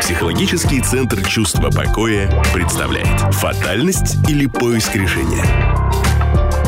Психологический 0.00 0.80
центр 0.80 1.22
чувства 1.26 1.70
покоя 1.70 2.30
представляет 2.54 3.34
«Фатальность 3.34 4.16
или 4.28 4.46
поиск 4.46 4.94
решения?» 4.96 5.44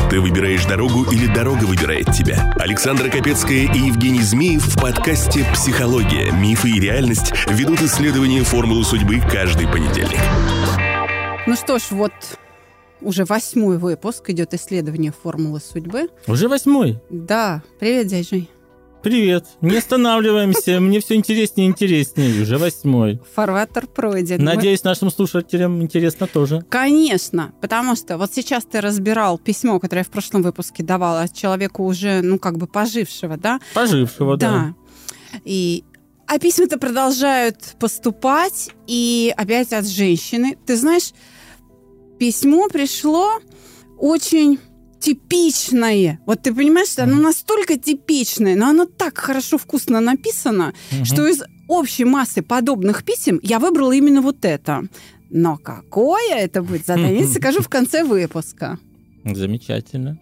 Ты 0.09 0.19
выбираешь 0.19 0.65
дорогу 0.65 1.05
или 1.11 1.25
дорога 1.33 1.63
выбирает 1.63 2.11
тебя? 2.11 2.53
Александра 2.57 3.09
Капецкая 3.09 3.71
и 3.73 3.79
Евгений 3.87 4.21
Змеев 4.21 4.63
в 4.63 4.79
подкасте 4.79 5.45
«Психология. 5.53 6.31
Мифы 6.31 6.69
и 6.69 6.79
реальность» 6.79 7.33
ведут 7.47 7.81
исследование 7.81 8.43
формулы 8.43 8.83
судьбы 8.83 9.19
каждый 9.31 9.67
понедельник. 9.67 10.19
Ну 11.47 11.55
что 11.55 11.79
ж, 11.79 11.83
вот 11.91 12.11
уже 12.99 13.25
восьмой 13.25 13.77
выпуск 13.77 14.29
идет 14.29 14.53
исследование 14.53 15.11
формулы 15.11 15.59
судьбы. 15.59 16.09
Уже 16.27 16.47
восьмой? 16.47 16.99
Да. 17.09 17.63
Привет, 17.79 18.07
дядь 18.07 18.29
Жень. 18.29 18.47
Привет. 19.03 19.45
Не 19.61 19.77
останавливаемся. 19.77 20.79
Мне 20.79 20.99
все 20.99 21.15
интереснее 21.15 21.67
и 21.67 21.71
интереснее. 21.71 22.43
Уже 22.43 22.59
восьмой. 22.59 23.19
Фарватер 23.33 23.87
пройден. 23.87 24.43
Надеюсь, 24.43 24.83
нашим 24.83 25.09
слушателям 25.09 25.81
интересно 25.81 26.27
тоже. 26.27 26.63
Конечно, 26.69 27.51
потому 27.61 27.95
что 27.95 28.19
вот 28.19 28.31
сейчас 28.31 28.63
ты 28.63 28.79
разбирал 28.79 29.39
письмо, 29.39 29.79
которое 29.79 30.01
я 30.01 30.05
в 30.05 30.09
прошлом 30.09 30.43
выпуске 30.43 30.83
давала 30.83 31.27
человеку 31.27 31.83
уже, 31.83 32.21
ну, 32.21 32.37
как 32.37 32.59
бы 32.59 32.67
пожившего, 32.67 33.37
да? 33.37 33.59
Пожившего, 33.73 34.37
да. 34.37 34.51
Да. 34.51 35.39
И 35.45 35.83
а 36.27 36.37
письма-то 36.37 36.77
продолжают 36.77 37.75
поступать, 37.79 38.69
и 38.87 39.33
опять 39.35 39.73
от 39.73 39.85
женщины. 39.85 40.57
Ты 40.65 40.77
знаешь, 40.77 41.11
письмо 42.19 42.69
пришло 42.69 43.39
очень 43.97 44.59
типичное. 45.01 46.19
Вот 46.25 46.43
ты 46.43 46.53
понимаешь, 46.53 46.89
что 46.89 47.03
оно 47.03 47.17
настолько 47.17 47.77
типичное, 47.77 48.55
но 48.55 48.67
оно 48.69 48.85
так 48.85 49.17
хорошо, 49.17 49.57
вкусно 49.57 49.99
написано, 49.99 50.73
Мгм. 50.91 51.05
что 51.05 51.27
из 51.27 51.41
общей 51.67 52.05
массы 52.05 52.41
подобных 52.41 53.03
писем 53.03 53.39
я 53.43 53.59
выбрала 53.59 53.91
именно 53.91 54.21
вот 54.21 54.45
это. 54.45 54.83
Но 55.29 55.57
какое 55.57 56.35
это 56.35 56.61
будет 56.61 56.85
задание, 56.85 57.25
скажу 57.27 57.61
в 57.61 57.69
конце 57.77 58.03
выпуска. 58.03 58.77
Замечательно. 59.25 60.17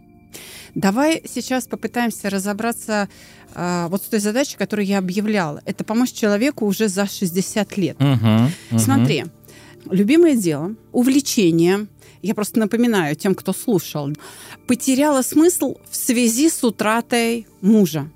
Давай 0.75 1.23
сейчас 1.27 1.65
попытаемся 1.67 2.29
разобраться 2.29 3.09
а, 3.55 3.87
вот 3.87 4.03
с 4.03 4.05
той 4.05 4.19
задачей, 4.19 4.55
которую 4.57 4.85
я 4.85 4.99
объявляла. 4.99 5.61
Это 5.65 5.83
помочь 5.83 6.11
человеку 6.11 6.65
уже 6.67 6.87
за 6.87 7.07
60 7.07 7.77
лет. 7.77 7.97
Мгм. 7.99 8.51
Смотри, 8.77 9.25
любимое 9.89 10.35
дело, 10.35 10.75
увлечение, 10.91 11.87
я 12.21 12.35
просто 12.35 12.59
напоминаю 12.59 13.15
тем, 13.15 13.35
кто 13.35 13.53
слушал, 13.53 14.09
потеряло 14.67 15.21
смысл 15.21 15.77
в 15.89 15.95
связи 15.95 16.49
с 16.49 16.63
утратой 16.63 17.47
мужа. 17.61 18.09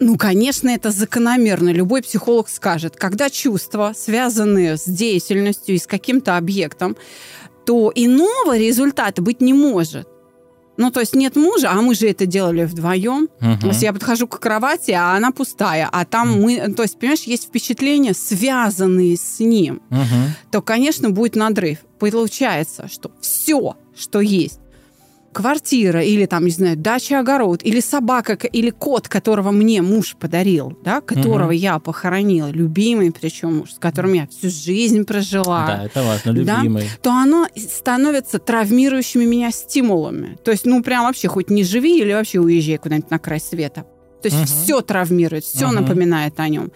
Ну, 0.00 0.16
конечно, 0.16 0.68
это 0.68 0.90
закономерно. 0.90 1.72
Любой 1.72 2.02
психолог 2.02 2.48
скажет, 2.48 2.96
когда 2.96 3.30
чувства, 3.30 3.92
связанные 3.96 4.76
с 4.76 4.84
деятельностью 4.84 5.76
и 5.76 5.78
с 5.78 5.86
каким-то 5.86 6.36
объектом, 6.36 6.96
то 7.64 7.92
иного 7.94 8.58
результата 8.58 9.22
быть 9.22 9.40
не 9.40 9.54
может. 9.54 10.08
Ну, 10.78 10.90
то 10.90 11.00
есть 11.00 11.14
нет 11.14 11.36
мужа, 11.36 11.70
а 11.70 11.74
мы 11.82 11.94
же 11.94 12.08
это 12.08 12.24
делали 12.26 12.64
вдвоем. 12.64 13.28
Мгм. 13.40 13.58
То 13.60 13.66
есть 13.68 13.82
я 13.82 13.92
подхожу 13.92 14.26
к 14.26 14.38
кровати, 14.40 14.92
а 14.92 15.14
она 15.16 15.30
пустая, 15.30 15.88
а 15.92 16.04
там 16.04 16.40
мы, 16.40 16.72
то 16.72 16.82
есть, 16.82 16.98
понимаешь, 16.98 17.22
есть 17.24 17.44
впечатления, 17.48 18.14
связанные 18.14 19.16
с 19.16 19.38
ним, 19.38 19.82
Мгм. 19.90 20.34
то, 20.50 20.62
конечно, 20.62 21.10
будет 21.10 21.36
надрыв. 21.36 21.78
Получается, 21.98 22.88
что 22.90 23.10
все, 23.20 23.76
что 23.96 24.20
есть, 24.20 24.60
квартира 25.32 26.02
или 26.02 26.26
там, 26.26 26.44
не 26.44 26.50
знаю, 26.50 26.76
дача, 26.76 27.18
огород, 27.20 27.62
или 27.64 27.80
собака, 27.80 28.34
или 28.34 28.70
кот, 28.70 29.08
которого 29.08 29.50
мне 29.50 29.82
муж 29.82 30.16
подарил, 30.18 30.78
да, 30.84 31.00
которого 31.00 31.46
Мгм. 31.52 31.52
я 31.52 31.78
похоронила, 31.78 32.50
любимый 32.50 33.10
причем 33.12 33.58
муж, 33.58 33.72
с 33.72 33.78
которым 33.78 34.12
я 34.12 34.26
всю 34.26 34.50
жизнь 34.50 35.04
прожила 35.04 35.66
Да, 35.66 35.84
это 35.86 36.02
важно, 36.02 36.32
Да? 36.44 36.58
любимый. 36.62 36.84
то 37.02 37.10
оно 37.10 37.46
становится 37.56 38.38
травмирующими 38.38 39.24
меня 39.24 39.50
стимулами. 39.50 40.36
То 40.44 40.50
есть, 40.50 40.66
ну, 40.66 40.82
прям 40.82 41.04
вообще 41.04 41.28
хоть 41.28 41.50
не 41.50 41.64
живи 41.64 41.98
или 42.00 42.12
вообще 42.12 42.38
уезжай 42.40 42.78
куда-нибудь 42.78 43.10
на 43.10 43.18
край 43.18 43.40
света. 43.40 43.84
То 44.22 44.28
есть 44.28 44.38
Мгм. 44.38 44.46
все 44.46 44.80
травмирует, 44.80 45.44
все 45.44 45.66
Мгм. 45.66 45.74
напоминает 45.82 46.38
о 46.40 46.48
нем. 46.48 46.70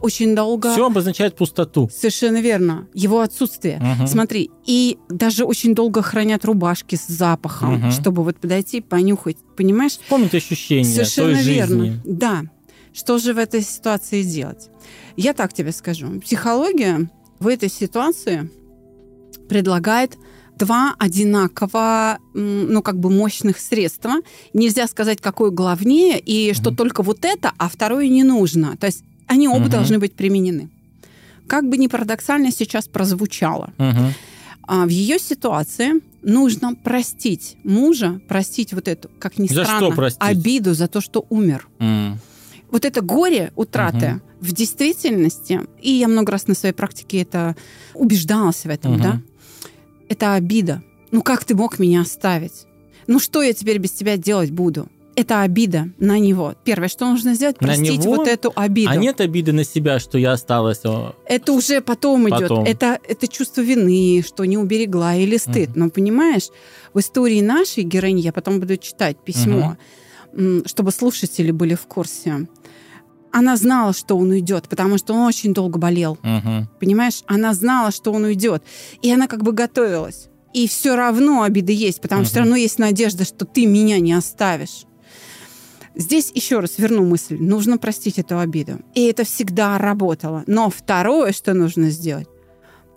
Очень 0.00 0.34
долго... 0.34 0.72
Все 0.72 0.86
обозначает 0.86 1.34
пустоту. 1.34 1.88
Совершенно 1.92 2.40
верно. 2.40 2.88
Его 2.94 3.20
отсутствие. 3.20 3.78
Мгм. 3.80 4.06
Смотри, 4.06 4.50
и 4.66 4.98
даже 5.08 5.44
очень 5.44 5.74
долго 5.74 6.02
хранят 6.02 6.44
рубашки 6.44 6.96
с 6.96 7.06
запахом, 7.06 7.74
Мгм. 7.76 7.90
чтобы 7.90 8.22
вот 8.22 8.36
подойти, 8.38 8.80
понюхать. 8.80 9.38
Понимаешь? 9.56 9.92
Вспомнить 9.92 10.34
ощущения 10.34 10.84
Совершенно 10.84 11.34
той 11.34 11.42
верно. 11.42 11.84
жизни. 11.84 12.00
Да. 12.04 12.42
Что 12.92 13.18
же 13.18 13.32
в 13.34 13.38
этой 13.38 13.62
ситуации 13.62 14.22
делать? 14.22 14.68
Я 15.16 15.32
так 15.32 15.52
тебе 15.52 15.72
скажу. 15.72 16.20
Психология 16.20 17.08
в 17.40 17.48
этой 17.48 17.68
ситуации 17.70 18.50
предлагает 19.48 20.16
два 20.58 20.94
одинаково, 20.98 22.18
ну, 22.34 22.82
как 22.82 22.98
бы 22.98 23.10
мощных 23.10 23.58
средства. 23.58 24.14
Нельзя 24.52 24.86
сказать, 24.86 25.20
какое 25.20 25.50
главнее, 25.50 26.18
и 26.18 26.52
что 26.54 26.70
Мгм. 26.70 26.76
только 26.76 27.02
вот 27.02 27.24
это, 27.24 27.52
а 27.58 27.68
второе 27.68 28.08
не 28.08 28.22
нужно. 28.24 28.76
То 28.76 28.86
есть 28.86 29.02
они 29.26 29.48
оба 29.48 29.60
Мгм. 29.60 29.70
должны 29.70 29.98
быть 29.98 30.14
применены. 30.14 30.68
Как 31.46 31.68
бы 31.68 31.76
ни 31.76 31.88
парадоксально 31.88 32.50
сейчас 32.52 32.86
прозвучало, 32.88 33.72
Мгм. 33.78 34.14
а 34.66 34.84
в 34.86 34.88
ее 34.88 35.18
ситуации 35.18 36.00
нужно 36.22 36.74
простить 36.74 37.56
мужа, 37.64 38.20
простить 38.28 38.72
вот 38.72 38.88
эту, 38.88 39.10
как 39.18 39.38
ни 39.38 39.46
За 39.48 39.64
что 39.64 39.92
странно, 39.92 40.10
обиду 40.20 40.74
за 40.74 40.88
то, 40.88 41.00
что 41.00 41.26
умер. 41.28 41.68
М. 41.80 42.18
Вот 42.70 42.84
это 42.84 43.02
горе 43.02 43.52
утраты 43.56 44.06
Мгм. 44.08 44.22
в 44.40 44.52
действительности, 44.52 45.60
и 45.82 45.92
я 45.92 46.08
много 46.08 46.32
раз 46.32 46.46
на 46.48 46.54
своей 46.54 46.74
практике 46.74 47.20
это 47.22 47.56
убеждалась 47.94 48.64
в 48.64 48.68
этом, 48.68 48.92
Мгм. 48.94 49.02
да, 49.02 49.20
это 50.14 50.34
обида. 50.34 50.82
Ну 51.10 51.22
как 51.22 51.44
ты 51.44 51.54
мог 51.54 51.78
меня 51.78 52.00
оставить? 52.00 52.66
Ну 53.06 53.18
что 53.20 53.42
я 53.42 53.52
теперь 53.52 53.78
без 53.78 53.92
тебя 53.92 54.16
делать 54.16 54.50
буду? 54.50 54.88
Это 55.16 55.42
обида 55.42 55.90
на 55.98 56.18
него. 56.18 56.54
Первое, 56.64 56.88
что 56.88 57.08
нужно 57.08 57.34
сделать, 57.34 57.60
На 57.60 57.68
простить 57.68 58.00
него? 58.04 58.16
вот 58.16 58.26
эту 58.26 58.52
обиду. 58.56 58.90
А 58.90 58.96
нет 58.96 59.20
обиды 59.20 59.52
на 59.52 59.62
себя, 59.62 60.00
что 60.00 60.18
я 60.18 60.32
осталась? 60.32 60.80
Это 61.26 61.52
уже 61.52 61.80
потом, 61.80 62.26
Потом. 62.28 62.64
идет. 62.64 62.68
Это, 62.74 62.98
это 63.08 63.28
чувство 63.28 63.60
вины, 63.60 64.24
что 64.26 64.44
не 64.44 64.58
уберегла 64.58 65.14
или 65.14 65.36
стыд. 65.36 65.70
Мгм. 65.70 65.78
Но 65.80 65.90
понимаешь, 65.90 66.48
в 66.94 66.98
истории 66.98 67.40
нашей 67.42 67.84
героини, 67.84 68.22
я 68.22 68.32
потом 68.32 68.58
буду 68.58 68.76
читать 68.76 69.16
письмо, 69.18 69.76
м, 70.32 70.64
чтобы 70.66 70.90
слушатели 70.90 71.52
были 71.52 71.74
в 71.76 71.86
курсе. 71.86 72.48
Она 73.34 73.56
знала, 73.56 73.92
что 73.92 74.16
он 74.16 74.30
уйдет, 74.30 74.68
потому 74.68 74.96
что 74.96 75.12
он 75.12 75.22
очень 75.22 75.52
долго 75.52 75.76
болел. 75.76 76.18
Мгм. 76.22 76.68
Понимаешь, 76.78 77.24
она 77.26 77.52
знала, 77.52 77.90
что 77.90 78.12
он 78.12 78.22
уйдет. 78.22 78.62
И 79.02 79.12
она 79.12 79.26
как 79.26 79.42
бы 79.42 79.50
готовилась. 79.50 80.28
И 80.52 80.68
все 80.68 80.94
равно 80.94 81.42
обида 81.42 81.72
есть, 81.72 82.00
потому 82.00 82.22
что 82.22 82.30
все 82.30 82.38
равно 82.38 82.54
есть 82.54 82.78
надежда, 82.78 83.24
что 83.24 83.44
ты 83.44 83.66
меня 83.66 83.98
не 83.98 84.12
оставишь. 84.12 84.84
Здесь 85.96 86.30
еще 86.32 86.60
раз 86.60 86.78
верну 86.78 87.04
мысль. 87.04 87.36
Нужно 87.36 87.76
простить 87.76 88.20
эту 88.20 88.38
обиду. 88.38 88.78
И 88.94 89.04
это 89.06 89.24
всегда 89.24 89.78
работало. 89.78 90.44
Но 90.46 90.70
второе, 90.70 91.32
что 91.32 91.54
нужно 91.54 91.90
сделать, 91.90 92.28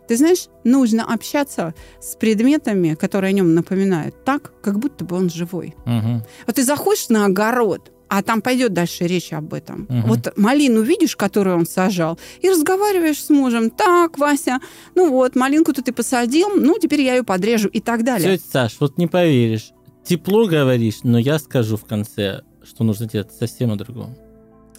ты 0.08 0.18
знаешь, 0.18 0.50
нужно 0.64 1.12
общаться 1.12 1.74
с 2.00 2.16
предметами, 2.16 2.94
которые 2.94 3.30
о 3.30 3.34
нем 3.34 3.56
напоминают, 3.56 4.24
так, 4.24 4.54
как 4.62 4.78
будто 4.78 5.04
бы 5.04 5.16
он 5.16 5.32
живой. 5.32 5.76
Мгм. 5.86 6.24
Вот 6.46 6.56
ты 6.56 6.64
заходишь 6.64 7.10
на 7.10 7.26
огород, 7.26 7.92
а 8.10 8.22
там 8.22 8.42
пойдет 8.42 8.74
дальше 8.74 9.06
речь 9.06 9.34
об 9.34 9.54
этом. 9.54 9.86
Мгм. 9.90 10.02
Вот 10.04 10.38
малину 10.38 10.82
видишь, 10.82 11.16
которую 11.16 11.58
он 11.58 11.66
сажал, 11.66 12.20
и 12.42 12.50
разговариваешь 12.50 13.24
с 13.24 13.30
мужем. 13.30 13.70
Так, 13.70 14.18
Вася, 14.18 14.60
ну 14.96 15.10
вот, 15.10 15.36
малинку-то 15.36 15.82
ты 15.82 15.92
посадил, 15.92 16.50
ну 16.56 16.78
теперь 16.80 17.02
я 17.02 17.16
ее 17.16 17.24
подрежу 17.24 17.68
и 17.68 17.80
так 17.80 18.04
далее. 18.04 18.38
Тетя 18.38 18.50
Саш, 18.52 18.78
вот 18.80 18.98
не 18.98 19.08
поверишь. 19.08 19.72
Тепло 20.04 20.48
говоришь, 20.48 21.00
но 21.04 21.18
я 21.20 21.38
скажу 21.38 21.76
в 21.76 21.86
конце, 21.86 22.42
что 22.64 22.84
нужно 22.84 23.08
делать 23.08 23.32
совсем 23.38 23.72
о 23.72 23.76
другом. 23.76 24.16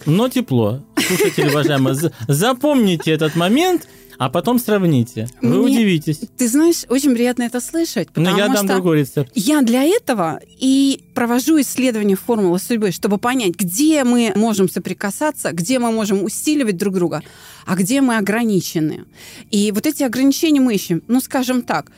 Но 0.07 0.29
тепло. 0.29 0.85
Слушатели, 0.97 1.49
уважаемые, 1.49 1.95
за- 1.95 2.13
запомните 2.29 3.11
этот 3.11 3.37
момент, 3.37 3.89
а 4.19 4.29
потом 4.31 4.59
сравните. 4.59 5.29
Вы 5.41 5.63
Мне- 5.63 5.79
удивитесь. 5.79 6.21
Ты 6.37 6.49
знаешь, 6.49 6.85
очень 6.89 7.15
приятно 7.15 7.45
это 7.45 7.61
слышать, 7.61 8.09
Но 8.17 8.37
я 8.37 8.49
дам 8.49 8.67
другой 8.67 9.01
рецепт. 9.01 9.31
я 9.35 9.63
для 9.63 9.85
этого 9.85 10.41
и 10.59 11.03
провожу 11.15 11.61
исследование 11.61 12.17
формулы 12.17 12.59
судьбы, 12.59 12.91
чтобы 12.91 13.19
понять, 13.19 13.55
где 13.55 14.03
мы 14.05 14.33
можем 14.35 14.69
соприкасаться, 14.69 15.53
где 15.53 15.79
мы 15.79 15.93
можем 15.93 16.25
усиливать 16.25 16.77
друг 16.77 16.95
друга, 16.95 17.23
а 17.65 17.77
где 17.77 18.01
мы 18.01 18.17
ограничены. 18.17 19.05
И 19.53 19.71
вот 19.73 19.87
эти 19.87 20.03
ограничения 20.03 20.61
мы 20.61 20.75
ищем. 20.75 21.03
Ну, 21.07 21.21
скажем 21.21 21.63
так, 21.63 21.93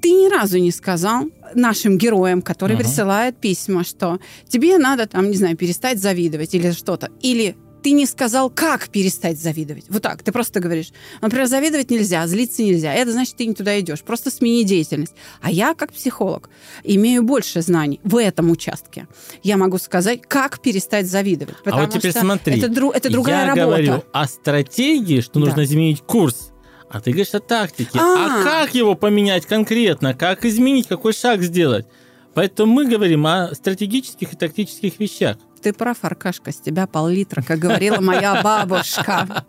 ты 0.00 0.12
ни 0.12 0.30
разу 0.30 0.56
не 0.58 0.70
сказал 0.70 1.28
нашим 1.54 1.98
героям, 1.98 2.42
которые 2.42 2.76
Ага. 2.76 2.84
присылают 2.84 3.36
письма, 3.38 3.84
что 3.84 4.18
тебе 4.48 4.78
надо, 4.78 5.06
там, 5.06 5.30
не 5.30 5.36
знаю, 5.36 5.56
перестать 5.56 5.98
завидовать 5.98 6.54
или 6.54 6.70
что-то. 6.72 7.10
Или 7.20 7.56
ты 7.82 7.92
не 7.92 8.04
сказал, 8.04 8.50
как 8.50 8.90
перестать 8.90 9.40
завидовать. 9.40 9.84
Вот 9.88 10.02
так, 10.02 10.22
ты 10.22 10.32
просто 10.32 10.60
говоришь, 10.60 10.88
например, 11.22 11.46
завидовать 11.46 11.90
нельзя, 11.90 12.26
злиться 12.26 12.62
нельзя. 12.62 12.92
Это 12.92 13.10
значит, 13.12 13.36
ты 13.36 13.46
не 13.46 13.54
туда 13.54 13.80
идешь. 13.80 14.02
Просто 14.02 14.30
смени 14.30 14.64
деятельность. 14.64 15.14
А 15.40 15.50
я, 15.50 15.72
как 15.72 15.90
психолог, 15.94 16.50
имею 16.84 17.22
больше 17.22 17.62
знаний 17.62 17.98
в 18.04 18.16
этом 18.20 18.50
участке. 18.50 19.08
Я 19.42 19.56
могу 19.56 19.78
сказать, 19.78 20.20
как 20.28 20.60
перестать 20.60 21.06
завидовать. 21.06 21.54
А 21.64 21.80
вот 21.80 21.90
теперь 21.94 22.10
что 22.10 22.20
смотри. 22.20 22.58
Это, 22.58 22.66
дру- 22.66 22.92
это 22.94 23.08
другая 23.08 23.46
я 23.46 23.54
работа. 23.54 23.66
говорю 23.66 24.04
о 24.12 24.26
стратегии, 24.28 25.20
что 25.22 25.40
Да. 25.40 25.46
нужно 25.46 25.64
изменить 25.64 26.02
курс. 26.02 26.50
А 26.90 27.00
ты 27.00 27.10
говоришь 27.12 27.34
о 27.34 27.40
тактике. 27.40 27.98
А. 27.98 28.40
А. 28.40 28.44
как 28.44 28.74
его 28.74 28.94
поменять 28.96 29.46
конкретно? 29.46 30.12
Как 30.12 30.44
изменить? 30.44 30.88
Какой 30.88 31.12
шаг 31.12 31.40
сделать? 31.42 31.86
Поэтому 32.34 32.72
мы 32.72 32.86
говорим 32.86 33.26
о 33.26 33.54
стратегических 33.54 34.32
и 34.32 34.36
тактических 34.36 34.98
вещах. 34.98 35.36
Ты 35.62 35.72
прав, 35.72 35.98
Аркашка, 36.02 36.52
с 36.52 36.56
тебя 36.56 36.86
пол-литра, 36.86 37.42
как 37.42 37.58
говорила 37.58 38.00
моя 38.00 38.42
бабушка. 38.42 39.44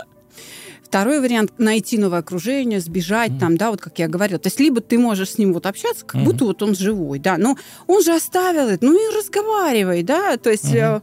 Второй 0.83 1.21
вариант– 1.21 1.53
найти 1.57 1.97
новое 1.97 2.19
окружение, 2.19 2.81
сбежать 2.81 3.39
там, 3.39 3.55
да, 3.55 3.71
вот 3.71 3.79
как 3.79 3.97
я 3.97 4.09
говорила. 4.09 4.39
То 4.39 4.47
есть 4.47 4.59
либо 4.59 4.81
ты 4.81 4.99
можешь 4.99 5.31
с 5.31 5.37
ним 5.37 5.53
вот 5.53 5.65
общаться, 5.65 6.03
как 6.05 6.15
Мгм. 6.15 6.25
будто 6.25 6.45
вот 6.45 6.61
он 6.61 6.75
живой, 6.75 7.17
да, 7.19 7.37
но 7.37 7.55
он 7.87 8.03
же 8.03 8.13
оставил 8.13 8.67
это, 8.67 8.83
ну 8.85 8.93
и 8.93 9.17
разговаривай, 9.17 10.03
да, 10.03 10.35
то 10.35 10.49
есть 10.51 10.65
м, 10.75 11.01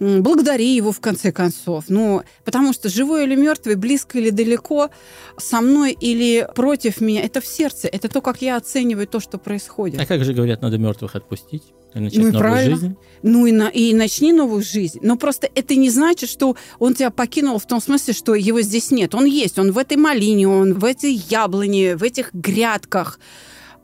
благодари 0.00 0.74
его 0.74 0.92
в 0.92 1.00
конце 1.00 1.30
концов. 1.30 1.84
Ну, 1.88 2.22
потому 2.44 2.72
что 2.72 2.88
живой 2.88 3.24
или 3.24 3.36
мертвый, 3.36 3.76
близко 3.76 4.18
или 4.18 4.30
далеко, 4.30 4.90
со 5.36 5.60
мной 5.60 5.92
или 5.92 6.48
против 6.54 7.00
меня, 7.00 7.22
это 7.22 7.40
в 7.40 7.46
сердце, 7.46 7.86
это 7.88 8.08
то, 8.08 8.20
как 8.20 8.42
я 8.42 8.56
оцениваю 8.56 9.06
то, 9.06 9.20
что 9.20 9.38
происходит. 9.38 10.00
А 10.00 10.06
как 10.06 10.24
же 10.24 10.32
говорят, 10.32 10.62
надо 10.62 10.78
мертвых 10.78 11.14
отпустить 11.14 11.62
и 11.94 11.98
начать 12.00 12.18
Ну 12.18 12.28
и 12.28 12.32
новую 12.32 12.40
правильно. 12.40 12.76
жизнь? 12.76 12.96
Ну 13.22 13.46
и, 13.46 13.52
на, 13.52 13.68
и 13.68 13.92
начни 13.92 14.32
новую 14.32 14.62
жизнь. 14.62 14.98
Но 15.02 15.16
просто 15.16 15.48
это 15.54 15.74
не 15.74 15.90
значит, 15.90 16.30
что 16.30 16.56
он 16.78 16.94
тебя 16.94 17.10
покинул 17.10 17.58
в 17.58 17.66
том 17.66 17.80
смысле, 17.80 18.14
что 18.14 18.34
его 18.34 18.62
здесь 18.62 18.90
нет. 18.90 19.14
Он 19.14 19.26
есть, 19.26 19.58
он 19.58 19.72
в 19.72 19.78
этой 19.78 19.98
малине, 19.98 20.48
он 20.48 20.74
в 20.74 20.84
этой 20.84 21.12
яблоне, 21.12 21.96
в 21.96 22.02
этих 22.02 22.32
грядках. 22.32 23.18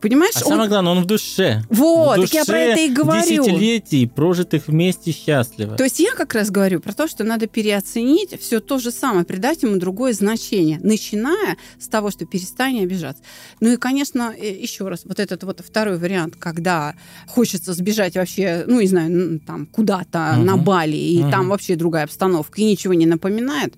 Понимаешь? 0.00 0.34
А 0.36 0.44
он- 0.44 0.50
самое 0.52 0.68
главное, 0.68 0.92
он 0.92 1.02
в 1.02 1.06
душе. 1.06 1.62
Вот, 1.70 2.18
в 2.18 2.20
так 2.22 2.34
я 2.34 2.44
про 2.44 2.52
душе 2.52 2.64
это 2.72 2.80
и 2.80 2.88
говорю. 2.90 3.22
Десятилетий, 3.22 4.06
прожитых 4.06 4.68
вместе 4.68 5.10
счастливо. 5.10 5.76
То 5.76 5.84
есть 5.84 5.98
я 6.00 6.12
как 6.14 6.34
раз 6.34 6.50
говорю 6.50 6.80
про 6.80 6.92
то, 6.92 7.08
что 7.08 7.24
надо 7.24 7.46
переоценить 7.46 8.38
все 8.40 8.60
то 8.60 8.78
же 8.78 8.90
самое, 8.90 9.24
придать 9.24 9.62
ему 9.62 9.76
другое 9.76 10.12
значение, 10.12 10.78
начиная 10.82 11.56
с 11.80 11.88
того, 11.88 12.10
что 12.10 12.26
перестань 12.26 12.82
обижаться. 12.82 13.22
Ну 13.60 13.72
и, 13.72 13.76
конечно, 13.76 14.34
э, 14.38 14.52
еще 14.54 14.86
раз, 14.88 15.02
вот 15.06 15.18
этот 15.18 15.42
вот 15.44 15.60
второй 15.66 15.96
вариант, 15.98 16.36
когда 16.38 16.94
хочется 17.26 17.72
сбежать 17.72 18.16
вообще, 18.16 18.64
ну, 18.66 18.80
не 18.80 18.86
знаю, 18.88 19.40
там 19.46 19.66
куда-то 19.66 20.34
Мгм. 20.36 20.44
на 20.46 20.56
Бали, 20.58 20.96
и 20.96 21.22
Мгм. 21.22 21.30
там 21.30 21.48
вообще 21.48 21.74
другая 21.74 22.04
обстановка, 22.04 22.60
и 22.60 22.64
ничего 22.64 22.92
не 22.94 23.06
напоминает. 23.06 23.74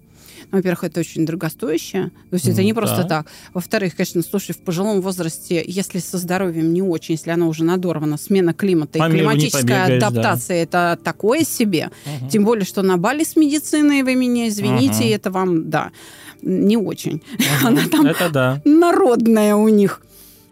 Во-первых, 0.50 0.84
это 0.84 1.00
очень 1.00 1.26
дорогостоящее. 1.26 2.10
То 2.30 2.34
есть 2.34 2.46
это 2.48 2.58
Ну, 2.58 2.62
не 2.64 2.72
просто 2.72 3.02
да. 3.02 3.08
так. 3.08 3.26
Во-вторых, 3.52 3.94
конечно, 3.96 4.22
слушай, 4.22 4.52
в 4.52 4.58
пожилом 4.58 5.00
возрасте, 5.02 5.62
если 5.66 5.98
со 5.98 6.16
здоровьем 6.18 6.72
не 6.72 6.80
очень, 6.82 7.14
если 7.14 7.30
оно 7.30 7.48
уже 7.48 7.64
надорвано, 7.64 8.16
смена 8.16 8.54
климата 8.54 8.98
По 8.98 9.08
и 9.08 9.10
климатическая 9.10 9.62
побегаешь, 9.62 10.00
да. 10.00 10.06
адаптация, 10.08 10.62
это 10.62 10.98
такое 11.02 11.42
себе. 11.44 11.90
Мгм. 12.20 12.28
Тем 12.30 12.44
более, 12.44 12.64
что 12.64 12.82
на 12.82 12.96
Бали 12.96 13.24
с 13.24 13.36
медициной, 13.36 14.02
вы 14.02 14.14
меня 14.14 14.48
извините, 14.48 15.04
Ага. 15.04 15.14
это 15.14 15.30
вам, 15.30 15.68
да, 15.70 15.90
не 16.42 16.76
очень. 16.76 17.22
Мгм. 17.62 17.66
Она 17.66 17.82
там 17.90 18.06
Это 18.06 18.30
да. 18.30 18.62
народная 18.64 19.54
у 19.54 19.68
них. 19.68 20.00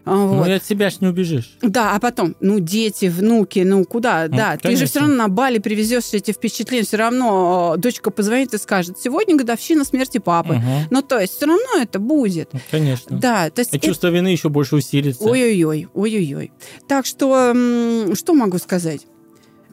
А, 0.07 0.15
Ну 0.15 0.27
вот. 0.37 0.47
и 0.47 0.51
от 0.51 0.65
себя 0.65 0.89
ж 0.89 1.01
не 1.01 1.07
убежишь. 1.07 1.57
Да, 1.61 1.93
а 1.95 1.99
потом, 1.99 2.35
ну, 2.39 2.59
дети, 2.59 3.05
внуки, 3.07 3.59
ну, 3.59 3.83
куда? 3.85 4.27
Ну, 4.29 4.37
да, 4.37 4.51
ты 4.53 4.69
же 4.69 4.75
конечно. 4.75 4.87
все 4.87 4.99
равно 5.01 5.15
на 5.15 5.27
Бали 5.27 5.59
привезешь 5.59 6.05
эти 6.13 6.31
впечатления, 6.31 6.85
все 6.85 6.97
равно 6.97 7.73
э, 7.75 7.79
дочка 7.79 8.09
позвонит 8.09 8.53
и 8.53 8.57
скажет, 8.57 8.97
сегодня 8.99 9.35
годовщина 9.35 9.83
смерти 9.83 10.17
папы. 10.19 10.55
Мгм. 10.55 10.87
Ну, 10.89 11.01
то 11.01 11.19
есть, 11.19 11.33
все 11.35 11.45
равно 11.45 11.81
это 11.81 11.99
будет. 11.99 12.49
Ну, 12.53 12.59
Конечно. 12.71 13.17
Да, 13.19 13.49
то 13.49 13.59
есть... 13.59 13.73
И 13.73 13.77
это- 13.77 13.85
чувство 13.87 14.07
вины 14.07 14.29
еще 14.29 14.49
больше 14.49 14.75
усилится. 14.77 15.23
Ой-ой-ой, 15.23 15.87
ой-ой-ой. 15.93 16.51
Так 16.87 17.05
что, 17.05 17.51
что 18.15 18.33
могу 18.33 18.57
сказать? 18.59 19.05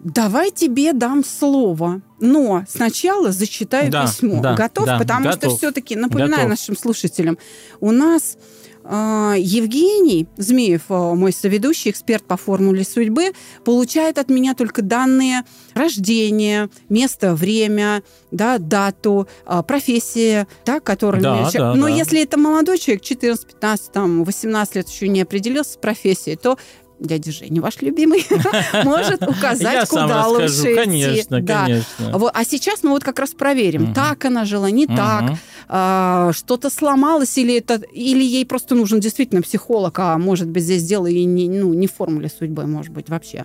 Давай 0.03 0.51
тебе 0.51 0.93
дам 0.93 1.25
слово, 1.25 2.03
но 2.21 2.65
сначала 2.69 3.33
зачитаю 3.33 3.91
Да, 3.91 4.03
письмо. 4.03 4.43
да, 4.43 4.55
готов? 4.55 4.85
да, 4.85 4.99
Потому 4.99 5.31
что 5.33 5.41
готов. 5.41 5.59
все-таки, 5.59 5.97
напоминаю 5.97 6.31
Готов. 6.49 6.49
нашим 6.51 6.77
слушателям, 6.77 7.39
у 7.81 7.91
нас 7.91 8.37
Евгений 8.85 10.27
Змеев, 10.37 10.83
э, 10.91 11.15
мой 11.15 11.33
соведущий, 11.33 11.91
эксперт 11.91 12.25
по 12.25 12.37
формуле 12.37 12.85
судьбы, 12.85 13.33
получает 13.65 14.19
от 14.19 14.29
меня 14.29 14.55
только 14.55 14.83
данные 14.83 15.45
рождения, 15.75 16.69
место, 16.89 17.35
время, 17.35 18.03
да, 18.31 18.59
дату, 18.59 19.27
э, 19.47 19.63
профессия, 19.67 20.47
да, 20.67 20.81
которыми... 20.81 21.23
Да, 21.23 21.51
да, 21.53 21.75
Но 21.75 21.89
да. 21.89 21.95
если 21.95 22.23
это 22.23 22.39
молодой 22.39 22.79
человек, 22.79 23.03
14, 23.03 23.47
15, 23.47 23.93
там, 23.93 24.25
18 24.25 24.75
лет 24.77 24.89
еще 24.89 25.09
не 25.09 25.23
определился 25.23 25.73
с 25.73 25.77
профессией, 25.77 26.37
то 26.37 26.59
дядя 27.01 27.33
Женя, 27.33 27.61
ваш 27.61 27.81
любимый, 27.83 28.25
может 28.85 29.23
указать, 29.29 29.89
куда 29.89 30.27
лучше 30.29 30.47
идти. 30.47 30.75
конечно, 30.75 31.41
Да. 31.41 31.65
конечно. 31.65 32.19
Вот, 32.19 32.31
а 32.35 32.45
сейчас 32.45 32.83
мы 32.83 32.91
вот 32.91 33.05
как 33.05 33.19
раз 33.19 33.31
проверим, 33.31 33.93
так 33.95 34.25
она 34.25 34.45
жила, 34.45 34.71
не 34.71 34.87
так, 34.87 35.33
а, 35.69 36.31
что-то 36.33 36.71
сломалось, 36.71 37.37
или, 37.39 37.57
это, 37.59 37.75
или 37.93 38.23
ей 38.23 38.45
просто 38.47 38.75
нужен 38.75 39.01
действительно 39.01 39.43
психолог, 39.43 39.99
а 39.99 40.17
может 40.19 40.49
быть, 40.49 40.63
здесь 40.63 40.85
дело 40.85 41.07
и 41.07 41.25
не, 41.25 41.49
ну, 41.49 41.73
не 41.75 41.87
в 41.87 41.93
формуле 41.95 42.29
судьбы, 42.29 42.67
может 42.67 42.93
быть, 42.93 43.09
вообще. 43.09 43.45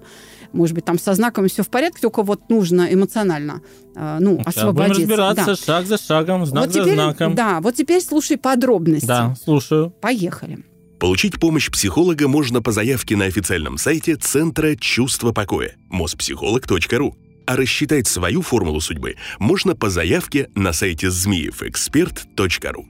Может 0.51 0.73
быть, 0.73 0.83
там 0.83 0.97
со 0.97 1.13
знаками 1.13 1.47
все 1.47 1.61
в 1.61 1.69
порядке, 1.69 1.99
только 2.01 2.23
вот 2.23 2.49
нужно 2.49 2.87
эмоционально 2.91 3.61
а, 3.95 4.19
ну, 4.19 4.41
освободиться. 4.45 5.01
Будем 5.01 5.09
разбираться 5.09 5.45
Да. 5.45 5.55
шаг 5.55 5.85
за 5.85 5.97
шагом, 5.97 6.45
знак 6.45 6.65
вот 6.65 6.73
за 6.73 6.79
теперь, 6.81 6.95
знаком. 6.95 7.35
Да, 7.35 7.59
вот 7.61 7.75
теперь 7.75 8.01
слушай 8.01 8.35
подробности. 8.37 9.05
Да, 9.05 9.35
слушаю. 9.43 9.91
Поехали. 10.01 10.65
Получить 10.99 11.39
помощь 11.39 11.71
психолога 11.71 12.27
можно 12.27 12.61
по 12.61 12.73
заявке 12.73 13.15
на 13.15 13.25
официальном 13.25 13.77
сайте 13.77 14.17
Центра 14.17 14.75
чувства 14.75 15.31
покоя 15.31 15.75
mospsycholog.ru. 15.89 17.13
А 17.47 17.55
рассчитать 17.55 18.05
свою 18.05 18.41
формулу 18.41 18.81
судьбы 18.81 19.15
можно 19.39 19.75
по 19.75 19.89
заявке 19.89 20.49
на 20.55 20.73
сайте 20.73 21.09
змеевэксперт.ру. 21.09 22.85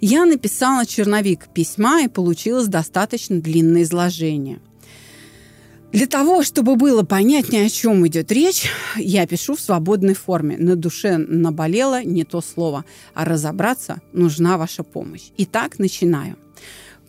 Я 0.00 0.24
написала 0.24 0.84
черновик 0.84 1.46
письма 1.54 2.02
и 2.02 2.08
получилось 2.08 2.66
достаточно 2.66 3.40
длинное 3.40 3.82
изложение. 3.82 4.58
Для 5.92 6.06
того, 6.06 6.42
чтобы 6.42 6.76
было 6.76 7.02
понятнее, 7.02 7.66
о 7.66 7.70
чем 7.70 8.06
идет 8.06 8.30
речь, 8.32 8.66
я 8.96 9.26
пишу 9.26 9.56
в 9.56 9.60
свободной 9.60 10.14
форме. 10.14 10.56
На 10.58 10.76
душе 10.76 11.18
наболело 11.18 12.02
не 12.02 12.24
то 12.24 12.40
слово, 12.40 12.84
а 13.14 13.24
разобраться 13.24 14.00
нужна 14.12 14.58
ваша 14.58 14.82
помощь. 14.82 15.30
Итак, 15.36 15.78
начинаю. 15.78 16.36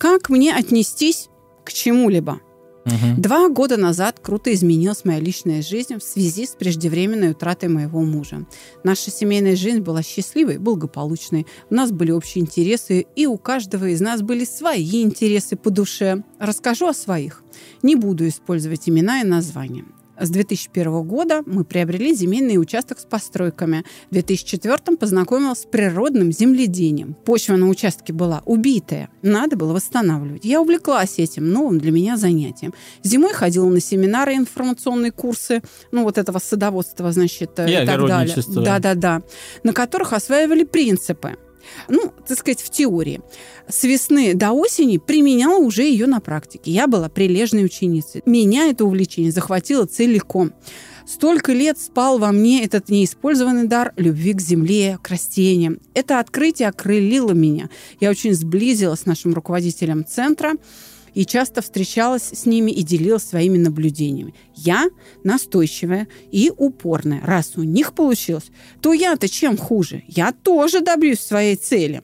Как 0.01 0.30
мне 0.30 0.51
отнестись 0.51 1.30
к 1.63 1.71
чему-либо? 1.71 2.39
Мгм. 2.86 3.21
Два 3.21 3.50
года 3.50 3.77
назад 3.77 4.19
круто 4.19 4.51
изменилась 4.51 5.06
моя 5.06 5.19
личная 5.19 5.62
жизнь 5.62 6.00
в 6.00 6.03
связи 6.03 6.48
с 6.48 6.56
преждевременной 6.56 7.33
утратой 7.33 7.69
моего 7.69 8.01
мужа. 8.01 8.48
Наша 8.83 9.12
семейная 9.12 9.56
жизнь 9.56 9.81
была 9.81 10.01
счастливой, 10.01 10.57
благополучной. 10.57 11.46
У 11.70 11.75
нас 11.75 11.91
были 11.91 12.10
общие 12.10 12.43
интересы, 12.43 13.05
и 13.15 13.27
у 13.27 13.38
каждого 13.38 13.89
из 13.89 14.01
нас 14.01 14.24
были 14.24 14.43
свои 14.43 15.03
интересы 15.03 15.55
по 15.55 15.70
душе. 15.70 16.24
Расскажу 16.39 16.88
о 16.88 16.96
своих. 16.96 17.43
Не 17.84 17.96
буду 17.96 18.27
использовать 18.27 18.89
имена 18.89 19.22
и 19.22 19.24
названия. 19.24 19.86
С 20.21 20.29
2001 20.29 21.01
года 21.01 21.41
мы 21.47 21.63
приобрели 21.63 22.13
земельный 22.13 22.59
участок 22.59 22.99
с 22.99 23.05
постройками. 23.05 23.83
В 24.11 24.13
2004 24.13 24.95
познакомилась 24.95 25.61
с 25.61 25.65
природным 25.65 26.31
земледением. 26.31 27.15
Почва 27.25 27.55
на 27.55 27.67
участке 27.67 28.13
была 28.13 28.43
убитая. 28.45 29.09
Надо 29.23 29.55
было 29.55 29.73
восстанавливать. 29.73 30.45
Я 30.45 30.61
увлеклась 30.61 31.17
этим 31.17 31.49
новым 31.49 31.79
для 31.79 31.91
меня 31.91 32.17
занятием. 32.17 32.71
Зимой 33.01 33.33
ходила 33.33 33.67
на 33.67 33.79
семинары, 33.79 34.35
информационные 34.35 35.11
курсы, 35.11 35.63
ну 35.91 36.03
вот 36.03 36.19
этого 36.19 36.37
садоводства, 36.37 37.11
значит, 37.11 37.57
э, 37.57 37.67
И 37.67 37.83
и, 37.83 37.85
так 37.87 38.07
далее. 38.07 38.35
Да-да-да. 38.47 39.23
На 39.63 39.73
которых 39.73 40.13
осваивали 40.13 40.65
принципы. 40.65 41.37
Ну, 41.88 42.13
так 42.27 42.38
сказать, 42.38 42.62
в 42.62 42.70
теории. 42.70 43.22
С 43.68 43.84
весны 43.84 44.34
до 44.34 44.51
осени 44.51 44.98
применяла 44.98 45.58
уже 45.58 45.84
ее 45.84 46.08
на 46.08 46.20
практике. 46.20 46.72
Я 46.72 46.88
была 46.88 47.10
прилежной 47.10 47.65
ученицей. 47.65 48.22
Меня 48.25 48.70
это 48.70 48.86
увлечение 48.86 49.32
захватило 49.32 49.86
целиком. 49.86 50.53
Столько 51.06 51.51
лет 51.51 51.80
спал 51.80 52.20
во 52.20 52.32
мне 52.32 52.63
этот 52.63 52.89
неиспользованный 52.89 53.68
дар 53.68 53.94
любви 53.98 54.34
к 54.34 54.41
земле, 54.41 54.98
к 55.01 55.10
растениям. 55.10 55.80
Это 55.94 56.20
открытие 56.20 56.70
окрылило 56.70 57.32
меня. 57.32 57.70
Я 58.00 58.12
очень 58.12 58.34
сблизилась 58.34 59.01
с 59.01 59.06
нашим 59.06 59.34
руководителем 59.34 60.06
центра 60.06 60.53
и 61.13 61.25
часто 61.25 61.62
встречалась 61.62 62.30
с 62.34 62.46
ними 62.46 62.72
и 62.72 62.84
делилась 62.84 63.24
своими 63.24 63.58
наблюдениями. 63.58 64.34
Я 64.56 64.88
настойчивая 65.24 66.08
и 66.32 66.51
упорная. 66.56 67.22
Раз 67.22 67.53
у 67.58 67.63
них 67.63 67.94
получилось, 67.94 68.51
то 68.82 68.94
я-то 68.94 69.27
чем 69.27 69.58
хуже? 69.58 70.03
Я 70.08 70.32
тоже 70.32 70.82
добьюсь 70.82 71.20
своей 71.20 71.56
цели. 71.56 72.01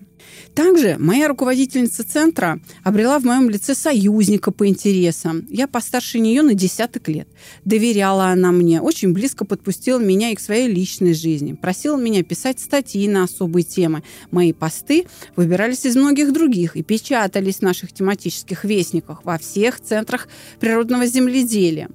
Также 0.53 0.95
моя 0.97 1.27
руководительница 1.27 2.03
центра 2.03 2.59
обрела 2.83 3.19
в 3.19 3.25
моем 3.25 3.49
лице 3.49 3.75
союзника 3.75 4.51
по 4.51 4.67
интересам. 4.67 5.45
Я 5.49 5.67
постарше 5.67 6.19
нее 6.19 6.41
на 6.41 6.53
десяток 6.53 7.07
лет. 7.07 7.27
Доверяла 7.63 8.27
она 8.27 8.51
мне, 8.51 8.81
очень 8.81 9.13
близко 9.13 9.45
подпустила 9.45 9.99
меня 9.99 10.31
и 10.31 10.35
к 10.35 10.39
своей 10.39 10.67
личной 10.67 11.13
жизни. 11.13 11.53
Просила 11.53 11.97
меня 11.97 12.23
писать 12.23 12.59
статьи 12.59 13.07
на 13.07 13.23
особые 13.23 13.63
темы. 13.63 14.03
Мои 14.31 14.53
посты 14.53 15.05
выбирались 15.35 15.85
из 15.85 15.95
многих 15.95 16.33
других 16.33 16.75
и 16.75 16.83
печатались 16.83 17.57
в 17.57 17.61
наших 17.61 17.93
тематических 17.93 18.63
вестниках 18.63 19.23
во 19.25 19.37
всех 19.37 19.79
центрах 19.79 20.27
природного 20.59 21.05
земледелия. 21.05 21.89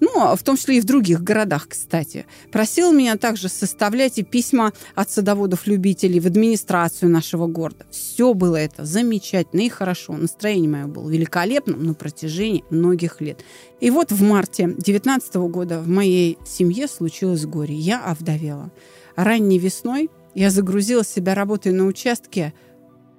Ну, 0.00 0.34
в 0.34 0.42
том 0.42 0.56
числе 0.56 0.78
и 0.78 0.80
в 0.80 0.84
других 0.84 1.22
городах, 1.22 1.68
кстати. 1.68 2.26
Просил 2.50 2.92
меня 2.92 3.16
также 3.16 3.48
составлять 3.48 4.18
и 4.18 4.22
письма 4.22 4.72
от 4.94 5.10
садоводов-любителей 5.10 6.20
в 6.20 6.26
администрацию 6.26 7.10
нашего 7.10 7.46
города. 7.46 7.86
Все 7.90 8.34
было 8.34 8.56
это 8.56 8.84
замечательно 8.84 9.60
и 9.60 9.68
хорошо. 9.68 10.14
Настроение 10.14 10.68
мое 10.68 10.86
было 10.86 11.08
великолепным 11.08 11.84
на 11.84 11.94
протяжении 11.94 12.64
многих 12.70 13.20
лет. 13.20 13.44
И 13.80 13.90
вот 13.90 14.12
в 14.12 14.22
марте 14.22 14.66
2019 14.66 15.34
года 15.36 15.80
в 15.80 15.88
моей 15.88 16.38
семье 16.44 16.88
случилось 16.88 17.46
горе. 17.46 17.74
Я 17.74 18.04
овдовела. 18.04 18.70
Ранней 19.16 19.58
весной 19.58 20.10
я 20.34 20.50
загрузила 20.50 21.04
себя 21.04 21.34
работой 21.34 21.72
на 21.72 21.86
участке 21.86 22.54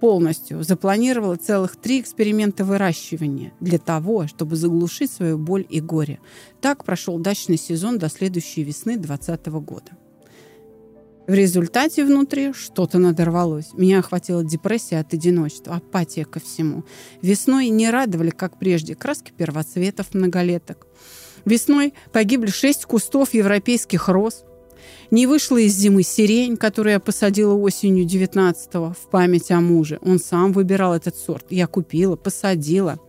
полностью 0.03 0.61
запланировала 0.63 1.37
целых 1.37 1.77
три 1.77 2.01
эксперимента 2.01 2.65
выращивания 2.65 3.53
для 3.61 3.79
того, 3.79 4.27
чтобы 4.27 4.57
заглушить 4.57 5.09
свою 5.09 5.37
боль 5.37 5.65
и 5.69 5.79
горе. 5.79 6.19
Так 6.59 6.83
прошел 6.83 7.19
дачный 7.19 7.55
сезон 7.55 7.99
до 7.99 8.09
следующей 8.09 8.63
весны 8.63 8.97
2020 8.97 9.47
года. 9.65 9.91
В 11.25 11.33
результате 11.33 12.03
внутри 12.03 12.51
что-то 12.51 12.97
надорвалось. 12.97 13.71
Меня 13.75 13.99
охватила 13.99 14.43
депрессия 14.43 14.99
от 14.99 15.13
одиночества, 15.13 15.75
апатия 15.75 16.25
ко 16.25 16.41
всему. 16.41 16.83
Весной 17.21 17.69
не 17.69 17.89
радовали, 17.89 18.31
как 18.31 18.59
прежде, 18.59 18.95
краски 18.95 19.31
первоцветов 19.31 20.13
многолеток. 20.13 20.85
Весной 21.45 21.93
погибли 22.11 22.49
шесть 22.49 22.83
кустов 22.83 23.33
европейских 23.33 24.09
роз– 24.09 24.43
не 25.13 25.27
вышла 25.27 25.57
из 25.57 25.75
зимы 25.75 26.01
сирень, 26.01 26.57
которую 26.57 26.93
я 26.93 26.99
посадила 26.99 27.53
осенью 27.53 28.03
19-го 28.03 28.95
в 28.99 29.09
память 29.11 29.51
о 29.51 29.61
муже. 29.61 29.99
Он 30.01 30.17
сам 30.17 30.51
выбирал 30.51 30.95
этот 30.95 31.15
сорт. 31.15 31.45
Я 31.51 31.67
купила, 31.67 32.15
посадила. 32.15 32.99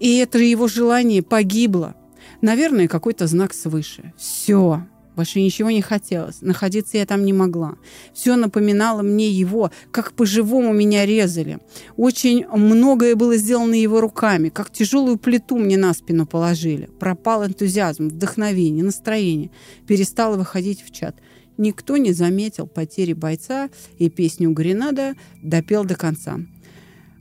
И 0.00 0.16
это 0.16 0.38
его 0.38 0.68
желание 0.68 1.22
погибло. 1.22 1.96
Наверное, 2.40 2.88
какой-то 2.88 3.26
знак 3.26 3.52
свыше. 3.52 4.14
Все. 4.16 4.86
Больше 5.16 5.38
ничего 5.42 5.70
не 5.70 5.82
хотелось. 5.82 6.40
Находиться 6.40 6.96
я 6.96 7.04
там 7.04 7.26
не 7.26 7.34
могла. 7.34 7.76
Все 8.14 8.36
напоминало 8.36 9.02
мне 9.02 9.28
его, 9.28 9.70
как 9.90 10.14
по-живому 10.14 10.72
меня 10.72 11.04
резали. 11.04 11.58
Очень 11.98 12.46
многое 12.48 13.16
было 13.16 13.36
сделано 13.36 13.74
его 13.74 14.00
руками, 14.00 14.48
как 14.48 14.72
тяжелую 14.72 15.18
плиту 15.18 15.58
мне 15.58 15.76
на 15.76 15.92
спину 15.92 16.26
положили. 16.26 16.88
Пропал 16.98 17.44
энтузиазм, 17.44 18.08
вдохновение, 18.08 18.82
настроение. 18.82 19.50
Перестала 19.86 20.38
выходить 20.38 20.82
в 20.82 20.90
чат. 20.90 21.16
Никто 21.56 21.96
не 21.96 22.12
заметил 22.12 22.66
потери 22.66 23.12
бойца 23.12 23.70
и 23.98 24.08
песню 24.10 24.50
«Гренада» 24.50 25.14
допел 25.42 25.84
до 25.84 25.94
конца. 25.94 26.40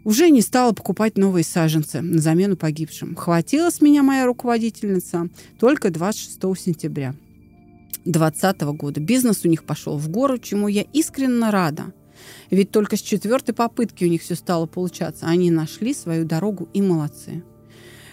Уже 0.04 0.30
не 0.30 0.42
стала 0.42 0.74
покупать 0.74 1.18
новые 1.18 1.44
саженцы 1.44 2.02
на 2.02 2.20
замену 2.20 2.58
погибшим. 2.58 3.16
Хватила 3.16 3.70
с 3.70 3.80
меня 3.80 4.04
моя 4.04 4.26
руководительница 4.26 5.30
только 5.60 5.92
26 5.92 6.40
сентября. 6.60 7.16
2020 8.06 8.62
года. 8.78 9.00
Бизнес 9.00 9.46
у 9.46 9.48
них 9.48 9.64
пошел 9.64 9.98
в 9.98 10.10
гору, 10.10 10.38
чему 10.38 10.68
я 10.68 10.82
искренне 10.82 11.50
рада. 11.50 11.94
Ведь 12.52 12.72
только 12.72 12.98
с 12.98 13.02
четвертой 13.02 13.56
попытки 13.56 14.04
у 14.04 14.10
них 14.10 14.22
все 14.22 14.36
стало 14.36 14.66
получаться. 14.66 15.26
Они 15.26 15.52
нашли 15.52 15.94
свою 15.94 16.26
дорогу 16.26 16.68
и 16.74 16.82
молодцы. 16.82 17.44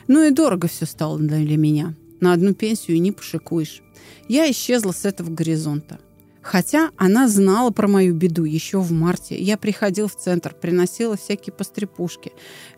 Ну 0.07 0.23
и 0.23 0.31
дорого 0.31 0.69
все 0.69 0.87
стало 0.87 1.19
для 1.19 1.57
меня. 1.57 1.95
На 2.21 2.33
одну 2.33 2.55
пенсию 2.55 3.00
не 3.00 3.11
пошикуешь. 3.11 3.83
Я 4.29 4.50
исчезла 4.50 4.93
с 4.93 5.05
этого 5.05 5.31
горизонта. 5.31 5.99
Хотя 6.42 6.90
она 6.97 7.28
знала 7.28 7.70
про 7.70 7.87
мою 7.87 8.14
беду 8.14 8.44
еще 8.44 8.78
в 8.78 8.92
марте. 8.92 9.37
Я 9.40 9.59
приходила 9.59 10.09
в 10.09 10.16
центр, 10.16 10.54
приносила 10.54 11.16
всякие 11.16 11.52
пострепушки, 11.52 12.32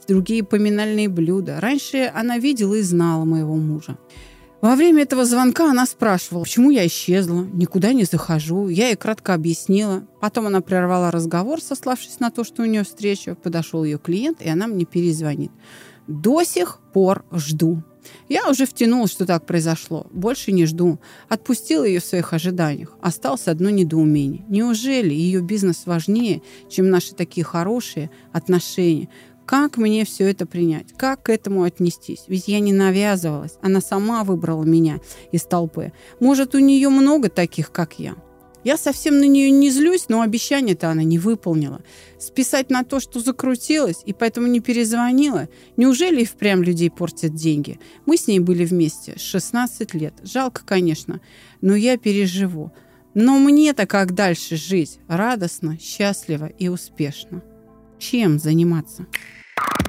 другие 0.09 0.43
поминальные 0.43 1.09
блюда. 1.09 1.61
Раньше 1.61 2.11
она 2.15 2.39
видела 2.39 2.75
и 2.75 2.83
знала 2.83 3.25
моего 3.25 3.55
мужа. 3.57 3.99
Во 4.61 4.77
время 4.77 5.03
этого 5.03 5.25
звонка 5.25 5.69
она 5.69 5.87
спрашивала, 5.87 6.45
почему 6.45 6.71
я 6.71 6.87
исчезла, 6.87 7.43
никуда 7.53 7.93
не 7.93 8.05
захожу. 8.05 8.69
Я 8.69 8.89
ей 8.89 8.97
кратко 8.97 9.35
объяснила. 9.35 10.05
Потом 10.21 10.47
она 10.47 10.61
прервала 10.61 11.11
разговор, 11.11 11.61
сославшись 11.61 12.21
на 12.21 12.31
то, 12.31 12.45
что 12.45 12.63
у 12.63 12.67
нее 12.67 12.85
встреча. 12.85 13.35
Подошел 13.35 13.83
ее 13.83 13.99
клиент, 13.99 14.41
и 14.41 14.49
она 14.49 14.69
мне 14.69 14.85
перезвонит. 14.85 15.51
До 16.07 16.43
сих 16.43 16.81
пор 16.93 17.25
жду. 17.33 17.83
Я 18.29 18.49
уже 18.51 18.67
втянула, 18.67 19.07
что 19.07 19.27
так 19.27 19.47
произошло. 19.47 20.07
Больше 20.11 20.53
не 20.53 20.67
жду. 20.67 20.99
Отпустила 21.29 21.85
ее 21.85 22.01
в 22.01 22.05
своих 22.05 22.33
ожиданиях. 22.33 22.97
Осталось 23.01 23.49
одно 23.49 23.71
недоумение. 23.71 24.45
Неужели 24.49 25.15
ее 25.15 25.41
бизнес 25.41 25.87
важнее, 25.87 26.43
чем 26.69 26.91
наши 26.91 27.15
такие 27.15 27.45
хорошие 27.45 28.11
отношения? 28.33 29.09
Как 29.47 29.77
мне 29.77 30.05
все 30.05 30.31
это 30.31 30.47
принять? 30.47 30.93
Как 30.97 31.25
к 31.25 31.31
этому 31.31 31.65
отнестись? 31.65 32.25
Ведь 32.29 32.49
я 32.49 32.61
не 32.61 32.73
навязывалась. 32.73 33.59
Она 33.61 33.81
сама 33.81 34.25
выбрала 34.25 34.65
меня 34.65 34.99
из 35.31 35.43
толпы. 35.43 35.93
Может, 36.21 36.55
у 36.55 36.59
нее 36.59 36.89
много 36.89 37.29
таких, 37.29 37.71
как 37.73 37.99
я? 37.99 38.15
Я 38.65 38.77
совсем 38.77 39.19
на 39.19 39.27
нее 39.27 39.51
не 39.51 39.71
злюсь, 39.71 40.07
но 40.09 40.23
обещание-то 40.23 40.91
она 40.91 41.03
не 41.03 41.19
выполнила. 41.19 41.83
Списать 42.19 42.71
на 42.71 42.85
то, 42.85 43.01
что 43.01 43.21
закрутилась, 43.21 44.03
и 44.07 44.13
поэтому 44.13 44.47
не 44.47 44.61
перезвонила. 44.61 45.49
Неужели 45.77 46.23
и 46.23 46.27
впрямь 46.27 46.65
людей 46.65 46.91
портят 46.91 47.35
деньги? 47.35 47.81
Мы 48.07 48.17
с 48.17 48.27
ней 48.27 48.39
были 48.39 48.65
вместе 48.65 49.19
16 49.19 49.95
лет. 49.95 50.15
Жалко, 50.23 50.63
конечно, 50.65 51.21
но 51.61 51.75
я 51.75 51.97
переживу. 51.97 52.73
Но 53.15 53.39
мне-то 53.39 53.87
как 53.87 54.15
дальше 54.15 54.57
жить? 54.57 54.99
Радостно, 55.09 55.79
счастливо 55.81 56.47
и 56.47 56.69
успешно 56.69 57.43
чем 58.03 58.39
заниматься. 58.39 59.07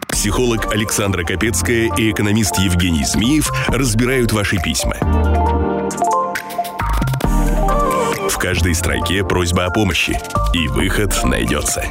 Психолог 0.10 0.72
Александра 0.72 1.24
Капецкая 1.24 1.90
и 1.98 2.12
экономист 2.12 2.58
Евгений 2.60 3.04
Змеев 3.04 3.52
разбирают 3.68 4.32
ваши 4.32 4.58
письма. 4.58 4.96
В 8.30 8.38
каждой 8.38 8.74
строке 8.74 9.24
просьба 9.24 9.66
о 9.66 9.72
помощи, 9.72 10.18
и 10.54 10.68
выход 10.68 11.14
найдется. 11.26 11.84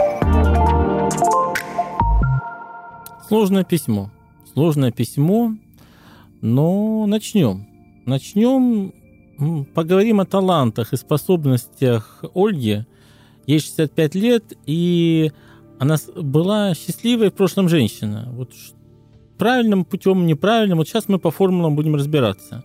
Сложное 3.28 3.64
письмо. 3.64 4.10
Сложное 4.52 4.92
письмо, 4.92 5.52
но 6.40 7.06
начнем. 7.06 7.66
Начнем, 8.06 8.92
поговорим 9.74 10.20
о 10.20 10.24
талантах 10.24 10.92
и 10.92 10.96
способностях 10.96 12.24
Ольги. 12.34 12.84
Ей 13.46 13.58
65 13.58 14.14
лет, 14.14 14.44
и 14.66 15.32
она 15.78 15.96
была 16.16 16.74
счастливой 16.74 17.30
в 17.30 17.34
прошлом 17.34 17.68
женщина. 17.68 18.28
Вот 18.32 18.52
правильным 19.38 19.84
путем, 19.84 20.26
неправильным. 20.26 20.78
Вот 20.78 20.88
сейчас 20.88 21.08
мы 21.08 21.18
по 21.18 21.30
формулам 21.30 21.76
будем 21.76 21.94
разбираться. 21.94 22.64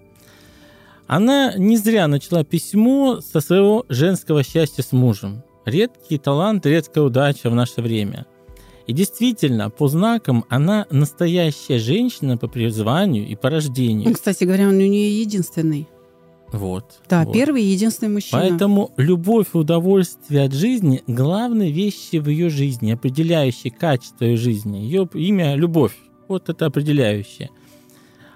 Она 1.08 1.54
не 1.56 1.78
зря 1.78 2.08
начала 2.08 2.44
письмо 2.44 3.22
со 3.22 3.40
своего 3.40 3.86
женского 3.88 4.44
счастья 4.44 4.84
с 4.84 4.92
мужем. 4.92 5.44
Редкий 5.66 6.18
талант, 6.18 6.66
редкая 6.66 7.06
удача 7.06 7.50
в 7.50 7.56
наше 7.56 7.82
время. 7.82 8.26
И 8.88 8.94
действительно, 8.94 9.70
по 9.70 9.88
знакам 9.88 10.46
она 10.50 10.86
настоящая 10.90 11.80
женщина 11.80 12.38
по 12.38 12.48
призванию 12.48 13.28
и 13.28 13.36
по 13.36 13.50
рождению. 13.50 14.14
Кстати 14.14 14.46
говоря, 14.46 14.68
он 14.70 14.76
у 14.76 14.80
нее 14.80 15.20
единственный. 15.20 15.88
Вот. 16.52 17.02
Да, 17.10 17.26
вот. 17.26 17.34
первый 17.34 17.64
и 17.64 17.68
единственный 17.68 18.10
мужчина. 18.10 18.42
Поэтому 18.42 18.92
любовь 18.96 19.48
и 19.54 19.58
удовольствие 19.58 20.44
от 20.44 20.54
жизни– 20.54 21.04
главные 21.08 21.72
вещи 21.72 22.18
в 22.18 22.30
ее 22.30 22.50
жизни, 22.50 22.92
определяющие 22.92 23.72
качество 23.72 24.24
ее 24.24 24.38
жизни. 24.38 24.78
Ее 24.78 25.10
имя– 25.14 25.56
любовь. 25.58 25.98
Вот 26.30 26.48
это 26.48 26.66
определяющее. 26.66 27.50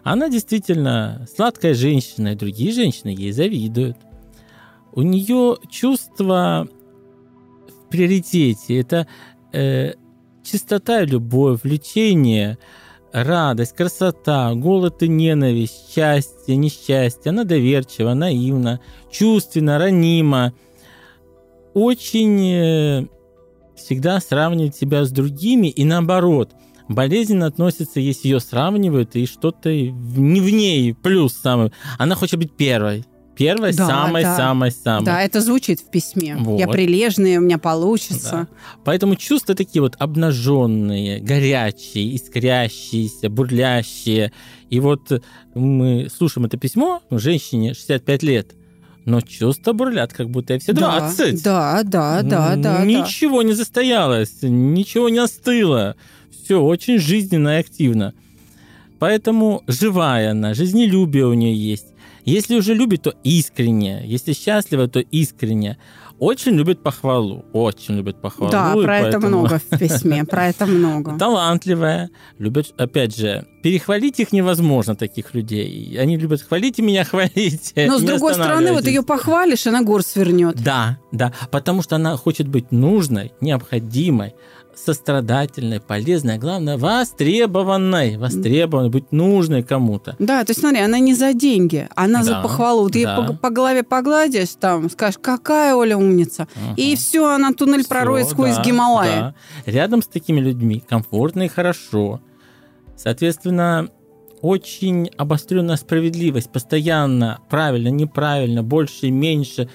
Она 0.04 0.30
действительно 0.30 1.28
сладкая 1.34 1.74
женщина, 1.74 2.30
и 2.30 2.36
другие 2.36 2.72
женщины 2.72 3.10
ей 3.10 3.32
завидуют. 3.32 3.98
У 4.94 5.02
нее 5.02 5.58
чувство 5.70 6.68
в 7.68 7.90
приоритете. 7.90 8.80
Это 8.80 9.08
э, 9.54 9.94
чистота 10.44 11.04
любовь, 11.04 11.64
влечение– 11.64 12.58
радость, 13.12 13.76
красота, 13.76 14.54
голод 14.54 15.04
и 15.04 15.08
ненависть, 15.08 15.94
счастье, 15.94 16.56
несчастье. 16.56 17.30
Она 17.30 17.44
доверчива, 17.44 18.14
наивна, 18.14 18.80
чувственна, 19.10 19.78
ранима. 19.78 20.54
Очень 21.74 22.52
э, 22.52 23.08
всегда 23.76 24.20
сравнивает 24.20 24.76
себя 24.76 25.06
с 25.06 25.12
другими 25.12 25.68
и 25.68 25.86
наоборот. 25.86 26.52
Болезненно 26.94 27.48
относится, 27.48 28.00
если 28.00 28.28
ее 28.28 28.40
сравнивают, 28.40 29.16
и 29.16 29.26
что-то 29.26 29.70
не 29.74 30.42
в 30.42 30.50
ней 30.52 30.94
плюс 30.94 31.34
самый. 31.34 31.72
Она 31.98 32.16
хочет 32.16 32.40
быть 32.40 32.52
первой. 32.54 33.06
Первое, 33.36 33.74
Да, 33.74 33.88
самое, 33.88 34.26
да. 34.26 34.36
самое, 34.38 34.72
самое. 34.72 35.06
Да, 35.06 35.22
это 35.24 35.42
звучит 35.42 35.80
в 35.80 35.90
письме. 35.90 36.36
Вот. 36.38 36.60
Я 36.60 36.68
прилежная, 36.68 37.40
у 37.40 37.42
меня 37.42 37.58
получится. 37.58 38.32
Да. 38.32 38.48
Поэтому 38.84 39.16
чувства 39.16 39.56
такие 39.56 39.82
вот 39.82 39.96
обнаженные, 39.98 41.20
горячие, 41.22 42.16
искрящиеся, 42.16 43.30
бурлящие. 43.30 44.32
И 44.70 44.80
вот 44.80 45.24
мы 45.56 46.08
слушаем 46.16 46.46
это 46.46 46.58
письмо 46.58 47.02
женщине 47.10 47.74
65 47.74 48.24
лет, 48.24 48.52
но 49.06 49.22
чувства 49.22 49.74
бурлят, 49.74 50.14
как 50.14 50.30
будто 50.30 50.54
ей 50.54 50.60
все 50.60 50.74
20. 50.74 51.42
Да, 51.42 51.82
да, 51.84 52.22
да, 52.22 52.56
да, 52.56 52.56
да. 52.58 52.86
Ничего 52.86 53.42
не 53.42 53.54
застоялось, 53.54 54.40
ничего 54.42 55.10
не 55.10 55.18
остыло. 55.20 55.96
Все 56.44 56.62
очень 56.62 57.00
жизненно 57.00 57.58
и 57.58 57.60
активно. 57.60 58.14
Поэтому 59.00 59.64
живая 59.68 60.32
она, 60.32 60.54
жизнелюбие 60.54 61.26
у 61.26 61.34
нее 61.34 61.56
есть. 61.56 61.88
Если 62.24 62.56
уже 62.56 62.76
любит, 62.76 63.02
то 63.02 63.16
искренне. 63.24 64.04
Если 64.06 64.34
счастлива, 64.34 64.88
то 64.88 65.00
искренне. 65.00 65.78
Очень 66.20 66.52
любит 66.52 66.84
похвалу. 66.84 67.46
Очень 67.52 67.96
любит 67.96 68.22
похвалу. 68.22 68.52
Да, 68.52 68.74
про 68.76 69.00
это 69.00 69.12
поэтому- 69.20 69.28
много 69.40 69.60
в 69.72 69.80
письме, 69.80 70.24
про 70.24 70.50
это 70.50 70.68
много. 70.68 71.18
талантливая, 71.18 72.12
любят, 72.38 72.76
опять 72.78 73.18
же, 73.18 73.48
перехвалить 73.64 74.20
их 74.20 74.32
невозможно, 74.32 74.96
таких 74.96 75.34
людей. 75.34 75.98
Они 76.00 76.18
любят 76.18 76.44
хвалите 76.44 76.84
меня, 76.84 77.06
хвалите. 77.06 77.88
Но 77.88 77.98
с 77.98 78.04
другой 78.04 78.34
стороны, 78.36 78.72
вот 78.72 78.82
останавливайтесь». 78.82 78.88
ее 78.88 79.02
похвалишь, 79.02 79.66
она 79.66 79.82
гор 79.82 80.04
свернет. 80.04 80.62
Да, 80.62 81.00
да, 81.12 81.34
потому 81.50 81.82
что 81.82 81.96
она 81.96 82.16
хочет 82.18 82.48
быть 82.48 82.72
нужной, 82.72 83.32
необходимой, 83.42 84.36
сострадательной, 84.86 85.80
полезной, 85.80 86.36
а 86.36 86.38
главное, 86.38 86.78
востребованной, 86.78 88.18
востребованной, 88.18 88.90
быть 88.90 89.12
нужной 89.12 89.64
кому-то. 89.64 90.16
Да, 90.20 90.44
то 90.44 90.52
есть 90.52 90.60
смотри, 90.60 90.80
она 90.82 91.00
не 91.00 91.14
за 91.14 91.34
деньги, 91.34 91.88
она 91.96 92.24
за 92.24 92.32
Да, 92.32 92.42
похвалу. 92.42 92.90
Ты 92.90 93.04
да. 93.04 93.18
ей 93.18 93.28
по, 93.28 93.34
по 93.34 93.50
голове 93.50 93.84
погладишь, 93.84 94.50
там, 94.60 94.90
скажешь, 94.90 95.20
какая 95.22 95.76
Оля 95.76 95.98
умница. 95.98 96.48
И 96.78 96.96
все, 96.96 97.34
она 97.34 97.54
туннель 97.54 97.86
пророет 97.88 98.28
сквозь 98.28 98.56
да, 98.56 98.64
Гималаи. 98.64 99.10
да. 99.10 99.36
Рядом 99.66 100.02
с 100.02 100.08
такими 100.08 100.40
людьми 100.40 100.84
комфортно 100.88 101.44
и 101.44 101.48
хорошо. 101.48 102.22
Соответственно, 102.96 103.90
очень 104.42 105.10
обостренная 105.18 105.76
справедливость, 105.76 106.52
постоянно 106.52 107.40
правильно, 107.50 107.90
неправильно, 107.90 108.64
больше 108.64 109.08
и 109.08 109.12
меньше, 109.12 109.70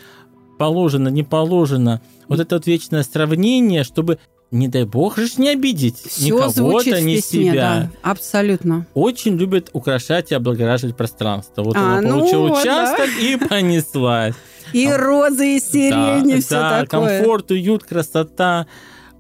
положено, 0.59 1.09
не 1.09 1.23
положено. 1.23 2.01
Вот 2.29 2.41
это 2.41 2.57
вот 2.57 2.67
вечное 2.67 3.03
сравнение, 3.03 3.85
чтобы, 3.85 4.19
не 4.51 4.69
дай 4.69 4.85
бог 4.85 5.19
же 5.19 5.29
не 5.39 5.49
обидеть 5.51 5.97
Все 5.99 6.49
звучит 6.49 6.55
кого-то, 6.57 6.97
в 6.97 7.01
ни 7.05 7.17
письме, 7.17 7.51
себя. 7.51 7.53
да, 7.55 8.11
абсолютно. 8.11 8.87
Очень 8.95 9.37
любит 9.37 9.71
украшать 9.73 10.31
и 10.31 10.35
облагораживать 10.35 10.97
пространство. 10.97 11.63
Вот 11.63 11.77
А, 11.77 11.99
она 11.99 12.03
ну 12.03 12.21
получила 12.21 12.49
вот, 12.49 12.61
участок 12.63 13.09
и 13.21 13.37
понеслась. 13.49 14.35
И 14.73 14.87
А, 14.87 14.97
розы, 14.97 15.57
и 15.57 15.61
сирень, 15.61 16.31
и 16.31 16.35
да, 16.35 16.41
все 16.41 16.55
да, 16.55 16.85
такое. 16.85 17.19
комфорт, 17.19 17.51
уют, 17.51 17.85
красота. 17.85 18.67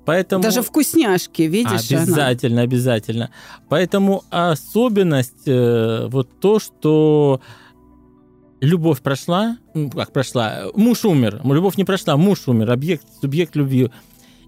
Поэтому... 0.04 0.42
Даже 0.42 0.62
вкусняшки, 0.62 1.42
видишь, 1.42 1.90
она. 1.90 2.02
Обязательно, 2.02 2.62
обязательно. 2.62 3.30
Поэтому 3.68 4.22
особенность 4.30 5.46
э, 5.46 6.06
вот 6.08 6.28
то, 6.38 6.60
что 6.60 7.40
любовь 8.60 9.00
прошла, 9.02 9.58
ну, 9.74 9.90
как 9.90 10.12
прошла, 10.12 10.66
муж 10.74 11.04
умер, 11.04 11.40
любовь 11.44 11.76
не 11.76 11.84
прошла, 11.84 12.16
муж 12.16 12.46
умер, 12.46 12.70
объект, 12.70 13.04
субъект 13.20 13.56
любви, 13.56 13.90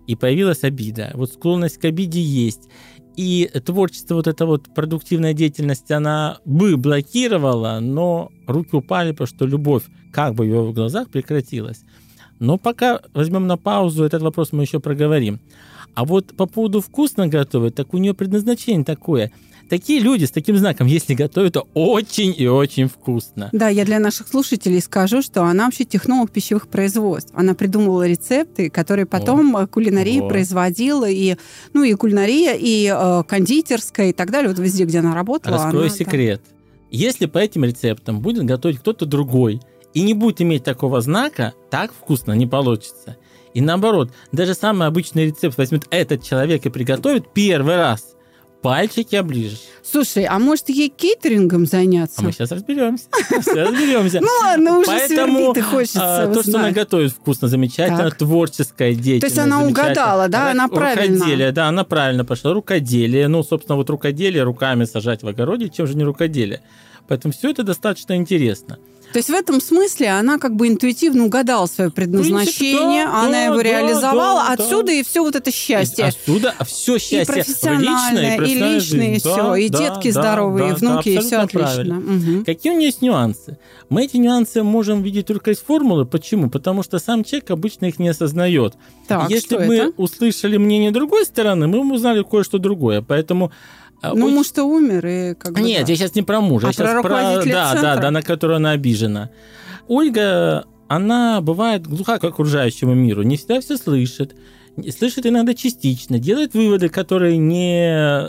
и 0.09 0.17
появилась 0.17 0.65
обида. 0.65 1.12
Вот 1.15 1.33
склонность 1.35 1.79
к 1.79 1.85
обиде 1.85 2.21
есть. 2.21 2.69
И 3.17 3.50
творчество, 3.65 4.15
вот 4.15 4.27
эта 4.27 4.47
вот 4.47 4.75
продуктивная 4.75 5.35
деятельность, 5.35 5.91
она 5.91 6.38
бы 6.45 6.77
блокировала, 6.77 7.79
но 7.81 8.31
руки 8.47 8.75
упали, 8.75 9.12
потому 9.12 9.27
что 9.27 9.45
любовь 9.45 9.83
как 10.12 10.35
бы 10.35 10.45
в 10.45 10.49
его 10.49 10.73
глазах 10.73 11.11
прекратилась. 11.11 11.83
Но 12.38 12.57
пока 12.57 13.00
возьмем 13.12 13.47
на 13.47 13.59
паузу, 13.59 14.05
этот 14.05 14.23
вопрос 14.23 14.53
мы 14.53 14.62
еще 14.62 14.81
проговорим. 14.81 15.41
А 15.95 16.05
вот 16.05 16.37
по 16.37 16.47
поводу 16.47 16.81
вкусно 16.81 17.27
готовить, 17.27 17.75
так 17.75 17.93
у 17.93 17.99
нее 17.99 18.15
предназначение 18.15 18.85
такое. 18.85 19.31
Такие 19.69 20.01
люди 20.01 20.25
с 20.25 20.31
таким 20.31 20.57
знаком, 20.57 20.87
если 20.87 21.15
готовят, 21.15 21.55
то 21.55 21.69
очень 21.75 22.35
и 22.37 22.47
очень 22.47 22.89
вкусно. 22.89 23.51
Да, 23.53 23.69
я 23.69 23.85
для 23.85 23.99
наших 23.99 24.29
слушателей 24.29 24.81
скажу, 24.81 25.21
что 25.21 25.45
она 25.45 25.67
вообще 25.67 25.85
технолог 25.85 26.31
пищевых 26.31 26.69
производств. 26.69 27.33
Она 27.35 27.55
придумывала 27.55 28.07
рецепты, 28.07 28.71
которые 28.71 29.05
потом 29.05 29.57
э, 29.57 29.67
кулинария 29.67 30.23
Вот. 30.23 30.31
производила, 30.31 31.09
и, 31.09 31.37
ну, 31.75 31.83
и 31.83 31.93
кулинария, 31.95 32.55
и 32.55 32.91
э, 32.91 33.23
кондитерская, 33.29 34.09
и 34.11 34.13
так 34.13 34.31
далее. 34.31 34.49
Вот 34.49 34.59
везде, 34.59 34.85
где 34.85 35.01
она 35.01 35.15
работала. 35.15 35.57
Раскрою 35.57 35.87
она, 35.87 35.91
да. 35.91 35.97
секрет. 35.97 36.43
Если 36.91 37.27
по 37.27 37.39
этим 37.39 37.65
рецептам 37.65 38.21
будет 38.21 38.45
готовить 38.45 38.79
кто-то 38.79 39.05
другой 39.05 39.61
и 39.93 40.01
не 40.01 40.15
будет 40.15 40.41
иметь 40.41 40.65
такого 40.65 41.03
знака, 41.03 41.53
так 41.71 41.93
вкусно 41.93 42.33
не 42.33 42.47
получится. 42.47 43.17
И 43.53 43.61
наоборот, 43.61 44.13
даже 44.33 44.55
самый 44.55 44.87
обычный 44.89 45.27
рецепт 45.27 45.59
возьмет 45.59 45.85
этот 45.91 46.23
человек 46.23 46.65
и 46.65 46.71
приготовит 46.71 47.33
первый 47.35 47.77
раз. 47.77 48.14
Пальчики 48.62 49.14
оближешь. 49.14 49.62
Слушай, 49.85 50.25
а 50.25 50.38
может 50.38 50.68
ей 50.68 50.88
кейтерингом 50.88 51.64
заняться? 51.64 52.16
А 52.21 52.23
мы 52.23 52.33
сейчас 52.33 52.51
разберемся. 52.51 53.05
Разберемся. 53.55 54.21
Ну 54.21 54.29
ладно, 54.42 54.79
уже 54.79 54.87
Поэтому 54.87 55.53
и 55.53 55.61
хочется 55.61 56.25
а, 56.25 56.33
то, 56.35 56.42
что 56.42 56.59
она 56.59 56.73
готовит 56.73 57.12
вкусно, 57.12 57.47
замечательно, 57.49 58.11
творческая 58.11 58.94
деятельность. 58.94 59.38
она 59.38 59.61
замечательно. 59.61 59.87
угадала, 59.87 60.29
да? 60.29 60.51
Она 60.51 60.68
правильно. 60.68 61.18
Рукоделие, 61.18 61.53
да, 61.53 61.68
она 61.68 61.85
правильно 61.85 62.25
пошла. 62.25 62.53
Рукоделие, 62.53 63.29
ну, 63.29 63.44
собственно, 63.44 63.77
вот 63.77 63.88
рукоделие, 63.90 64.42
руками 64.42 64.85
сажать 64.85 65.23
в 65.23 65.29
огороде, 65.29 65.68
чем 65.68 65.87
же 65.87 65.97
не 65.97 66.03
рукоделие. 66.03 66.61
Поэтому 67.07 67.33
все 67.33 67.51
это 67.51 67.62
достаточно 67.62 68.16
интересно. 68.16 68.79
То 69.12 69.18
есть 69.18 69.31
в 69.31 69.33
этом 69.33 69.61
смысле 69.61 70.11
она 70.11 70.38
как 70.38 70.55
бы 70.55 70.68
интуитивно 70.68 71.25
угадала 71.25 71.66
свое 71.66 71.90
предназначение, 71.90 73.07
да, 73.07 73.23
она 73.23 73.31
да, 73.31 73.44
его 73.44 73.57
да, 73.57 73.62
реализовала, 73.62 74.44
да, 74.47 74.53
отсюда 74.53 74.87
да. 74.87 74.92
и 74.92 75.03
все 75.03 75.23
вот 75.23 75.35
это 75.35 75.51
счастье. 75.51 76.05
Отсюда 76.07 76.55
все 76.66 76.99
счастье. 76.99 77.23
и 77.23 77.27
профессиональное, 77.27 78.37
и 78.37 78.55
личное, 78.55 78.77
и 78.77 78.81
жизнь. 78.81 79.18
все, 79.21 79.37
Да, 79.37 79.59
и 79.59 79.68
да, 79.68 79.79
детки 79.79 80.12
да, 80.12 80.21
здоровые, 80.21 80.68
да, 80.68 80.75
и 80.75 80.77
внуки, 80.77 81.14
да, 81.14 81.21
и 81.21 81.25
все 81.25 81.37
отлично. 81.37 81.94
Мгм. 81.94 82.44
Какие 82.44 82.73
у 82.73 82.77
нее 82.77 82.87
есть 82.87 83.03
нюансы? 83.03 83.59
Мы 83.88 84.05
эти 84.05 84.18
нюансы 84.18 84.62
можем 84.62 85.03
видеть 85.03 85.27
только 85.27 85.51
из 85.53 85.59
формулы. 85.59 86.05
Почему? 86.05 86.51
Потому 86.51 86.83
что 86.83 86.99
сам 86.99 87.25
человек 87.25 87.51
обычно 87.51 87.87
их 87.87 87.99
не 87.99 88.09
осознает. 88.09 88.75
Так, 89.07 89.31
Если 89.31 89.57
мы 89.57 89.77
это? 89.77 89.92
услышали 89.97 90.59
мнение 90.59 90.90
другой 90.90 91.25
стороны, 91.25 91.66
мы 91.66 91.94
узнали 91.94 92.23
кое-что 92.23 92.59
другое. 92.59 93.01
Поэтому 93.01 93.51
Ну, 94.03 94.27
очень- 94.27 94.35
муж-то 94.35 94.65
умер, 94.65 95.07
и 95.07 95.35
как 95.35 95.55
бы... 95.55 95.61
Нет, 95.61 95.87
да. 95.87 95.93
я 95.93 95.97
сейчас 95.97 96.15
не 96.15 96.23
про 96.23 96.41
мужа, 96.41 96.67
А 96.67 96.71
я 96.71 96.73
сейчас 96.73 97.03
про 97.03 97.11
да, 97.19 97.43
центра? 97.43 97.83
да, 97.83 97.97
да, 97.97 98.11
на 98.11 98.23
которую 98.23 98.57
она 98.57 98.71
обижена. 98.73 99.31
Ольга, 99.89 100.67
она 100.89 101.41
бывает 101.41 101.87
глуха 101.87 102.19
к 102.19 102.25
окружающему 102.25 102.95
миру, 102.95 103.23
не 103.23 103.37
всегда 103.37 103.61
все 103.61 103.77
слышит, 103.77 104.37
слышит 104.97 105.27
иногда 105.27 105.55
частично, 105.55 106.19
делает 106.19 106.55
выводы, 106.55 106.89
которые 106.89 107.39
не 107.39 108.29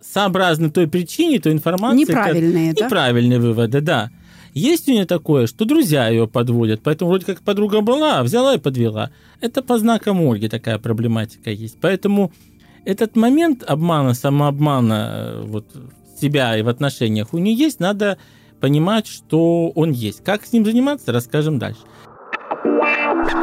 сообразны 0.00 0.70
той 0.70 0.86
причине, 0.86 1.40
той 1.40 1.52
информации. 1.52 1.98
Неправильные, 1.98 2.68
как- 2.70 2.78
да? 2.78 2.84
Неправильные 2.86 3.38
выводы, 3.40 3.80
да. 3.80 4.10
Есть 4.54 4.88
у 4.88 4.92
нее 4.92 5.04
такое, 5.04 5.46
что 5.46 5.64
друзья 5.64 6.08
ее 6.08 6.26
подводят, 6.26 6.80
поэтому 6.82 7.10
вроде 7.10 7.26
как 7.26 7.42
подруга 7.42 7.80
была, 7.80 8.22
взяла 8.22 8.54
и 8.54 8.58
подвела. 8.58 9.10
Это 9.40 9.62
по 9.62 9.78
знакам 9.78 10.20
Ольги 10.22 10.48
такая 10.48 10.78
проблематика 10.78 11.50
есть. 11.50 11.78
Поэтому 11.80 12.32
этот 12.84 13.16
момент 13.16 13.62
обмана, 13.66 14.14
самообмана 14.14 15.10
э, 15.14 15.42
вот, 15.46 15.66
себя 16.20 16.56
и 16.56 16.62
в 16.62 16.68
отношениях 16.68 17.32
у 17.32 17.38
нее 17.38 17.54
есть, 17.54 17.80
надо 17.80 18.18
понимать, 18.60 19.06
что 19.06 19.70
он 19.70 19.92
есть. 19.92 20.24
Как 20.24 20.44
с 20.44 20.52
ним 20.52 20.64
заниматься, 20.64 21.12
расскажем 21.12 21.58
дальше. 21.58 21.80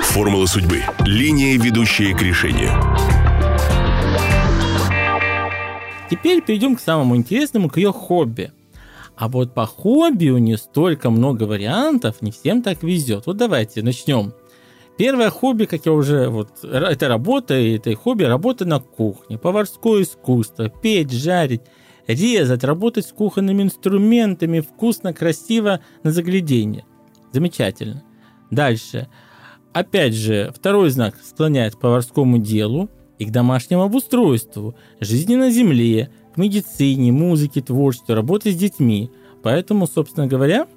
Формула 0.02 0.45
судьбы. 0.45 0.82
Линия, 1.06 1.58
ведущая 1.58 2.15
к 2.15 2.21
решению. 2.21 2.71
Теперь 6.10 6.41
перейдем 6.41 6.76
к 6.76 6.80
самому 6.80 7.15
интересному, 7.15 7.69
к 7.69 7.78
ее 7.78 7.91
хобби. 7.91 8.52
А 9.15 9.28
вот 9.30 9.54
по 9.54 9.65
хобби 9.65 10.30
у 10.30 10.38
нее 10.38 10.58
столько 10.58 11.10
много 11.10 11.43
вариантов, 11.43 12.21
не 12.21 12.32
всем 12.32 12.62
так 12.62 12.84
везет. 12.84 13.26
Вот 13.26 13.38
давайте 13.38 13.82
начнем. 13.82 14.34
Первое 14.97 15.29
хобби, 15.29 15.65
как 15.65 15.86
я 15.86 15.91
уже... 15.91 16.29
Вот, 16.29 16.63
это 16.63 17.08
работа, 17.08 17.58
и 17.58 17.75
это 17.75 17.93
хобби, 17.95 18.23
работа 18.23 18.65
на 18.65 18.79
кухне, 18.79 19.38
поварское 19.38 20.03
искусство, 20.03 20.69
петь, 20.69 21.12
жарить, 21.12 21.62
резать, 22.08 22.63
работать 22.63 23.05
с 23.05 23.12
кухонными 23.12 23.63
инструментами, 23.63 24.62
вкусно, 24.62 25.13
красиво, 25.13 25.81
на 26.03 26.12
заглядение. 26.12 26.86
Замечательно. 27.34 28.03
Дальше. 28.51 29.10
Опять 29.73 30.13
же, 30.13 30.53
второй 30.55 30.89
знак 30.89 31.15
склоняет 31.21 31.75
к 31.75 31.79
поварскому 31.79 32.38
делу 32.38 32.89
и 33.19 33.25
к 33.25 33.31
домашнему 33.31 33.84
обустройству, 33.84 34.75
жизни 35.01 35.36
на 35.36 35.51
земле, 35.51 36.10
к 36.34 36.38
медицине, 36.38 37.12
музыке, 37.12 37.62
творчеству, 37.62 38.15
работе 38.15 38.51
с 38.51 38.55
детьми. 38.55 39.12
Поэтому, 39.43 39.88
собственно 39.88 40.27
говоря, 40.27 40.67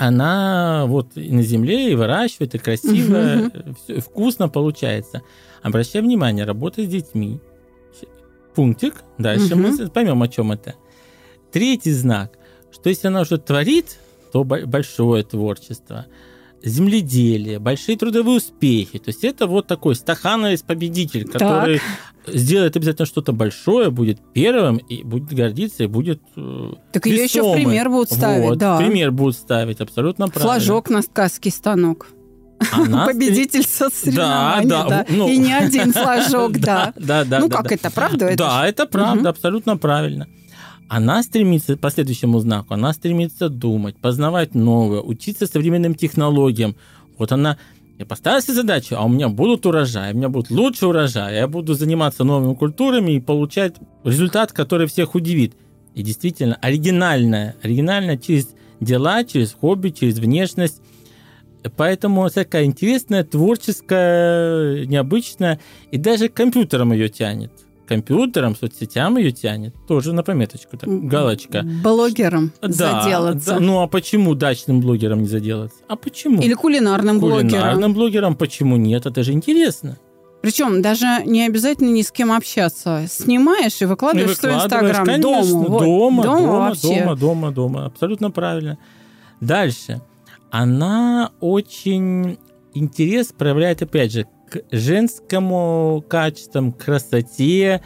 она 0.00 0.86
вот 0.86 1.14
на 1.14 1.42
земле 1.42 1.92
и 1.92 1.94
выращивает, 1.94 2.54
и 2.54 2.58
красиво, 2.58 3.50
всё 3.84 4.00
вкусно 4.00 4.48
получается. 4.48 5.20
Обращай 5.62 6.00
внимание, 6.00 6.46
работа 6.46 6.82
с 6.82 6.88
детьми. 6.88 7.38
Пунктик. 8.54 8.94
Дальше 9.18 9.56
мы 9.56 9.76
поймем, 9.90 10.22
о 10.22 10.28
чем 10.28 10.52
это. 10.52 10.74
Третий 11.52 11.92
знак, 11.92 12.38
что 12.72 12.88
если 12.88 13.08
она 13.08 13.20
уже 13.20 13.36
творит, 13.36 13.98
то 14.32 14.42
большое 14.42 15.22
творчество, 15.22 16.06
земледелие, 16.62 17.58
большие 17.58 17.96
трудовые 17.96 18.36
успехи. 18.36 18.98
То 18.98 19.08
есть 19.08 19.24
это 19.24 19.46
вот 19.46 19.66
такой 19.66 19.94
стахановец 19.94 20.62
победитель, 20.62 21.26
который 21.26 21.80
так. 22.24 22.34
сделает 22.34 22.76
обязательно 22.76 23.06
что-то 23.06 23.32
большое, 23.32 23.90
будет 23.90 24.20
первым 24.32 24.76
и 24.76 25.02
будет 25.02 25.32
гордиться, 25.32 25.84
и 25.84 25.86
будет 25.86 26.20
э, 26.36 26.72
Так 26.92 27.06
ее 27.06 27.24
еще 27.24 27.42
в 27.42 27.54
пример 27.54 27.88
будут 27.88 28.12
ставить, 28.12 28.48
вот, 28.48 28.58
да. 28.58 28.78
пример 28.78 29.10
будут 29.10 29.36
ставить, 29.36 29.80
абсолютно 29.80 30.28
правильно. 30.28 30.54
Флажок 30.54 30.90
на 30.90 31.02
ткацкий 31.02 31.50
станок. 31.50 32.08
Она 32.72 33.06
Победитель 33.06 33.66
соцсоревнований, 33.66 34.68
да, 34.68 34.84
да. 34.86 35.06
Ну, 35.08 35.28
и 35.28 35.38
не 35.38 35.52
один 35.52 35.92
флажок, 35.92 36.52
да. 36.58 36.92
Да, 36.96 37.24
да, 37.24 37.40
Ну 37.40 37.48
да, 37.48 37.56
как 37.56 37.68
да. 37.68 37.74
это, 37.74 37.90
правда? 37.90 38.36
Да, 38.36 38.68
это 38.68 38.86
правда, 38.86 39.30
абсолютно 39.30 39.78
правильно. 39.78 40.28
Она 40.90 41.22
стремится 41.22 41.76
по 41.76 41.88
следующему 41.88 42.40
знаку, 42.40 42.74
она 42.74 42.92
стремится 42.92 43.48
думать, 43.48 43.94
познавать 43.96 44.56
новое, 44.56 45.00
учиться 45.00 45.46
современным 45.46 45.94
технологиям. 45.94 46.74
Вот 47.16 47.30
она 47.30 47.58
я 47.96 48.04
поставила 48.04 48.42
себе 48.42 48.54
задачу, 48.54 48.96
а 48.98 49.04
у 49.04 49.08
меня 49.08 49.28
будут 49.28 49.66
урожаи, 49.66 50.12
у 50.12 50.16
меня 50.16 50.28
будет 50.28 50.50
лучший 50.50 50.88
урожай, 50.88 51.36
я 51.36 51.46
буду 51.46 51.74
заниматься 51.74 52.24
новыми 52.24 52.54
культурами 52.54 53.12
и 53.12 53.20
получать 53.20 53.76
результат, 54.02 54.50
который 54.50 54.88
всех 54.88 55.14
удивит. 55.14 55.54
И 55.94 56.02
действительно, 56.02 56.56
оригинальное, 56.60 57.54
оригинальное 57.62 58.16
через 58.16 58.48
дела, 58.80 59.22
через 59.22 59.52
хобби, 59.52 59.90
через 59.90 60.18
внешность. 60.18 60.82
Поэтому 61.76 62.28
такая 62.30 62.64
интересная, 62.64 63.22
творческая, 63.22 64.86
необычная, 64.86 65.60
и 65.92 65.98
даже 65.98 66.28
компьютером 66.28 66.92
ее 66.92 67.08
тянет 67.08 67.52
компьютером, 67.90 68.54
соцсетям 68.54 69.16
ее 69.18 69.32
тянет. 69.32 69.74
Тоже 69.88 70.12
на 70.12 70.22
пометочку. 70.22 70.76
Так, 70.76 70.88
галочка. 70.88 71.62
Блогером 71.82 72.52
да, 72.62 72.68
заделаться. 72.68 73.54
Да, 73.54 73.60
ну 73.60 73.80
а 73.80 73.88
почему 73.88 74.34
дачным 74.36 74.80
блогером 74.80 75.22
не 75.22 75.28
заделаться? 75.28 75.78
А 75.88 75.96
почему? 75.96 76.40
Или 76.40 76.54
кулинарным, 76.54 77.18
кулинарным 77.18 77.20
блогером. 77.20 77.50
Кулинарным 77.50 77.94
блогером 77.94 78.36
почему 78.36 78.76
нет? 78.76 79.06
Это 79.06 79.24
же 79.24 79.32
интересно. 79.32 79.98
Причем 80.40 80.82
даже 80.82 81.06
не 81.26 81.44
обязательно 81.44 81.90
ни 81.90 82.02
с 82.02 82.12
кем 82.12 82.30
общаться. 82.30 83.04
Снимаешь 83.08 83.82
и 83.82 83.86
выкладываешь, 83.86 84.30
и 84.30 84.34
выкладываешь 84.34 84.36
в 84.36 84.40
свой 84.40 84.54
Инстаграм. 84.54 85.04
Конечно, 85.04 85.22
дома, 85.22 85.68
вот. 85.68 85.82
дома, 85.82 86.22
дома, 86.22 86.40
дома, 86.40 86.58
вообще. 86.58 87.00
дома, 87.00 87.16
дома, 87.16 87.50
дома. 87.50 87.86
Абсолютно 87.86 88.30
правильно. 88.30 88.78
Дальше. 89.40 90.00
Она 90.52 91.32
очень 91.40 92.38
интерес 92.72 93.32
проявляет, 93.36 93.82
опять 93.82 94.12
же, 94.12 94.26
к 94.50 94.62
женскому 94.72 96.04
качествам, 96.08 96.72
красоте. 96.72 97.82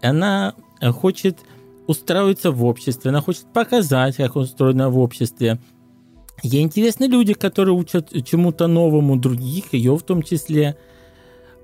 Она 0.00 0.54
хочет 0.92 1.38
устраиваться 1.86 2.50
в 2.50 2.64
обществе, 2.64 3.10
она 3.10 3.20
хочет 3.20 3.52
показать, 3.52 4.16
как 4.16 4.36
устроена 4.36 4.88
в 4.88 4.98
обществе. 4.98 5.58
Ей 6.42 6.62
интересны 6.62 7.04
люди, 7.04 7.34
которые 7.34 7.74
учат 7.74 8.10
чему-то 8.24 8.66
новому 8.66 9.16
других, 9.16 9.74
ее 9.74 9.96
в 9.96 10.02
том 10.02 10.22
числе. 10.22 10.76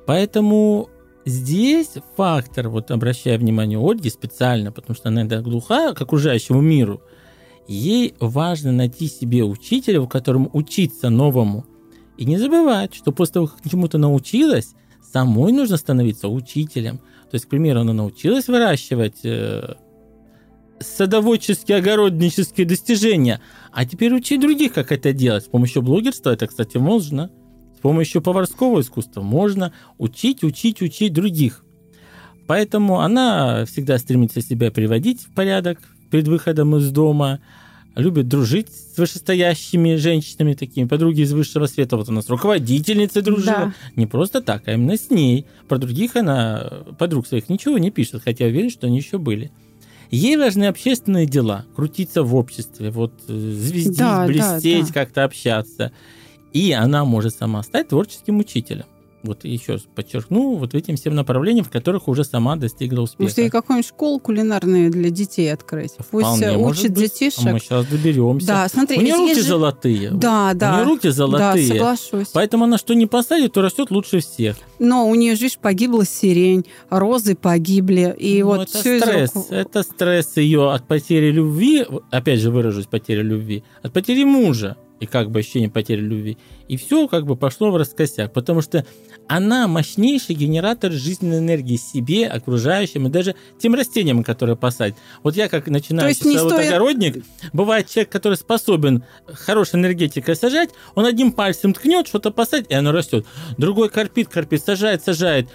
Поэтому 0.06 0.88
здесь 1.24 1.94
фактор, 2.16 2.68
вот 2.68 2.90
обращая 2.90 3.38
внимание 3.38 3.78
Ольги 3.78 4.10
специально, 4.10 4.72
потому 4.72 4.94
что 4.94 5.08
она 5.08 5.24
глуха 5.24 5.94
к 5.94 6.02
окружающему 6.02 6.60
миру, 6.60 7.00
ей 7.68 8.14
важно 8.20 8.72
найти 8.72 9.06
себе 9.06 9.44
учителя, 9.44 10.00
у 10.02 10.08
которому 10.08 10.50
учиться 10.52 11.08
новому– 11.08 11.64
и 12.20 12.26
не 12.26 12.36
забывать, 12.36 12.94
что 12.94 13.12
после 13.12 13.34
того, 13.34 13.46
как 13.46 13.68
чему-то 13.68 13.96
научилась, 13.96 14.74
самой 15.10 15.52
нужно 15.52 15.78
становиться 15.78 16.28
учителем. 16.28 16.98
То 17.30 17.36
есть, 17.36 17.46
к 17.46 17.48
примеру, 17.48 17.80
она 17.80 17.94
научилась 17.94 18.46
выращивать 18.46 19.24
э, 19.24 19.76
садоводческие, 20.80 21.78
огороднические 21.78 22.66
достижения, 22.66 23.40
а 23.72 23.86
теперь 23.86 24.12
учить 24.12 24.38
других, 24.38 24.74
как 24.74 24.92
это 24.92 25.14
делать. 25.14 25.44
С 25.44 25.48
помощью 25.48 25.80
блогерства 25.80 26.28
это, 26.28 26.46
кстати, 26.46 26.76
можно. 26.76 27.30
С 27.78 27.80
помощью 27.80 28.20
поварского 28.20 28.82
искусства 28.82 29.22
можно 29.22 29.72
учить, 29.96 30.44
учить, 30.44 30.82
учить 30.82 31.14
других. 31.14 31.64
Поэтому 32.46 33.00
она 33.00 33.64
всегда 33.64 33.96
стремится 33.96 34.42
себя 34.42 34.70
приводить 34.70 35.22
в 35.22 35.32
порядок 35.32 35.78
перед 36.10 36.28
выходом 36.28 36.76
из 36.76 36.90
дома– 36.90 37.40
любит 37.94 38.28
дружить 38.28 38.68
с 38.68 38.98
вышестоящими 38.98 39.96
женщинами 39.96 40.54
такими, 40.54 40.86
подруги 40.86 41.22
из 41.22 41.32
высшего 41.32 41.66
света. 41.66 41.96
Вот 41.96 42.08
она 42.08 42.22
с 42.22 42.28
руководительницей 42.28 43.22
дружила. 43.22 43.46
Да. 43.46 43.74
Не 43.96 44.06
просто 44.06 44.40
так, 44.40 44.66
а 44.66 44.72
именно 44.72 44.96
с 44.96 45.10
ней. 45.10 45.46
Про 45.68 45.78
других 45.78 46.16
она, 46.16 46.84
подруг 46.98 47.26
своих, 47.26 47.48
ничего 47.48 47.78
не 47.78 47.90
пишет, 47.90 48.22
хотя 48.24 48.46
уверен, 48.46 48.70
что 48.70 48.86
они 48.86 48.98
еще 48.98 49.18
были. 49.18 49.50
Ей 50.10 50.36
важны 50.36 50.64
общественные 50.64 51.26
дела, 51.26 51.66
крутиться 51.76 52.24
в 52.24 52.34
обществе, 52.34 52.90
вот 52.90 53.12
э, 53.28 53.32
звездить, 53.32 53.96
да, 53.96 54.26
блестеть, 54.26 54.86
да, 54.86 54.86
да. 54.86 54.92
как-то 54.92 55.24
общаться. 55.24 55.92
И 56.52 56.72
она 56.72 57.04
может 57.04 57.36
сама 57.36 57.62
стать 57.62 57.88
творческим 57.88 58.38
учителем. 58.40 58.86
Вот 59.22 59.44
еще 59.44 59.72
раз 59.72 59.82
подчеркну, 59.94 60.56
вот 60.56 60.74
этим 60.74 60.96
всем 60.96 61.14
направлениям, 61.14 61.64
в 61.64 61.70
которых 61.70 62.08
уже 62.08 62.24
сама 62.24 62.56
достигла 62.56 63.02
успеха. 63.02 63.22
Может, 63.22 63.38
ей 63.38 63.50
какую-нибудь 63.50 63.88
школу 63.88 64.18
кулинарную 64.18 64.90
для 64.90 65.10
детей 65.10 65.52
открыть? 65.52 65.92
Пусть 66.10 66.26
Вполне, 66.26 66.56
учат 66.56 66.92
детишек. 66.92 67.46
А 67.46 67.52
мы 67.52 67.60
сейчас 67.60 67.86
доберемся. 67.86 68.46
Да, 68.46 68.68
смотри, 68.68 68.98
У 68.98 69.02
нее 69.02 69.16
руки 69.16 69.34
же... 69.34 69.42
золотые. 69.42 70.10
Да, 70.12 70.54
да. 70.54 70.72
У 70.72 70.76
нее 70.76 70.84
руки 70.84 71.08
золотые. 71.10 71.68
Да, 71.68 71.74
соглашусь. 71.74 72.28
Поэтому 72.32 72.64
она 72.64 72.78
что 72.78 72.94
не 72.94 73.06
посадит, 73.06 73.52
то 73.52 73.62
растет 73.62 73.90
лучше 73.90 74.20
всех. 74.20 74.56
Но 74.78 75.08
у 75.08 75.14
нее 75.14 75.34
же, 75.34 75.42
видишь, 75.42 75.58
погибла 75.58 76.06
сирень, 76.06 76.64
розы 76.88 77.34
погибли. 77.34 78.14
И 78.18 78.42
ну, 78.42 78.46
вот 78.46 78.68
это 78.68 78.78
все 78.78 79.00
стресс. 79.00 79.36
Из... 79.36 79.50
Это 79.50 79.82
стресс 79.82 80.36
ее 80.36 80.72
от 80.72 80.86
потери 80.86 81.30
любви, 81.30 81.84
опять 82.10 82.40
же 82.40 82.50
выражусь, 82.50 82.86
потери 82.86 83.22
любви, 83.22 83.64
от 83.82 83.92
потери 83.92 84.24
мужа 84.24 84.76
и 85.00 85.06
как 85.06 85.30
бы 85.30 85.40
ощущение 85.40 85.70
потери 85.70 86.00
любви. 86.00 86.38
И 86.68 86.76
все 86.76 87.08
как 87.08 87.26
бы 87.26 87.34
пошло 87.34 87.70
в 87.70 87.76
раскосяк, 87.76 88.32
потому 88.32 88.60
что 88.60 88.86
она 89.30 89.68
мощнейший 89.68 90.34
генератор 90.34 90.90
жизненной 90.90 91.38
энергии 91.38 91.76
себе, 91.76 92.26
окружающим, 92.26 93.06
и 93.06 93.10
даже 93.10 93.36
тем 93.60 93.76
растениям, 93.76 94.24
которые 94.24 94.56
посадить. 94.56 94.96
Вот 95.22 95.36
я 95.36 95.48
как 95.48 95.68
огородник, 95.68 97.24
стоит... 97.24 97.52
бывает 97.52 97.88
человек, 97.88 98.10
который 98.10 98.34
способен 98.34 99.04
хорошей 99.28 99.76
энергетикой 99.76 100.34
сажать, 100.34 100.70
он 100.96 101.06
одним 101.06 101.30
пальцем 101.30 101.74
ткнет, 101.74 102.08
что-то 102.08 102.32
посадить, 102.32 102.66
и 102.70 102.74
оно 102.74 102.90
растет. 102.90 103.24
Другой 103.56 103.88
корпит, 103.88 104.26
корпит, 104.26 104.64
сажает, 104.64 105.04
сажает 105.04 105.48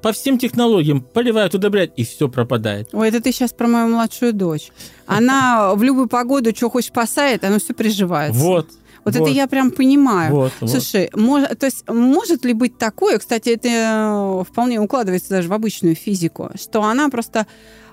по 0.00 0.12
всем 0.12 0.38
технологиям 0.38 1.02
поливают, 1.02 1.54
удобряют, 1.54 1.92
и 1.96 2.04
все 2.04 2.28
пропадает. 2.28 2.88
Ой, 2.92 3.08
это 3.08 3.20
ты 3.20 3.32
сейчас 3.32 3.52
про 3.52 3.66
мою 3.66 3.88
младшую 3.88 4.32
дочь. 4.32 4.70
Она 5.06 5.74
в 5.74 5.82
любую 5.82 6.08
погоду, 6.08 6.54
что 6.56 6.70
хочешь 6.70 6.92
посадит, 6.92 7.44
оно 7.44 7.58
все 7.58 7.74
приживается. 7.74 8.40
Вот. 8.40 8.68
Вот, 9.12 9.20
вот 9.20 9.28
это 9.28 9.36
я 9.36 9.46
прям 9.46 9.70
понимаю. 9.70 10.34
Вот, 10.34 10.52
Слушай, 10.60 11.10
вот. 11.12 11.20
Мож, 11.20 11.42
то 11.58 11.66
есть 11.66 11.88
может 11.88 12.44
ли 12.44 12.52
быть 12.52 12.78
такое, 12.78 13.18
кстати, 13.18 13.50
это 13.50 13.68
э, 13.68 14.44
вполне 14.50 14.80
укладывается 14.80 15.30
даже 15.30 15.48
в 15.48 15.52
обычную 15.52 15.94
физику, 15.94 16.50
что 16.60 16.82
она 16.82 17.08
просто 17.08 17.46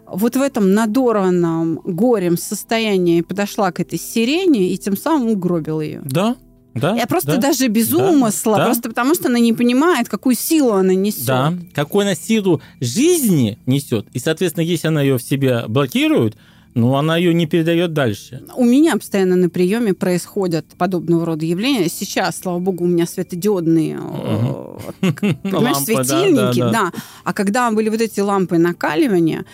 вот 0.07 0.35
в 0.35 0.41
этом 0.41 0.73
надорванном 0.73 1.81
горем 1.83 2.37
состоянии 2.37 3.21
подошла 3.21 3.71
к 3.71 3.79
этой 3.79 3.99
сирене 3.99 4.69
и 4.69 4.77
тем 4.77 4.95
самым 4.95 5.29
угробила 5.29 5.81
ее. 5.81 6.01
Да, 6.03 6.35
да, 6.75 6.93
Я 6.93 7.07
просто 7.07 7.35
да, 7.35 7.37
даже 7.37 7.67
без 7.67 7.87
да, 7.87 8.09
умысла, 8.09 8.57
да. 8.57 8.65
просто 8.65 8.89
потому 8.89 9.15
что 9.15 9.29
она 9.29 9.39
не 9.39 9.53
понимает, 9.53 10.09
какую 10.09 10.35
силу 10.35 10.73
она 10.73 10.93
несет. 10.93 11.25
Да, 11.25 11.53
какую 11.73 12.03
она 12.03 12.15
силу 12.15 12.61
жизни 12.81 13.57
несет. 13.65 14.07
И, 14.11 14.19
соответственно, 14.19 14.65
если 14.65 14.89
она 14.89 15.01
ее 15.01 15.17
в 15.17 15.23
себе 15.23 15.63
блокирует, 15.69 16.35
ну, 16.75 16.93
она 16.95 17.15
ее 17.15 17.33
не 17.33 17.45
передает 17.47 17.93
дальше. 17.93 18.43
У 18.57 18.65
меня 18.65 18.97
постоянно 18.97 19.37
на 19.37 19.49
приеме 19.49 19.93
происходят 19.93 20.65
подобного 20.77 21.25
рода 21.25 21.45
явления. 21.45 21.87
Сейчас, 21.89 22.37
слава 22.37 22.59
богу, 22.59 22.83
у 22.83 22.87
меня 22.87 23.05
светодиодные 23.05 23.97
угу. 23.97 24.79
понимаешь, 24.99 25.77
светильники, 25.77 26.59
да. 26.59 26.91
А 27.23 27.33
когда 27.33 27.71
были 27.71 27.87
вот 27.87 28.01
эти 28.01 28.19
лампы 28.19 28.57
накаливания, 28.57 29.45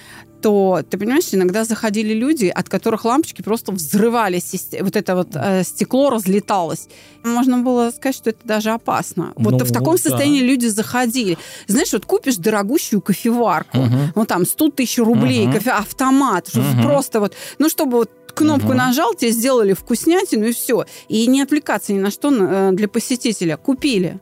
то, 0.41 0.82
ты 0.89 0.97
понимаешь, 0.97 1.25
иногда 1.32 1.63
заходили 1.63 2.13
люди, 2.13 2.45
от 2.47 2.69
которых 2.69 3.06
лампочки 3.06 3.41
просто 3.41 3.71
взрывались, 3.71 4.54
и 4.54 4.82
вот 4.82 4.95
это 4.95 5.15
вот 5.15 5.30
э, 5.34 5.63
стекло 5.63 6.10
разлеталось. 6.10 6.88
Можно 7.23 7.60
было 7.60 7.91
сказать, 7.91 8.15
что 8.15 8.30
это 8.32 8.39
даже 8.43 8.71
опасно. 8.71 9.34
Вот 9.36 9.54
ну, 9.54 9.65
в 9.65 9.71
таком 9.71 9.95
да. 9.95 10.01
состоянии 10.01 10.41
люди 10.41 10.67
заходили. 10.67 11.38
Знаешь, 11.67 11.93
вот 11.93 12.06
купишь 12.06 12.38
дорогущую 12.38 13.01
кофеварку, 13.01 13.77
угу. 13.77 13.97
ну 14.15 14.25
там 14.25 14.45
100 14.45 14.69
тысяч 14.71 14.97
рублей, 14.97 15.45
угу. 15.45 15.54
кофе, 15.54 15.71
автомат, 15.71 16.49
угу. 16.54 16.84
просто 16.84 17.19
вот, 17.19 17.34
ну 17.60 17.69
чтобы 17.69 17.97
вот 17.97 18.12
кнопку 18.34 18.69
угу. 18.69 18.75
нажал, 18.75 19.13
тебе 19.13 19.32
сделали 19.32 19.73
вкуснятину 19.73 20.45
и 20.45 20.54
все. 20.54 20.86
И 21.08 21.27
не 21.27 21.41
отвлекаться 21.41 21.93
ни 21.93 21.99
на 21.99 22.12
что 22.12 22.32
э, 22.32 22.71
для 22.73 22.88
посетителя. 22.88 23.58
Купили 23.58 24.19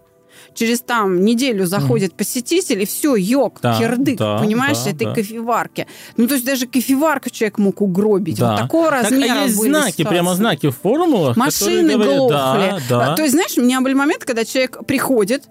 через 0.59 0.81
там 0.81 1.23
неделю 1.23 1.65
заходит 1.65 2.13
посетитель, 2.13 2.81
и 2.81 2.85
все, 2.85 3.15
йог, 3.15 3.59
Да, 3.61 3.77
кирдык, 3.79 4.17
да, 4.17 4.37
понимаешь, 4.39 4.77
да, 4.83 4.89
этой 4.91 5.05
да. 5.05 5.13
кофеварки. 5.15 5.87
Ну, 6.17 6.27
то 6.27 6.33
есть 6.33 6.45
даже 6.45 6.67
кофеварку 6.67 7.29
человек 7.29 7.57
мог 7.59 7.81
угробить. 7.81 8.37
Да. 8.37 8.51
Вот 8.51 8.61
такого 8.61 8.89
Так, 8.91 9.03
размера 9.03 9.39
а 9.41 9.43
есть 9.45 9.57
были 9.57 9.69
знаки, 9.69 9.91
ситуации. 9.91 10.09
прямо 10.09 10.35
знаки 10.35 10.69
в 10.69 10.75
формулах, 10.77 11.37
Машины 11.37 11.95
глохли. 11.95 12.29
Да, 12.33 12.79
да. 12.89 13.13
А, 13.13 13.15
То 13.15 13.21
есть, 13.21 13.33
знаешь, 13.33 13.57
у 13.57 13.61
меня 13.61 13.79
были 13.79 13.93
моменты, 13.93 14.25
когда 14.25 14.43
человек 14.43 14.85
приходит 14.85 15.43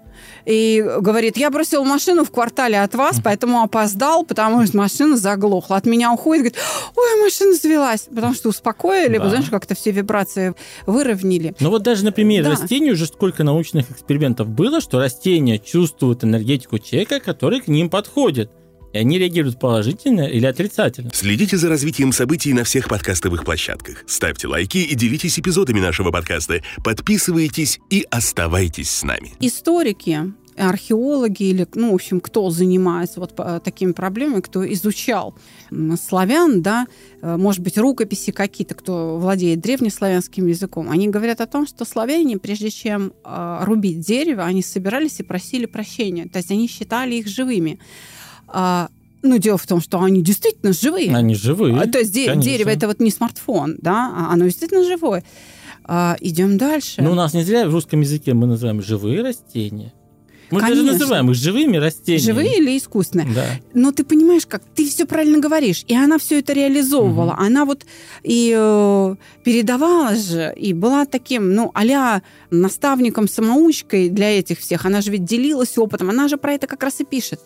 и 0.45 0.83
говорит, 0.99 1.37
я 1.37 1.49
бросил 1.49 1.83
машину 1.85 2.23
в 2.25 2.31
квартале 2.31 2.81
от 2.81 2.93
вас, 2.95 3.19
поэтому 3.23 3.61
опоздал, 3.61 4.23
потому 4.25 4.65
что 4.65 4.77
машина 4.77 5.15
заглохла. 5.17 5.77
От 5.77 5.85
меня 5.85 6.11
уходит, 6.11 6.43
говорит, 6.43 6.57
ой, 6.95 7.23
машина 7.23 7.53
завелась. 7.53 8.01
Потому 8.13 8.33
что 8.33 8.49
успокоили, 8.49 9.17
Да. 9.17 9.29
знаешь, 9.29 9.49
как-то 9.49 9.75
все 9.75 9.91
вибрации 9.91 10.53
выровняли. 10.85 11.55
Ну 11.59 11.69
вот 11.69 11.83
даже 11.83 12.03
на 12.03 12.11
примере 12.11 12.43
Да. 12.43 12.51
растений 12.51 12.91
уже 12.91 13.05
сколько 13.05 13.43
научных 13.43 13.89
экспериментов 13.91 14.47
было, 14.47 14.81
что 14.81 14.98
растения 14.99 15.57
чувствуют 15.57 16.23
энергетику 16.23 16.77
человека, 16.77 17.19
который 17.19 17.61
к 17.61 17.67
ним 17.67 17.89
подходит. 17.89 18.51
И 18.91 18.97
они 18.97 19.19
реагируют 19.19 19.59
положительно 19.59 20.21
или 20.21 20.45
отрицательно. 20.45 21.11
Следите 21.13 21.57
за 21.57 21.69
развитием 21.69 22.11
событий 22.11 22.53
на 22.53 22.63
всех 22.63 22.87
подкастовых 22.87 23.45
площадках. 23.45 24.03
Ставьте 24.07 24.47
лайки 24.47 24.79
и 24.79 24.95
делитесь 24.95 25.37
эпизодами 25.37 25.79
нашего 25.79 26.11
подкаста. 26.11 26.63
Подписывайтесь 26.83 27.79
и 27.91 28.05
оставайтесь 28.09 28.89
с 28.89 29.03
нами. 29.03 29.33
Историки, 29.39 30.33
археологи 30.59 31.43
или, 31.43 31.67
ну, 31.75 31.91
в 31.91 31.95
общем, 31.95 32.19
кто 32.19 32.49
занимается 32.49 33.19
вот 33.19 33.35
по- 33.35 33.59
такими 33.59 33.91
проблемами, 33.93 34.41
кто 34.41 34.71
изучал 34.73 35.35
славян, 36.01 36.61
да, 36.61 36.87
э, 37.21 37.37
может 37.37 37.61
быть, 37.61 37.77
рукописи 37.77 38.31
какие-то, 38.31 38.75
кто 38.75 39.17
владеет 39.17 39.59
древнеславянским 39.61 40.47
языком, 40.47 40.89
они 40.89 41.07
говорят 41.09 41.41
о 41.41 41.45
том, 41.47 41.67
что 41.67 41.85
славяне, 41.85 42.37
прежде 42.37 42.69
чем 42.69 43.13
э, 43.23 43.59
рубить 43.63 43.99
дерево, 43.99 44.43
они 44.43 44.61
собирались 44.61 45.19
и 45.19 45.23
просили 45.23 45.65
прощения. 45.65 46.27
То 46.27 46.37
есть 46.39 46.51
они 46.51 46.67
считали 46.67 47.15
их 47.15 47.27
живыми. 47.27 47.79
А, 48.47 48.89
ну, 49.21 49.37
дело 49.37 49.57
в 49.57 49.67
том, 49.67 49.81
что 49.81 50.01
они 50.01 50.21
действительно 50.21 50.73
живые. 50.73 51.15
Они 51.15 51.35
живые. 51.35 51.75
А, 51.79 51.87
То 51.87 51.99
есть 51.99 52.13
де- 52.13 52.25
дерево 52.41 52.69
это 52.77 52.87
вот 52.87 52.99
не 52.99 53.11
смартфон, 53.11 53.77
да, 53.81 54.11
а 54.15 54.33
оно 54.33 54.45
действительно 54.45 54.83
живое. 54.83 55.23
А, 55.83 56.15
идем 56.21 56.57
дальше. 56.57 57.01
Ну, 57.01 57.11
у 57.11 57.15
нас 57.15 57.33
не 57.33 57.43
зря 57.43 57.67
в 57.67 57.71
русском 57.73 58.01
языке 58.01 58.33
мы 58.33 58.47
называем 58.47 58.81
живые 58.81 59.21
растения. 59.23 59.93
Мы 60.51 60.61
даже 60.61 60.73
Конечно. 60.73 60.93
называем 60.93 61.31
их 61.31 61.35
живыми 61.35 61.77
растениями. 61.77 62.25
Живые 62.25 62.57
или 62.57 62.77
искусственные? 62.77 63.27
Да. 63.33 63.45
Но 63.73 63.91
ты 63.91 64.03
понимаешь, 64.03 64.45
как 64.47 64.63
ты 64.75 64.87
все 64.87 65.05
правильно 65.05 65.39
говоришь, 65.39 65.83
и 65.87 65.95
она 65.95 66.17
все 66.17 66.39
это 66.39 66.53
реализовывала. 66.53 67.35
Она 67.37 67.65
вот 67.65 67.85
и 68.23 68.53
э, 68.57 69.15
передавала 69.43 70.15
же, 70.15 70.53
и 70.55 70.73
была 70.73 71.05
таким, 71.05 71.53
ну, 71.53 71.71
а 71.73 72.21
наставником, 72.49 73.27
самоучкой 73.27 74.09
для 74.09 74.39
этих 74.39 74.59
всех. 74.59 74.85
Она 74.85 75.01
же 75.01 75.11
ведь 75.11 75.25
делилась 75.25 75.77
опытом, 75.77 76.09
она 76.09 76.27
же 76.27 76.37
про 76.37 76.53
это 76.53 76.67
как 76.67 76.83
раз 76.83 76.99
и 76.99 77.05
пишет. 77.05 77.39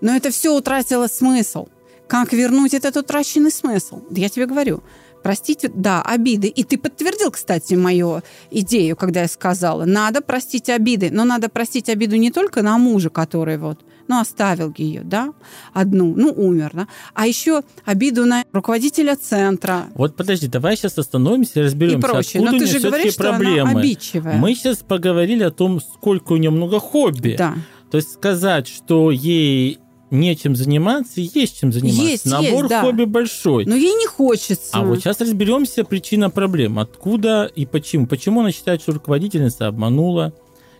Но 0.00 0.14
это 0.14 0.30
все 0.30 0.56
утратило 0.56 1.06
смысл. 1.06 1.68
Как 2.08 2.32
вернуть 2.32 2.74
этот 2.74 2.96
утраченный 2.96 3.50
смысл? 3.50 4.02
Да 4.10 4.20
я 4.20 4.28
тебе 4.28 4.46
говорю. 4.46 4.82
Простить, 5.24 5.64
да, 5.74 6.02
обиды. 6.02 6.48
И 6.48 6.64
ты 6.64 6.76
подтвердил, 6.76 7.30
кстати, 7.30 7.72
мою 7.72 8.20
идею, 8.50 8.94
когда 8.94 9.22
я 9.22 9.26
сказала, 9.28 9.86
надо 9.86 10.20
простить 10.20 10.68
обиды. 10.68 11.08
Но 11.10 11.24
надо 11.24 11.48
простить 11.48 11.88
обиду 11.88 12.16
не 12.16 12.30
только 12.30 12.60
на 12.60 12.76
мужа, 12.76 13.08
который 13.08 13.56
вот, 13.56 13.80
ну, 14.06 14.20
оставил 14.20 14.74
ее, 14.76 15.00
да, 15.02 15.32
одну, 15.72 16.14
ну, 16.14 16.30
умер, 16.30 16.72
да, 16.74 16.88
а 17.14 17.26
еще 17.26 17.62
обиду 17.86 18.26
на 18.26 18.44
руководителя 18.52 19.16
центра 19.16 19.86
Вот 19.94 20.14
подожди, 20.14 20.46
давай 20.46 20.76
сейчас 20.76 20.98
остановимся 20.98 21.52
и 21.54 21.62
и 21.62 21.66
разберемся, 21.68 22.06
прочее. 22.06 22.42
откуда 22.42 22.52
Но 22.52 22.58
ты 22.58 22.66
же 22.66 22.80
говоришь, 22.80 23.14
что 23.14 23.30
она 23.30 23.38
проблемы. 23.38 23.80
обидчивая. 23.80 24.36
Мы 24.36 24.54
сейчас 24.54 24.76
поговорили 24.78 25.42
о 25.42 25.50
том, 25.50 25.80
сколько 25.80 26.34
у 26.34 26.36
нее 26.36 26.50
много 26.50 26.80
хобби. 26.80 27.36
Да. 27.38 27.54
То 27.90 27.96
есть 27.96 28.12
сказать, 28.12 28.66
что 28.68 29.10
ей 29.10 29.78
нечем 30.20 30.56
заниматься, 30.56 31.20
есть 31.20 31.60
чем 31.60 31.72
заниматься. 31.72 32.02
Есть, 32.02 32.26
Набор 32.26 32.44
есть, 32.44 32.68
да. 32.68 32.82
хобби 32.82 33.04
большой. 33.04 33.66
Но 33.66 33.74
ей 33.74 33.94
не 33.94 34.06
хочется. 34.06 34.70
А 34.72 34.84
вот 34.84 35.00
сейчас 35.00 35.20
разберемся 35.20 35.84
причина 35.84 36.30
проблем. 36.30 36.78
Откуда 36.78 37.44
и 37.44 37.66
почему. 37.66 38.06
Почему 38.06 38.40
она 38.40 38.52
считает, 38.52 38.82
что 38.82 38.92
руководительница 38.92 39.66
обманула? 39.66 40.32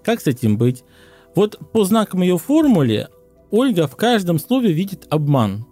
Как 0.03 0.21
с 0.21 0.27
этим 0.27 0.57
быть? 0.59 0.85
Вот 1.35 1.59
по 1.73 1.85
знакам 1.85 2.23
ее 2.23 2.39
формуле 2.39 3.09
Ольга 3.51 3.87
в 3.87 3.97
каждом 3.97 4.39
слове 4.39 4.73
видит 4.73 5.07
обман. 5.11 5.67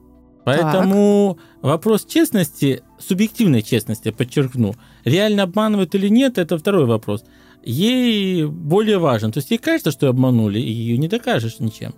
Поэтому 0.44 1.38
вопрос 1.60 2.04
честности, 2.04 2.82
субъективной 2.98 3.62
честности, 3.62 4.10
подчеркну, 4.10 4.74
реально 5.04 5.44
обманывают 5.44 5.94
или 5.94 6.08
нет, 6.08 6.38
это 6.38 6.58
второй 6.58 6.86
вопрос. 6.86 7.24
Ей 7.64 8.44
более 8.44 8.98
важен. 8.98 9.30
То 9.30 9.38
есть 9.38 9.50
ей 9.50 9.58
кажется, 9.58 9.92
что 9.92 10.08
обманули, 10.08 10.58
и 10.58 10.70
ее 10.70 10.98
не 10.98 11.08
докажешь 11.08 11.60
ничем. 11.60 11.94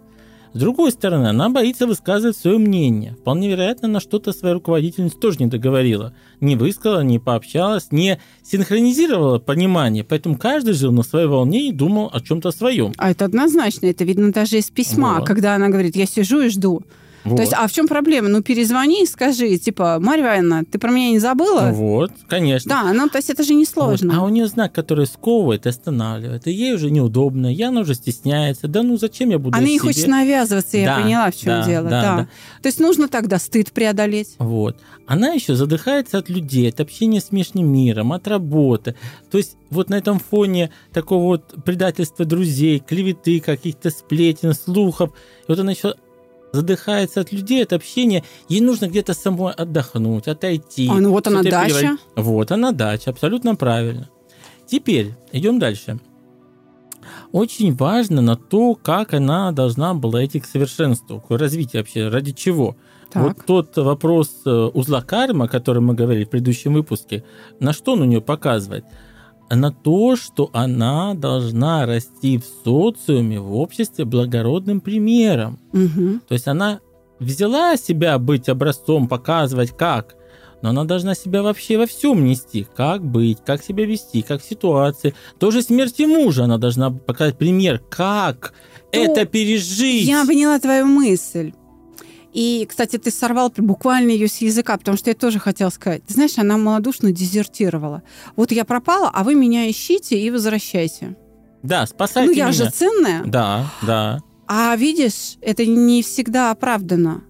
С 0.55 0.59
другой 0.59 0.93
стороны, 0.93 1.27
она 1.27 1.49
боится 1.49 1.85
высказывать 1.85 2.37
свое 2.37 2.59
мнение. 2.59 3.17
Вполне 3.21 3.51
вероятно, 3.51 3.89
она 3.89 3.99
что-то 3.99 4.33
своей 4.33 4.55
руководительнице 4.55 5.17
тоже 5.19 5.39
не 5.41 5.47
договорила. 5.47 6.15
Не 6.41 6.55
высказала, 6.55 7.01
не 7.01 7.19
пообщалась, 7.19 7.89
не 7.91 8.21
синхронизировала 8.45 9.41
понимание. 9.41 10.05
Поэтому 10.05 10.39
каждый 10.39 10.75
жил 10.75 10.93
на 10.93 11.03
своей 11.03 11.27
волне 11.27 11.69
и 11.69 11.73
думал 11.73 12.09
о 12.13 12.21
чем-то 12.21 12.53
своем. 12.53 12.93
А 12.99 13.11
это 13.11 13.25
однозначно, 13.25 13.87
это 13.87 14.05
видно 14.05 14.31
даже 14.31 14.59
из 14.59 14.71
письма, 14.71 15.17
Вот. 15.19 15.27
когда 15.27 15.57
она 15.57 15.71
говорит, 15.71 15.97
я 15.97 16.07
сижу 16.07 16.41
и 16.41 16.49
жду. 16.49 16.83
Вот. 17.25 17.37
То 17.37 17.43
есть, 17.43 17.55
а 17.55 17.67
в 17.67 17.73
чем 17.73 17.89
проблема? 17.89 18.29
Ну, 18.29 18.43
перезвони 18.43 19.03
и 19.03 19.07
скажи, 19.07 19.57
типа, 19.57 19.99
Марья 20.01 20.25
Ивановна, 20.25 20.65
ты 20.71 20.79
про 20.79 20.91
меня 20.91 21.11
не 21.11 21.19
забыла? 21.19 21.71
Вот, 21.73 22.13
конечно. 22.29 22.69
Да, 22.69 22.93
ну, 22.93 23.09
то 23.09 23.17
есть 23.19 23.31
это 23.31 23.43
же 23.43 23.55
не 23.55 23.65
сложно. 23.65 24.13
Вот. 24.15 24.21
А 24.21 24.25
у 24.25 24.29
нее 24.29 24.47
знак, 24.47 24.73
который 24.73 25.07
сковывает, 25.07 25.67
останавливает. 25.67 26.47
И 26.47 26.53
ей 26.53 26.75
уже 26.75 26.91
неудобно, 26.91 27.53
и 27.55 27.63
она 27.63 27.81
уже 27.81 27.95
стесняется. 27.95 28.69
Да 28.69 28.83
ну 28.83 28.97
зачем 28.99 29.31
я 29.31 29.39
буду 29.39 29.57
Она 29.57 29.67
не 29.67 29.79
себе? 29.79 29.89
хочет 29.89 30.07
навязываться, 30.09 30.77
я 30.77 30.87
Да, 30.97 31.03
поняла, 31.03 31.31
в 31.31 31.37
чем 31.37 31.47
да, 31.47 31.67
дело. 31.67 31.91
да, 31.91 32.01
Да, 32.03 32.17
да. 32.19 32.29
То 32.63 32.69
есть 32.69 32.81
нужно 32.81 33.09
тогда 33.09 33.39
стыд 33.39 33.73
преодолеть. 33.73 34.35
Вот. 34.39 34.77
Она 35.07 35.29
еще 35.33 35.55
задыхается 35.55 36.19
от 36.19 36.29
людей, 36.29 36.69
от 36.69 36.81
общения 36.81 37.21
с 37.21 37.31
внешним 37.31 37.69
миром, 37.73 38.13
от 38.13 38.29
работы. 38.29 38.95
То 39.31 39.39
есть 39.39 39.57
вот 39.71 39.89
на 39.91 39.95
этом 39.97 40.19
фоне 40.19 40.71
такого 40.93 41.25
вот 41.25 41.55
предательства 41.65 42.25
друзей, 42.25 42.79
клеветы, 42.81 43.41
каких-то 43.41 43.91
сплетен, 43.91 44.55
слухов, 44.55 45.11
и 45.11 45.45
вот 45.49 45.59
она 45.59 45.73
еще 45.73 45.95
задыхается 46.55 47.21
от 47.21 47.33
людей, 47.33 47.63
от 47.63 47.73
общения, 47.73 48.25
ей 48.49 48.61
нужно 48.61 48.87
где-то 48.87 49.15
самой 49.15 49.53
отдохнуть, 49.53 50.29
отойти. 50.29 50.89
А, 50.91 50.95
ну 50.95 51.11
вот 51.11 51.27
она 51.27 51.43
дача. 51.43 51.75
переварить. 51.75 52.01
Вот 52.17 52.53
она 52.53 52.73
дача, 52.73 53.11
абсолютно 53.11 53.57
правильно. 53.57 54.09
Теперь 54.67 55.15
идем 55.33 55.59
дальше. 55.59 55.99
Очень 57.33 57.75
важно 57.75 58.23
на 58.23 58.37
то, 58.37 58.75
как 58.75 59.13
она 59.13 59.53
должна 59.53 59.93
была 59.95 60.25
идти 60.25 60.41
к 60.41 60.47
совершенству, 60.47 61.21
к 61.21 61.31
развитию 61.37 61.83
вообще, 61.83 62.09
ради 62.09 62.33
чего. 62.33 62.77
Так. 63.11 63.23
Вот 63.23 63.47
тот 63.47 63.77
вопрос 63.77 64.31
э, 64.47 64.51
узла 64.51 65.03
карма, 65.03 65.45
о 65.45 65.49
котором 65.49 65.87
мы 65.87 65.95
говорили 65.95 66.25
в 66.25 66.31
предыдущем 66.31 66.75
выпуске, 66.75 67.25
на 67.61 67.73
что 67.73 67.93
он 67.93 68.03
у 68.03 68.05
нее 68.05 68.21
показывает? 68.21 68.85
На 69.51 69.71
то, 69.71 70.17
что 70.17 70.51
она 70.53 71.15
должна 71.15 71.87
расти 71.87 72.39
в 72.39 72.45
социуме, 72.65 73.39
в 73.41 73.55
обществе 73.57 74.05
благородным 74.05 74.81
примером. 74.81 75.59
Мгм. 75.73 76.23
То 76.27 76.35
есть 76.35 76.49
она 76.49 76.81
взяла 77.19 77.77
себя 77.77 78.19
быть 78.19 78.49
образцом, 78.49 79.09
показывать 79.09 79.77
как, 79.77 80.17
но 80.63 80.71
она 80.71 80.85
должна 80.85 81.15
себя 81.15 81.43
вообще 81.43 81.77
во 81.77 81.87
всем 81.87 82.25
нести. 82.25 82.67
Как 82.75 83.05
быть, 83.05 83.39
как 83.45 83.63
себя 83.63 83.85
вести, 83.85 84.23
как 84.23 84.41
в 84.43 84.49
ситуации. 84.49 85.15
Тоже 85.39 85.63
смерти 85.63 86.03
мужа 86.03 86.45
она 86.45 86.59
должна 86.59 86.91
показать 86.91 87.37
пример, 87.37 87.81
как 87.91 88.55
это 88.91 89.27
пережить. 89.27 90.07
Я 90.07 90.25
поняла 90.25 90.59
твою 90.59 90.87
мысль. 90.87 91.53
И, 92.35 92.67
кстати, 92.69 92.99
ты 92.99 93.11
сорвал 93.13 93.53
буквально 93.57 94.11
ее 94.11 94.27
с 94.27 94.39
языка, 94.39 94.77
потому 94.77 94.97
что 94.97 95.09
я 95.09 95.15
тоже 95.15 95.39
хотела 95.39 95.71
сказать. 95.71 96.03
Ты 96.05 96.15
знаешь, 96.15 96.37
она 96.37 96.59
малодушно 96.59 97.13
дезертировала. 97.13 98.03
Вот 98.35 98.51
я 98.51 98.65
пропала, 98.65 99.09
а 99.15 99.23
вы 99.23 99.37
меня 99.37 99.71
ищите 99.71 100.19
и 100.21 100.31
возвращайте. 100.31 101.17
Да, 101.63 101.87
спасайте 101.87 102.31
ну, 102.33 102.37
я 102.37 102.45
меня. 102.47 102.53
же 102.53 102.71
ценная. 102.71 103.25
Да, 103.25 103.73
да. 103.83 104.19
А 104.49 104.75
видишь, 104.77 105.37
это 105.41 105.65
не 105.65 106.03
всегда 106.03 106.51
оправдано. 106.51 107.23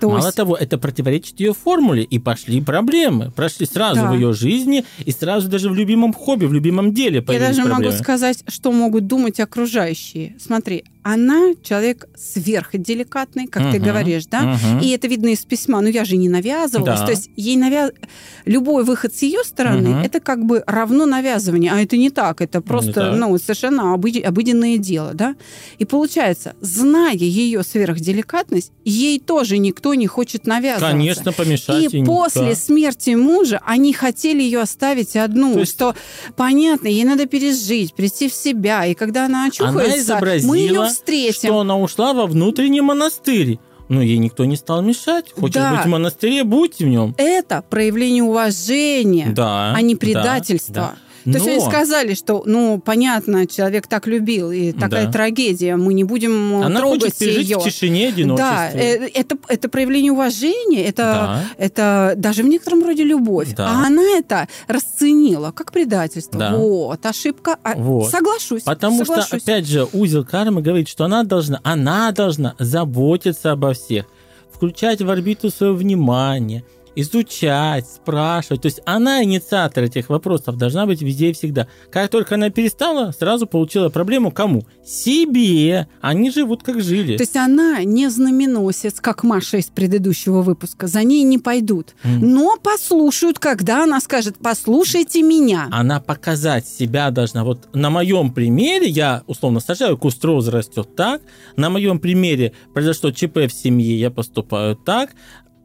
То 0.00 0.10
Мало 0.10 0.26
есть- 0.26 0.36
того, 0.36 0.56
это 0.56 0.76
противоречит 0.76 1.40
ее 1.40 1.54
формуле, 1.54 2.02
и 2.02 2.18
пошли 2.18 2.60
проблемы. 2.60 3.30
Прошли 3.30 3.64
сразу 3.64 4.02
Да. 4.02 4.10
в 4.10 4.14
ее 4.14 4.32
жизни, 4.34 4.84
и 5.04 5.10
сразу 5.10 5.48
даже 5.48 5.70
в 5.70 5.74
любимом 5.74 6.12
хобби, 6.12 6.44
в 6.44 6.52
любимом 6.52 6.92
деле 6.92 7.24
Я 7.26 7.38
даже 7.38 7.62
проблемы. 7.62 7.84
могу 7.92 7.96
сказать, 7.96 8.44
что 8.48 8.72
могут 8.72 9.06
думать 9.06 9.40
окружающие. 9.40 10.36
Смотри, 10.38 10.84
она 11.04 11.52
человек 11.62 12.08
сверхделикатный, 12.16 13.46
как 13.46 13.62
ты 13.70 13.78
Мгм, 13.78 13.86
говоришь, 13.88 14.26
да? 14.26 14.40
мгм. 14.42 14.80
И 14.80 14.88
это 14.88 15.06
видно 15.06 15.28
из 15.28 15.44
письма. 15.44 15.80
Ну, 15.80 15.88
я 15.88 16.04
же 16.04 16.16
не 16.16 16.28
навязывалась. 16.28 17.00
Да. 17.00 17.06
То 17.06 17.12
есть 17.12 17.30
ей 17.36 17.56
навя... 17.56 17.90
любой 18.46 18.84
выход 18.84 19.14
с 19.14 19.22
ее 19.22 19.44
стороны 19.44 19.90
Мгм. 19.90 19.98
это 20.00 20.20
как 20.20 20.44
бы 20.44 20.64
равно 20.66 21.06
навязывание. 21.06 21.72
А 21.72 21.80
это 21.80 21.96
не 21.96 22.10
так. 22.10 22.40
Это 22.40 22.60
просто, 22.60 22.92
так. 22.94 23.16
ну, 23.16 23.36
совершенно 23.38 23.94
обыди- 23.94 24.22
обыденное 24.22 24.78
дело, 24.78 25.12
да? 25.14 25.36
И 25.78 25.84
получается, 25.84 26.54
зная 26.60 27.14
ее 27.14 27.62
сверхделикатность, 27.62 28.72
ей 28.84 29.20
тоже 29.20 29.58
никто 29.58 29.94
не 29.94 30.06
хочет 30.06 30.46
навязываться. 30.46 30.90
Конечно, 30.90 31.32
помешать 31.32 31.92
И 31.92 31.96
ей 31.98 32.04
после 32.04 32.42
никто. 32.48 32.54
смерти 32.60 33.10
мужа 33.10 33.60
они 33.66 33.92
хотели 33.92 34.42
ее 34.42 34.60
оставить 34.60 35.16
одну, 35.16 35.52
То 35.54 35.60
есть- 35.60 35.72
что 35.72 35.94
понятно, 36.36 36.88
ей 36.88 37.04
надо 37.04 37.26
пережить, 37.26 37.94
прийти 37.94 38.28
в 38.28 38.32
себя, 38.34 38.86
и 38.86 38.94
когда 38.94 39.26
она 39.26 39.34
Она 39.34 39.46
очухается, 39.48 39.98
изобразила, 40.00 40.48
мы 40.48 40.58
ее 40.58 40.80
встретим. 40.94 41.48
что 41.48 41.60
она 41.60 41.78
ушла 41.78 42.12
во 42.12 42.26
внутренний 42.26 42.80
монастырь. 42.80 43.58
Но 43.90 44.00
ей 44.00 44.16
никто 44.16 44.46
не 44.46 44.56
стал 44.56 44.80
мешать. 44.80 45.30
Хочешь 45.32 45.56
Да. 45.56 45.72
быть 45.76 45.84
в 45.84 45.88
монастыре, 45.88 46.42
будь 46.44 46.78
в 46.78 46.86
нем. 46.86 47.14
Это 47.18 47.62
проявление 47.68 48.22
уважения, 48.22 49.28
Да, 49.28 49.74
а 49.74 49.80
не 49.82 49.94
да, 49.94 50.00
предательство. 50.00 50.94
То 51.24 51.30
есть 51.30 51.46
они 51.46 51.60
сказали, 51.60 52.14
что, 52.14 52.42
ну, 52.44 52.78
понятно, 52.84 53.46
человек 53.46 53.86
так 53.86 54.06
любил, 54.06 54.50
и 54.52 54.72
такая 54.72 55.06
Да. 55.06 55.12
трагедия, 55.12 55.76
мы 55.76 55.94
не 55.94 56.04
будем 56.04 56.60
э, 56.60 56.64
Она 56.66 56.80
трогать 56.80 57.02
хочет 57.04 57.18
пережить 57.18 57.48
ее. 57.48 57.58
в 57.58 57.64
тишине 57.64 58.08
одиночестве. 58.08 58.38
Да, 58.38 58.70
э, 58.78 59.08
это, 59.14 59.36
это 59.48 59.68
проявление 59.68 60.12
уважения, 60.12 60.84
это, 60.84 61.02
Да. 61.02 61.44
это 61.56 62.14
даже 62.16 62.42
в 62.42 62.46
некотором 62.46 62.84
роде 62.84 63.04
любовь. 63.04 63.54
Да. 63.56 63.68
А 63.70 63.86
она 63.86 64.02
это 64.02 64.48
расценила 64.68 65.50
как 65.52 65.72
предательство. 65.72 66.38
Да. 66.38 66.56
Вот, 66.56 67.04
ошибка. 67.06 67.56
А, 67.62 67.74
Вот. 67.74 68.10
Соглашусь. 68.10 68.62
Потому 68.62 68.98
соглашусь. 68.98 69.26
что, 69.26 69.36
опять 69.36 69.66
же, 69.66 69.86
узел 69.92 70.24
кармы 70.24 70.60
говорит, 70.62 70.88
что 70.88 71.04
она 71.04 71.22
должна, 71.24 71.60
она 71.64 72.12
должна 72.12 72.54
заботиться 72.58 73.52
обо 73.52 73.72
всех, 73.72 74.04
включать 74.52 75.00
в 75.00 75.08
орбиту 75.10 75.50
свое 75.50 75.72
внимание, 75.72 76.64
изучать, 76.96 77.86
спрашивать. 77.86 78.62
То 78.62 78.66
есть 78.66 78.80
она 78.84 79.22
инициатор 79.24 79.84
этих 79.84 80.08
вопросов 80.08 80.56
должна 80.56 80.86
быть 80.86 81.02
везде 81.02 81.30
и 81.30 81.32
всегда. 81.32 81.68
Как 81.90 82.10
только 82.10 82.34
она 82.36 82.50
перестала, 82.50 83.12
сразу 83.12 83.46
получила 83.46 83.88
проблему 83.88 84.30
кому? 84.30 84.64
Себе. 84.84 85.88
Они 86.00 86.30
живут 86.30 86.62
как 86.62 86.82
жили. 86.82 87.16
То 87.16 87.22
есть 87.22 87.36
она 87.36 87.82
не 87.84 88.08
знаменосец, 88.08 89.00
как 89.00 89.24
Маша 89.24 89.58
из 89.58 89.66
предыдущего 89.66 90.42
выпуска. 90.42 90.86
За 90.86 91.02
ней 91.02 91.22
не 91.22 91.38
пойдут. 91.38 91.94
М. 92.04 92.20
Но 92.20 92.56
послушают, 92.62 93.38
когда 93.38 93.84
она 93.84 94.00
скажет, 94.00 94.36
послушайте 94.40 95.22
меня. 95.22 95.68
Она 95.70 96.00
показать 96.00 96.66
себя 96.66 97.10
должна. 97.10 97.44
Вот 97.44 97.68
на 97.74 97.90
моем 97.90 98.32
примере, 98.32 98.88
я 98.88 99.22
условно 99.26 99.60
сажаю, 99.60 99.98
куст 99.98 100.24
розы 100.24 100.50
растет 100.50 100.94
так, 100.96 101.22
на 101.56 101.70
моем 101.70 101.98
примере 101.98 102.52
произошло 102.72 103.10
ЧП 103.10 103.46
в 103.48 103.50
семье, 103.50 103.98
я 103.98 104.10
поступаю 104.10 104.76
так, 104.76 105.10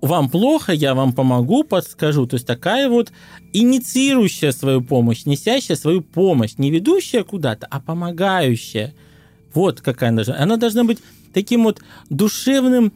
вам 0.01 0.29
плохо, 0.29 0.71
я 0.71 0.93
вам 0.95 1.13
помогу, 1.13 1.63
подскажу. 1.63 2.25
То 2.27 2.35
есть 2.35 2.47
такая 2.47 2.89
вот 2.89 3.11
инициирующая 3.53 4.51
свою 4.51 4.81
помощь, 4.81 5.25
несящая 5.25 5.77
свою 5.77 6.01
помощь, 6.01 6.53
не 6.57 6.71
ведущая 6.71 7.23
куда-то, 7.23 7.67
а 7.69 7.79
помогающая. 7.79 8.93
Вот 9.53 9.81
какая 9.81 10.09
она 10.09 10.17
должна. 10.17 10.37
Она 10.37 10.57
должна 10.57 10.83
быть 10.83 10.99
таким 11.33 11.63
вот 11.63 11.81
душевным 12.09 12.93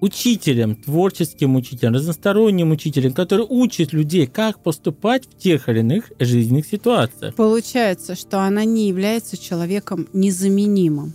учителем, 0.00 0.76
творческим 0.76 1.56
учителем, 1.56 1.94
разносторонним 1.94 2.70
учителем, 2.70 3.12
который 3.12 3.46
учит 3.48 3.92
людей, 3.92 4.26
как 4.26 4.62
поступать 4.62 5.26
в 5.26 5.36
тех 5.38 5.68
или 5.68 5.80
иных 5.80 6.12
жизненных 6.18 6.66
ситуациях. 6.66 7.34
Получается, 7.34 8.14
что 8.14 8.40
она 8.40 8.64
не 8.64 8.88
является 8.88 9.36
человеком 9.36 10.06
незаменимым. 10.12 11.14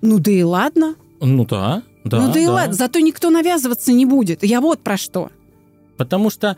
Ну 0.00 0.18
да 0.18 0.30
и 0.30 0.42
ладно. 0.42 0.96
Ну 1.20 1.44
да, 1.44 1.82
да. 2.04 2.20
ну 2.20 2.32
да, 2.32 2.40
и 2.40 2.46
ладно. 2.46 2.74
Зато 2.74 3.00
никто 3.00 3.30
навязываться 3.30 3.92
не 3.92 4.06
будет. 4.06 4.42
Я 4.42 4.60
вот 4.60 4.80
про 4.80 4.96
что. 4.96 5.30
Потому 5.96 6.30
что, 6.30 6.56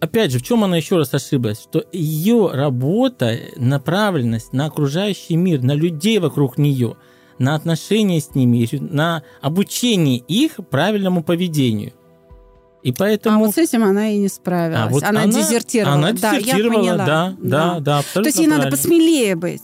опять 0.00 0.32
же, 0.32 0.38
в 0.38 0.42
чем 0.42 0.64
она 0.64 0.76
еще 0.76 0.96
раз 0.96 1.12
ошиблась? 1.12 1.60
Что 1.60 1.84
ее 1.92 2.50
работа, 2.52 3.38
направленность 3.56 4.52
на 4.52 4.66
окружающий 4.66 5.36
мир, 5.36 5.62
на 5.62 5.72
людей 5.72 6.18
вокруг 6.18 6.56
нее, 6.56 6.96
на 7.38 7.54
отношения 7.54 8.20
с 8.20 8.34
ними, 8.34 8.68
на 8.80 9.22
обучение 9.42 10.18
их 10.18 10.60
правильному 10.70 11.22
поведению. 11.22 11.92
И 12.82 12.92
поэтому... 12.92 13.36
А 13.36 13.46
вот 13.46 13.54
с 13.54 13.58
этим 13.58 13.84
она 13.84 14.08
и 14.08 14.18
не 14.18 14.28
справилась. 14.28 14.80
А 14.80 14.88
вот 14.88 15.02
она, 15.02 15.26
дезертировала. 15.26 15.94
Она 15.96 16.12
да, 16.12 16.32
я 16.32 16.40
дезертировала, 16.40 16.80
поняла. 16.80 17.06
да, 17.06 17.36
да, 17.38 17.80
да, 17.80 17.98
абсолютно 17.98 18.22
То 18.22 18.28
есть 18.28 18.38
ей 18.38 18.46
надо 18.46 18.62
правильно. 18.62 18.76
посмелее 18.76 19.36
быть. 19.36 19.62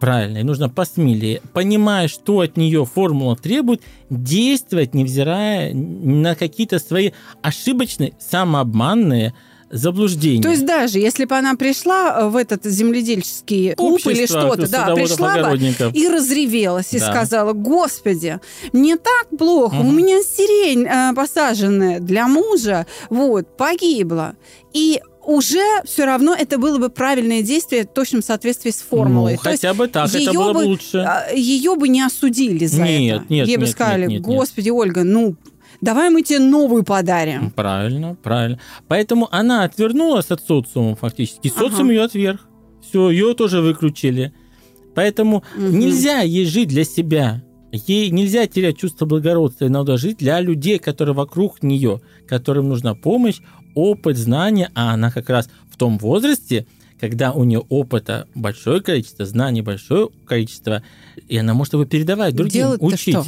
Правильно, 0.00 0.38
и 0.38 0.42
нужно 0.42 0.68
посмелее, 0.68 1.40
понимая, 1.54 2.08
что 2.08 2.40
от 2.40 2.56
нее 2.58 2.84
формула 2.84 3.34
требует, 3.36 3.80
действовать, 4.10 4.92
невзирая 4.94 5.72
на 5.74 6.34
какие-то 6.34 6.78
свои 6.78 7.12
ошибочные, 7.42 8.12
самообманные 8.18 9.32
заблуждения. 9.70 10.42
То 10.42 10.50
есть 10.50 10.64
даже 10.64 10.98
если 10.98 11.24
бы 11.24 11.34
она 11.36 11.54
пришла 11.56 12.14
э, 12.20 12.28
в 12.28 12.36
этот 12.36 12.64
земледельческий 12.64 13.74
клуб 13.74 13.94
Общество 13.94 14.10
или 14.10 14.26
что-то, 14.26 14.70
да, 14.70 14.94
пришла 14.94 15.34
бы 15.34 15.58
и 15.92 16.08
разревелась 16.08 16.92
и 16.92 17.00
Да. 17.00 17.10
сказала, 17.10 17.52
господи, 17.52 18.38
мне 18.72 18.96
так 18.96 19.38
плохо, 19.38 19.76
у 19.76 19.82
Мгм. 19.84 19.96
меня 19.96 20.22
сирень 20.22 20.86
э, 20.86 21.14
посаженная 21.14 22.00
для 22.00 22.28
мужа, 22.28 22.86
вот, 23.10 23.56
погибла. 23.56 24.36
И 24.72 25.00
уже 25.26 25.60
все 25.84 26.04
равно 26.04 26.34
это 26.34 26.58
было 26.58 26.78
бы 26.78 26.88
правильное 26.88 27.42
действие 27.42 27.82
в 27.84 27.88
точном 27.88 28.22
соответствии 28.22 28.70
с 28.70 28.80
формулой. 28.80 29.32
Ну, 29.32 29.38
То 29.38 29.50
хотя 29.50 29.74
бы 29.74 29.88
так, 29.88 30.12
это 30.14 30.32
было 30.32 30.52
бы 30.52 30.60
бы, 30.60 30.64
лучше. 30.66 30.98
а, 30.98 31.30
Ее 31.34 31.74
бы 31.76 31.88
не 31.88 32.00
осудили 32.02 32.66
за 32.66 32.82
Нет, 32.82 33.22
это. 33.22 33.32
нет, 33.32 33.48
Ей 33.48 33.56
бы 33.56 33.62
нет, 33.64 33.70
сказали, 33.70 34.00
нет, 34.02 34.10
нет, 34.10 34.22
господи, 34.22 34.70
Ольга, 34.70 35.04
ну, 35.04 35.36
давай 35.80 36.10
мы 36.10 36.22
тебе 36.22 36.38
новую 36.38 36.84
подарим. 36.84 37.50
Правильно, 37.50 38.14
правильно. 38.22 38.58
Поэтому 38.88 39.28
она 39.30 39.64
отвернулась 39.64 40.30
от 40.30 40.40
социума 40.46 40.94
фактически. 40.96 41.52
Ага. 41.54 41.68
Социум 41.68 41.90
ее 41.90 42.02
отверг. 42.04 42.40
Все, 42.88 43.10
ее 43.10 43.34
тоже 43.34 43.60
выключили. 43.60 44.32
Поэтому 44.94 45.42
Мгм. 45.56 45.78
нельзя 45.78 46.20
ей 46.20 46.46
жить 46.46 46.68
для 46.68 46.84
себя. 46.84 47.42
Ей 47.72 48.10
нельзя 48.10 48.46
терять 48.46 48.78
чувство 48.78 49.04
благородства, 49.06 49.66
и 49.66 49.68
надо 49.68 49.98
жить 49.98 50.18
для 50.18 50.40
людей, 50.40 50.78
которые 50.78 51.14
вокруг 51.14 51.62
нее, 51.62 52.00
которым 52.26 52.68
нужна 52.68 52.94
помощь, 52.94 53.40
опыт, 53.76 54.16
знания, 54.16 54.72
а 54.74 54.94
она 54.94 55.12
как 55.12 55.30
раз 55.30 55.48
в 55.70 55.76
том 55.76 55.98
возрасте, 55.98 56.66
когда 56.98 57.32
у 57.32 57.44
нее 57.44 57.62
опыта 57.68 58.26
большое 58.34 58.80
количество, 58.80 59.24
знаний 59.26 59.62
большое 59.62 60.08
количество, 60.24 60.82
и 61.28 61.36
она 61.36 61.54
может 61.54 61.74
его 61.74 61.84
передавать 61.84 62.34
другим, 62.34 62.62
Делать-то 62.62 62.86
учить. 62.86 63.14
что? 63.14 63.26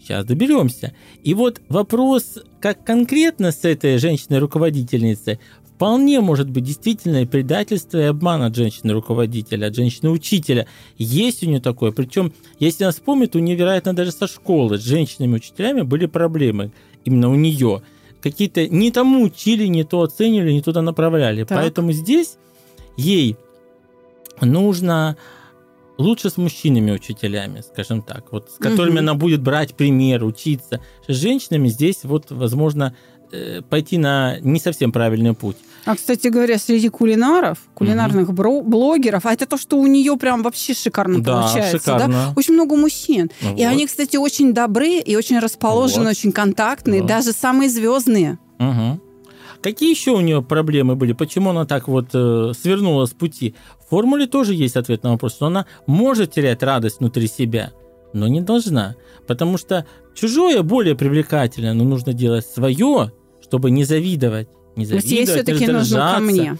Сейчас 0.00 0.24
доберемся. 0.24 0.92
И 1.22 1.32
вот 1.34 1.60
вопрос, 1.68 2.38
как 2.60 2.82
конкретно 2.82 3.52
с 3.52 3.64
этой 3.64 3.98
женщиной-руководительницей, 3.98 5.38
вполне 5.64 6.20
может 6.20 6.48
быть 6.50 6.64
действительно 6.64 7.22
и 7.22 7.26
предательство 7.26 7.98
и 7.98 8.04
обман 8.04 8.42
от 8.42 8.56
женщины-руководителя, 8.56 9.66
от 9.66 9.76
женщины-учителя. 9.76 10.66
Есть 10.96 11.44
у 11.44 11.46
нее 11.46 11.60
такое. 11.60 11.92
Причем, 11.92 12.32
если 12.58 12.84
она 12.84 12.92
вспомнит, 12.92 13.36
у 13.36 13.40
нее, 13.40 13.56
вероятно, 13.56 13.94
даже 13.94 14.10
со 14.10 14.26
школы 14.26 14.78
с 14.78 14.82
женщинами-учителями 14.82 15.82
были 15.82 16.06
проблемы 16.06 16.72
именно 17.04 17.30
у 17.30 17.34
нее. 17.34 17.82
Какие-то 18.22 18.68
не 18.68 18.90
тому 18.90 19.22
учили, 19.24 19.66
не 19.66 19.84
то 19.84 20.02
оценивали, 20.02 20.52
не 20.52 20.62
туда 20.62 20.82
направляли. 20.82 21.44
Так. 21.44 21.58
Поэтому 21.58 21.92
здесь 21.92 22.36
ей 22.96 23.36
нужно 24.40 25.16
лучше 25.98 26.30
с 26.30 26.36
мужчинами-учителями, 26.36 27.60
скажем 27.60 28.02
так, 28.02 28.32
вот, 28.32 28.50
с 28.50 28.58
которыми 28.58 28.94
Мгм. 28.94 28.98
она 29.00 29.14
будет 29.14 29.42
брать 29.42 29.74
пример, 29.74 30.24
учиться. 30.24 30.80
С 31.06 31.14
женщинами 31.14 31.68
здесь 31.68 32.00
вот, 32.04 32.30
возможно, 32.30 32.94
пойти 33.68 33.98
на 33.98 34.38
не 34.40 34.58
совсем 34.60 34.92
правильный 34.92 35.34
путь. 35.34 35.56
А, 35.84 35.96
кстати 35.96 36.28
говоря, 36.28 36.58
среди 36.58 36.88
кулинаров, 36.88 37.58
кулинарных 37.74 38.30
бро- 38.32 38.62
блогеров, 38.62 39.26
а 39.26 39.32
это 39.32 39.46
то, 39.46 39.56
что 39.58 39.78
у 39.78 39.86
нее 39.88 40.16
прям 40.16 40.42
вообще 40.42 40.74
шикарно 40.74 41.20
Да, 41.22 41.40
получается. 41.40 41.78
шикарно. 41.78 42.08
Да? 42.08 42.32
Очень 42.36 42.54
много 42.54 42.76
мужчин. 42.76 43.30
Ну 43.42 43.48
И 43.56 43.64
вот. 43.64 43.72
они, 43.72 43.86
кстати, 43.86 44.16
очень 44.16 44.54
добры 44.54 44.98
и 44.98 45.16
очень 45.16 45.38
расположены, 45.40 46.04
Вот. 46.04 46.10
очень 46.10 46.30
контактные, 46.30 47.00
Вот. 47.00 47.08
даже 47.08 47.32
самые 47.32 47.68
звездные. 47.68 48.38
Мгм. 48.58 49.00
Какие 49.60 49.90
еще 49.90 50.10
у 50.12 50.20
нее 50.20 50.42
проблемы 50.42 50.94
были? 50.96 51.12
Почему 51.12 51.50
она 51.50 51.64
так 51.66 51.88
вот 51.88 52.08
э, 52.14 52.52
свернула 52.60 53.06
с 53.06 53.10
пути? 53.10 53.54
В 53.84 53.90
формуле 53.90 54.26
тоже 54.26 54.54
есть 54.54 54.76
ответ 54.76 55.02
на 55.02 55.10
вопрос, 55.12 55.34
что 55.34 55.46
она 55.46 55.66
может 55.86 56.32
терять 56.32 56.62
радость 56.62 56.98
внутри 57.00 57.26
себя, 57.28 57.72
но 58.12 58.28
не 58.28 58.40
должна. 58.40 58.94
Потому 59.26 59.58
что 59.58 59.84
чужое 60.14 60.62
более 60.62 60.94
привлекательно, 60.96 61.74
но 61.74 61.84
нужно 61.84 62.12
делать 62.12 62.44
свое, 62.46 63.12
чтобы 63.52 63.70
не 63.70 63.84
завидовать. 63.84 64.48
Не 64.76 64.86
То 64.86 64.94
есть 64.94 65.08
ей 65.08 65.26
завидовать, 65.26 65.58
все-таки 65.58 65.70
нужно 65.72 66.12
ко 66.14 66.20
мне. 66.20 66.58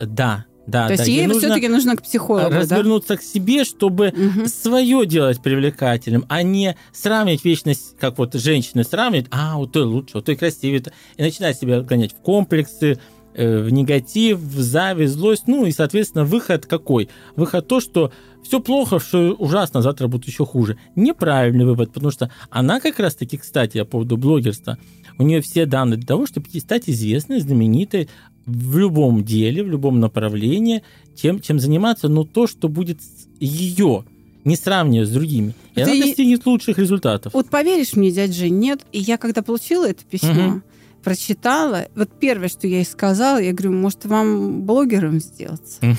Да, 0.00 0.46
да, 0.66 0.86
То 0.86 0.92
есть 0.94 1.04
да. 1.04 1.10
ей 1.10 1.26
нужно 1.26 1.40
все-таки 1.40 1.68
нужно 1.68 1.94
к 1.94 2.02
психологу, 2.02 2.48
да? 2.50 2.60
развернуться 2.60 3.18
к 3.18 3.22
себе, 3.22 3.64
чтобы 3.64 4.14
Мгм. 4.16 4.46
свое 4.46 5.04
делать 5.04 5.42
привлекательным, 5.42 6.24
а 6.30 6.42
не 6.42 6.74
сравнивать 6.94 7.44
вечно, 7.44 7.74
с- 7.74 7.94
как 8.00 8.16
вот 8.16 8.32
женщины 8.32 8.82
сравнивают, 8.82 9.28
а, 9.30 9.58
у 9.58 9.66
той 9.66 9.82
лучше, 9.84 10.16
у 10.16 10.20
той 10.22 10.36
красивее, 10.36 10.82
и 11.18 11.22
начинать 11.22 11.58
себя 11.58 11.82
гонять 11.82 12.12
в 12.14 12.22
комплексы, 12.22 12.98
э, 13.34 13.58
в 13.62 13.70
негатив, 13.70 14.38
в 14.38 14.60
зависть, 14.62 15.12
злость, 15.12 15.44
ну 15.46 15.66
и, 15.66 15.70
соответственно, 15.72 16.24
выход 16.24 16.64
какой? 16.64 17.10
Выход 17.36 17.68
то, 17.68 17.80
что 17.80 18.10
все 18.42 18.58
плохо, 18.60 19.00
что 19.00 19.34
ужасно, 19.38 19.82
завтра 19.82 20.06
будет 20.08 20.26
еще 20.26 20.46
хуже. 20.46 20.78
Неправильный 20.96 21.64
вывод, 21.66 21.92
потому 21.92 22.10
что 22.10 22.30
она 22.50 22.80
как 22.80 22.98
раз-таки, 22.98 23.36
кстати, 23.36 23.78
по 23.78 23.84
поводу 23.84 24.16
блогерства, 24.16 24.78
у 25.18 25.22
нее 25.22 25.40
все 25.40 25.66
данные 25.66 25.98
для 25.98 26.06
того, 26.06 26.26
чтобы 26.26 26.48
стать 26.60 26.88
известной, 26.88 27.40
знаменитой 27.40 28.08
в 28.46 28.76
любом 28.76 29.24
деле, 29.24 29.62
в 29.62 29.68
любом 29.68 30.00
направлении, 30.00 30.82
чем, 31.16 31.40
чем 31.40 31.60
заниматься, 31.60 32.08
но 32.08 32.24
то, 32.24 32.46
что 32.46 32.68
будет 32.68 32.98
ее, 33.38 34.04
не 34.44 34.56
сравнивая 34.56 35.06
с 35.06 35.10
другими. 35.10 35.54
И 35.72 35.76
Ты- 35.76 35.82
она 35.82 35.94
достигнет 36.06 36.44
лучших 36.46 36.78
результатов. 36.78 37.32
Вот 37.34 37.48
поверишь 37.50 37.94
мне, 37.94 38.10
дядь 38.10 38.34
Жень, 38.34 38.58
нет? 38.58 38.80
И 38.92 38.98
я 38.98 39.16
когда 39.18 39.42
получила 39.42 39.88
это 39.88 40.02
письмо, 40.04 40.32
Мгм. 40.32 40.62
Прочитала, 41.02 41.86
вот 41.94 42.08
первое, 42.18 42.48
что 42.48 42.66
я 42.66 42.76
ей 42.78 42.84
сказала, 42.84 43.38
я 43.40 43.52
говорю, 43.52 43.72
может, 43.72 44.04
вам 44.04 44.62
блогером 44.62 45.20
сделаться? 45.20 45.80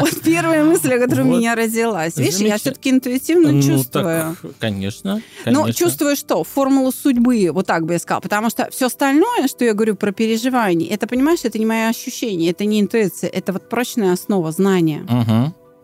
Вот 0.00 0.20
первая 0.24 0.64
мысль, 0.64 0.98
которая 0.98 1.24
у 1.26 1.28
меня 1.38 1.54
родилась. 1.54 2.16
Видишь, 2.16 2.38
я 2.38 2.56
все-таки 2.58 2.90
интуитивно 2.90 3.52
Ну, 3.52 3.62
чувствую. 3.62 4.36
конечно, 4.58 5.22
Но 5.44 5.62
конечно. 5.62 5.72
чувствую 5.74 6.16
что? 6.16 6.44
Формулу 6.44 6.92
судьбы, 6.92 7.50
вот 7.52 7.66
так 7.66 7.84
бы 7.86 7.94
я 7.94 7.98
сказала. 7.98 8.20
Потому 8.20 8.50
что 8.50 8.68
все 8.70 8.86
остальное, 8.86 9.48
что 9.48 9.64
я 9.64 9.74
говорю 9.74 9.96
про 9.96 10.12
переживания, 10.12 10.92
это, 10.92 11.06
понимаешь, 11.06 11.40
это 11.44 11.58
не 11.58 11.66
мои 11.66 11.82
ощущения, 11.82 12.50
это 12.50 12.64
не 12.64 12.80
интуиция, 12.80 13.30
это 13.30 13.52
вот 13.52 13.68
прочная 13.68 14.12
основа 14.12 14.52
знания. 14.52 15.04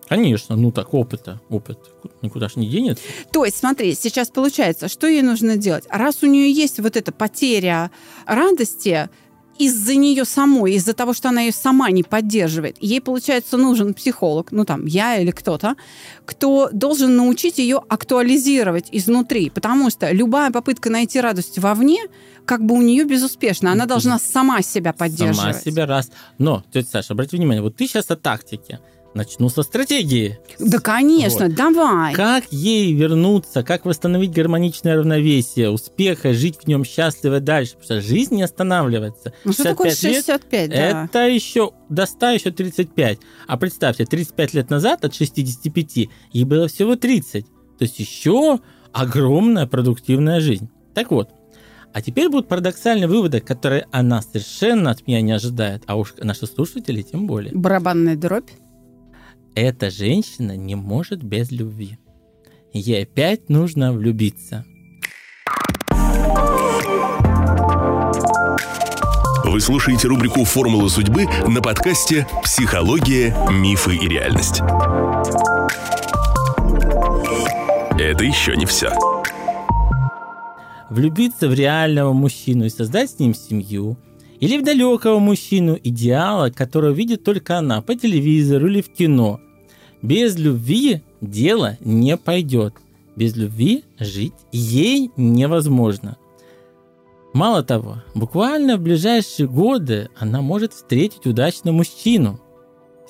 Конечно, 0.09 0.56
ну 0.56 0.72
так 0.72 0.94
опыта, 0.94 1.40
опыт 1.50 1.78
никуда 2.22 2.48
ж 2.48 2.56
не 2.56 2.68
денется. 2.68 3.02
То 3.32 3.44
есть, 3.44 3.59
смотри, 3.59 3.94
сейчас 3.94 4.28
получается, 4.28 4.88
что 4.88 5.06
ей 5.06 5.22
нужно 5.22 5.56
делать? 5.56 5.84
Раз 5.90 6.22
у 6.22 6.26
нее 6.26 6.50
есть 6.50 6.80
вот 6.80 6.96
эта 6.96 7.12
потеря 7.12 7.90
радости, 8.26 9.09
из-за 9.59 9.96
нее 9.96 10.24
самой, 10.24 10.74
из-за 10.74 10.94
того, 10.94 11.12
что 11.12 11.28
она 11.28 11.42
ее 11.42 11.52
сама 11.52 11.90
не 11.90 12.02
поддерживает, 12.02 12.76
ей, 12.80 13.00
получается, 13.00 13.56
нужен 13.56 13.92
психолог, 13.92 14.52
ну 14.52 14.64
там, 14.64 14.86
я 14.86 15.16
или 15.16 15.32
кто-то, 15.32 15.74
кто 16.24 16.70
должен 16.72 17.16
научить 17.16 17.59
ее 17.59 17.82
актуализировать 17.88 18.88
изнутри, 18.92 19.50
потому 19.50 19.90
что 19.90 20.11
любая 20.12 20.50
попытка 20.50 20.90
найти 20.90 21.20
радость 21.20 21.59
вовне, 21.59 22.00
как 22.44 22.64
бы 22.64 22.74
у 22.76 22.82
нее 22.82 23.04
безуспешна, 23.04 23.72
она 23.72 23.86
должна 23.86 24.18
сама 24.18 24.62
себя 24.62 24.92
поддерживать. 24.92 25.36
Сама 25.36 25.52
себя 25.54 25.86
раз. 25.86 26.11
Но, 26.38 26.64
тетя 26.72 26.88
Саша, 26.92 27.14
обрати 27.14 27.36
внимание, 27.36 27.62
вот 27.62 27.76
ты 27.76 27.86
сейчас 27.86 28.11
о 28.11 28.16
тактике. 28.16 28.80
Начну 29.14 29.48
со 29.48 29.62
стратегии. 29.62 30.38
Да, 30.59 30.78
конечно, 30.78 31.48
давай. 31.48 32.14
Как 32.14 32.44
ей 32.50 32.92
вернуться, 32.92 33.62
как 33.62 33.84
восстановить 33.84 34.32
гармоничное 34.32 34.96
равновесие, 34.96 35.70
успеха, 35.70 36.34
жить 36.34 36.59
в 36.62 36.66
нем 36.68 36.84
счастливо 36.84 37.40
дальше. 37.40 37.72
Потому 37.72 37.84
что 37.84 38.00
жизнь 38.00 38.36
не 38.36 38.42
останавливается. 38.42 39.32
Ну 39.44 39.52
что 39.52 39.64
такое 39.64 39.90
65 39.90 40.12
лет 40.12 40.24
65, 40.26 40.70
да? 40.70 41.04
Это 41.04 41.28
еще 41.28 41.72
до 41.88 42.06
100 42.06 42.26
еще 42.30 42.50
35. 42.50 43.18
А 43.46 43.56
представьте, 43.56 44.04
35 44.04 44.54
лет 44.54 44.70
назад 44.70 45.04
от 45.04 45.14
65 45.14 46.09
ей 46.32 46.44
было 46.44 46.68
всего 46.68 46.94
30. 46.94 47.44
То 47.46 47.50
есть 47.80 47.98
еще 47.98 48.61
огромная 48.92 49.66
продуктивная 49.66 50.40
жизнь. 50.40 50.68
Так 50.94 51.11
вот, 51.11 51.30
а 51.92 52.02
теперь 52.02 52.28
будут 52.28 52.48
парадоксальные 52.48 53.09
выводы, 53.09 53.40
которые 53.40 53.86
она 53.90 54.20
совершенно 54.22 54.90
от 54.90 55.06
меня 55.06 55.20
не 55.22 55.32
ожидает, 55.32 55.82
а 55.86 55.96
уж 55.96 56.14
наши 56.18 56.46
слушатели 56.46 57.02
тем 57.02 57.26
более. 57.26 57.52
Барабанная 57.54 58.16
дробь. 58.16 58.50
Эта 59.61 59.90
женщина 59.90 60.56
не 60.56 60.76
может 60.76 61.20
без 61.20 61.50
любви. 61.50 61.98
Ей 62.72 63.02
опять 63.02 63.48
нужно 63.48 63.92
влюбиться. 63.92 64.64
Вы 69.44 69.61
слушаете 69.61 70.06
рубрику 70.06 70.44
«Формула 70.44 70.86
судьбы» 70.86 71.24
на 71.48 71.61
подкасте 71.61 72.24
«Психология, 72.44 73.34
мифы 73.50 73.96
и 73.96 74.06
реальность». 74.06 74.61
Это 77.98 78.22
еще 78.22 78.56
не 78.56 78.64
все. 78.64 78.92
влюбиться 80.88 81.48
в 81.48 81.54
реального 81.54 82.12
мужчину 82.12 82.66
и 82.66 82.70
создать 82.70 83.11
с 83.11 83.18
ним 83.18 83.34
семью, 83.34 83.98
или 84.38 84.56
в 84.56 84.62
далекого 84.62 85.18
мужчину, 85.18 85.76
идеала, 85.82 86.50
которого 86.50 86.92
видит 86.92 87.24
только 87.24 87.59
она 87.59 87.82
по 87.82 87.96
телевизору 87.96 88.68
или 88.68 88.82
в 88.82 88.92
кино. 88.92 89.40
Без 90.03 90.36
любви 90.36 91.03
дело 91.20 91.76
не 91.80 92.16
пойдет. 92.16 92.74
Без 93.16 93.36
любви 93.36 93.84
жить 93.99 94.34
ей 94.53 95.11
невозможно. 95.16 96.16
Мало 97.32 97.62
того, 97.62 98.03
буквально 98.14 98.76
в 98.76 98.80
ближайшие 98.80 99.49
годы 99.49 100.09
она 100.18 100.40
может 100.40 100.72
встретить 100.72 101.26
удачного 101.26 101.76
мужчину. 101.76 102.40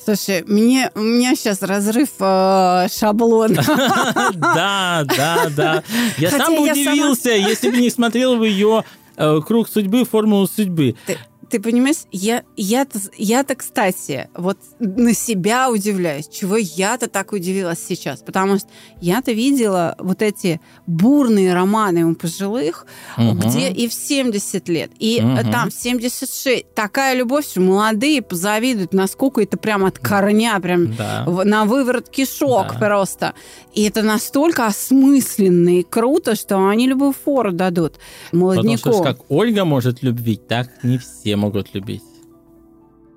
Слушай, 0.03 0.45
мне, 0.47 0.91
у 0.95 1.01
меня 1.01 1.35
сейчас 1.35 1.63
разрыв 1.63 2.11
э, 2.21 2.87
шаблона. 2.91 3.63
Да, 4.35 5.05
да, 5.05 5.49
да. 5.57 5.83
Я 6.19 6.31
сам 6.31 6.55
удивился, 6.55 7.31
если 7.31 7.71
бы 7.71 7.79
не 7.79 7.91
смотрел 7.91 8.37
в 8.37 8.45
ее 8.45 8.85
э, 9.17 9.41
круг 9.47 9.69
судьбы, 9.69 10.05
формулу 10.05 10.47
судьбы. 10.47 10.95
Ты, 11.07 11.19
ты 11.51 11.61
понимаешь, 11.61 11.97
я, 12.13 12.43
я-то, 12.57 12.99
я-то, 13.17 13.55
кстати, 13.55 14.29
вот 14.37 14.59
на 14.79 15.15
себя 15.15 15.71
удивляюсь, 15.71 16.29
чего 16.29 16.57
я-то 16.57 17.09
так 17.09 17.33
удивилась 17.33 17.79
сейчас. 17.87 18.21
Потому 18.21 18.59
что 18.59 18.69
я-то 19.01 19.33
видела 19.33 19.95
вот 19.99 20.23
эти 20.23 20.61
бурные 20.87 21.55
романы 21.55 22.05
у 22.05 22.15
пожилых, 22.15 22.87
Мгм. 23.17 23.39
где 23.39 23.71
и 23.71 23.89
в 23.89 23.93
70 23.95 24.69
лет, 24.69 24.91
и 24.99 25.21
э, 25.23 25.43
там 25.51 25.71
в 25.71 25.75
76. 25.75 26.67
Такая 26.75 27.15
любовь, 27.17 27.47
что 27.47 27.61
молодые 27.61 28.23
позавидуют, 28.23 28.93
насколько 28.93 29.41
это 29.43 29.57
прям 29.57 29.85
от 29.85 29.99
корня, 29.99 30.59
прям 30.61 30.95
Да. 30.95 31.25
на 31.45 31.65
выворот 31.65 32.09
кишок 32.09 32.73
Да. 32.73 32.79
просто. 32.79 33.35
И 33.75 33.83
это 33.85 34.03
настолько 34.03 34.67
осмысленно 34.67 35.79
и 35.81 35.83
круто, 35.83 36.35
что 36.35 36.69
они 36.69 36.89
любую 36.89 37.13
фору 37.13 37.53
дадут 37.53 37.95
Потому 38.31 38.45
молодняку. 38.47 38.79
что 38.79 38.93
ж 38.93 39.03
как 39.03 39.19
Ольга 39.31 39.65
может 39.65 40.03
любить, 40.03 40.47
так 40.49 40.69
не 40.83 40.99
все 40.99 41.37
могут 41.39 41.75
любить. 41.75 42.03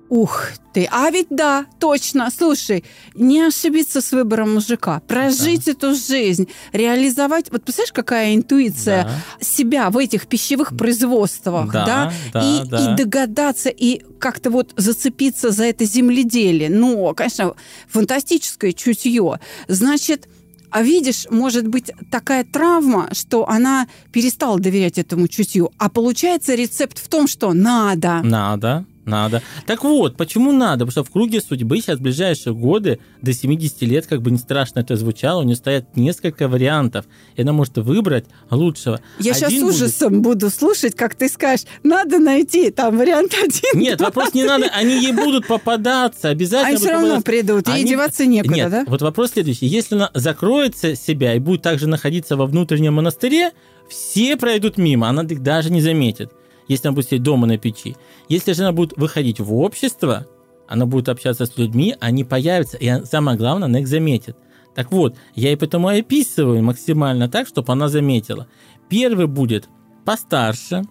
Ух 0.08 0.48
ты, 0.74 0.86
а 0.92 1.08
ведь 1.10 1.28
да, 1.30 1.64
точно. 1.80 2.28
Слушай, 2.30 2.84
не 3.14 3.40
ошибиться 3.40 4.02
с 4.02 4.12
выбором 4.12 4.54
мужика, 4.54 5.00
прожить 5.08 5.68
эту 5.68 5.94
жизнь, 5.94 6.48
реализовать. 6.72 7.50
Вот 7.50 7.64
представляешь, 7.64 7.92
какая 7.94 8.34
интуиция 8.34 9.04
Да. 9.04 9.10
себя 9.44 9.88
в 9.88 9.96
этих 9.96 10.26
пищевых 10.26 10.76
производствах, 10.76 11.72
Да, 11.72 11.86
да? 11.86 12.12
да, 12.34 12.42
и, 12.42 12.68
да. 12.68 12.92
и 12.92 12.96
догадаться, 12.96 13.70
и 13.70 14.02
как-то 14.18 14.50
вот 14.50 14.74
зацепиться 14.76 15.50
за 15.50 15.64
это 15.64 15.86
земледелие. 15.86 16.68
Ну, 16.68 17.14
конечно, 17.14 17.54
фантастическое 17.88 18.72
чутье. 18.74 19.40
Значит, 19.68 20.28
а 20.72 20.82
видишь, 20.82 21.26
может 21.30 21.68
быть 21.68 21.92
такая 22.10 22.44
травма, 22.44 23.08
что 23.12 23.48
она 23.48 23.86
перестала 24.10 24.58
доверять 24.58 24.98
этому 24.98 25.28
чутью. 25.28 25.70
А 25.78 25.88
получается 25.88 26.54
рецепт 26.54 26.98
в 26.98 27.08
том, 27.08 27.28
что 27.28 27.52
надо. 27.52 28.20
Надо, 28.22 28.86
надо. 29.04 29.42
Так 29.66 29.84
вот, 29.84 30.16
почему 30.16 30.52
надо? 30.52 30.86
Потому 30.86 30.90
что 30.90 31.04
в 31.04 31.10
круге 31.10 31.40
судьбы 31.40 31.80
сейчас 31.80 31.98
в 31.98 32.02
ближайшие 32.02 32.54
годы, 32.54 32.98
до 33.20 33.32
70 33.32 33.82
лет, 33.82 34.06
как 34.06 34.22
бы 34.22 34.30
не 34.30 34.38
страшно 34.38 34.80
это 34.80 34.96
звучало, 34.96 35.40
у 35.40 35.44
нее 35.44 35.56
стоят 35.56 35.96
несколько 35.96 36.48
вариантов, 36.48 37.06
и 37.36 37.42
она 37.42 37.52
может 37.52 37.76
выбрать 37.78 38.26
лучшего. 38.50 39.00
Я 39.18 39.34
сейчас 39.34 39.48
Один 39.48 39.64
будет- 39.66 39.74
ужасом 39.76 40.22
буду 40.22 40.50
слушать, 40.50 40.94
как 40.94 41.14
ты 41.14 41.28
скажешь, 41.28 41.66
надо 41.82 42.18
найти 42.18 42.70
там 42.70 42.96
вариант 42.98 43.34
один. 43.34 43.80
Нет, 43.80 44.00
вопрос 44.00 44.34
не 44.34 44.44
надо, 44.44 44.66
они 44.74 44.94
ей 45.02 45.12
будут 45.12 45.46
попадаться, 45.46 46.28
обязательно 46.28 46.68
Они 46.68 46.76
все 46.78 46.90
равно 46.90 47.16
попадаться. 47.16 47.24
придут, 47.26 47.68
и 47.68 47.70
Они- 47.72 47.84
деваться 47.84 48.26
некуда, 48.26 48.54
Нет, 48.54 48.70
да? 48.70 48.84
вот 48.86 49.02
вопрос 49.02 49.32
следующий. 49.32 49.66
Если 49.66 49.94
она 49.96 50.10
закроется 50.14 50.94
себя 50.96 51.34
и 51.34 51.38
будет 51.38 51.62
также 51.62 51.86
находиться 51.88 52.36
во 52.36 52.46
внутреннем 52.46 52.94
монастыре, 52.94 53.50
все 53.88 54.36
пройдут 54.36 54.78
мимо, 54.78 55.08
она 55.08 55.22
их 55.24 55.42
даже 55.42 55.70
не 55.70 55.80
заметит, 55.80 56.30
если 56.72 56.88
она 56.88 56.94
будет 56.94 57.06
сидеть 57.06 57.22
дома 57.22 57.46
на 57.46 57.58
печи. 57.58 57.96
Если 58.28 58.52
же 58.52 58.62
она 58.62 58.72
будет 58.72 58.96
выходить 58.96 59.40
в 59.40 59.54
общество, 59.54 60.26
она 60.68 60.86
будет 60.86 61.08
общаться 61.08 61.46
с 61.46 61.56
людьми, 61.56 61.94
они 62.00 62.24
появятся, 62.24 62.76
и 62.78 63.04
самое 63.04 63.36
главное, 63.38 63.66
она 63.66 63.80
их 63.80 63.88
заметит. 63.88 64.36
Так 64.74 64.90
вот, 64.90 65.16
я 65.34 65.52
и 65.52 65.56
потому 65.56 65.90
и 65.90 66.00
описываю 66.00 66.62
максимально 66.62 67.28
так, 67.28 67.46
чтобы 67.46 67.72
она 67.72 67.88
заметила. 67.88 68.46
Первый 68.88 69.26
будет 69.26 69.68
постарше, 70.04 70.82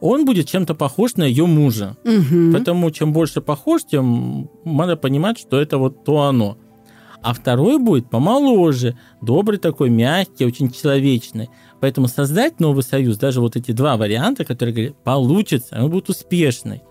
он 0.00 0.24
будет 0.24 0.48
чем-то 0.48 0.74
похож 0.74 1.16
на 1.16 1.24
ее 1.24 1.46
мужа. 1.46 1.96
Мгм. 2.04 2.52
Поэтому 2.52 2.90
чем 2.90 3.12
больше 3.12 3.40
похож, 3.40 3.82
тем 3.84 4.48
надо 4.64 4.96
понимать, 4.96 5.38
что 5.38 5.60
это 5.60 5.78
вот 5.78 6.04
то 6.04 6.22
оно. 6.22 6.56
А 7.20 7.34
второй 7.34 7.78
будет 7.78 8.08
помоложе, 8.08 8.96
добрый 9.20 9.58
такой, 9.58 9.90
мягкий, 9.90 10.46
очень 10.46 10.70
человечный. 10.70 11.48
Поэтому 11.80 12.08
создать 12.08 12.60
новый 12.60 12.82
союз, 12.82 13.18
даже 13.18 13.40
вот 13.40 13.56
эти 13.56 13.72
два 13.72 13.96
варианта, 13.96 14.44
которые 14.44 14.74
говорят, 14.74 14.96
получится, 15.04 15.76
он 15.80 15.90
будет 15.90 16.08
успешный. 16.08 16.82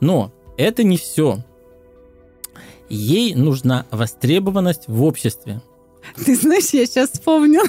Но 0.00 0.32
это 0.56 0.84
не 0.84 0.96
все. 0.96 1.38
Ей 2.88 3.34
нужна 3.34 3.84
востребованность 3.90 4.84
в 4.86 5.02
обществе. 5.02 5.60
Ты 6.16 6.34
знаешь, 6.34 6.70
я 6.70 6.86
сейчас 6.86 7.10
вспомнила 7.10 7.66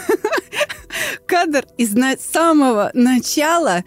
кадр 1.26 1.66
из 1.78 1.94
самого 2.32 2.92
начала 2.94 3.84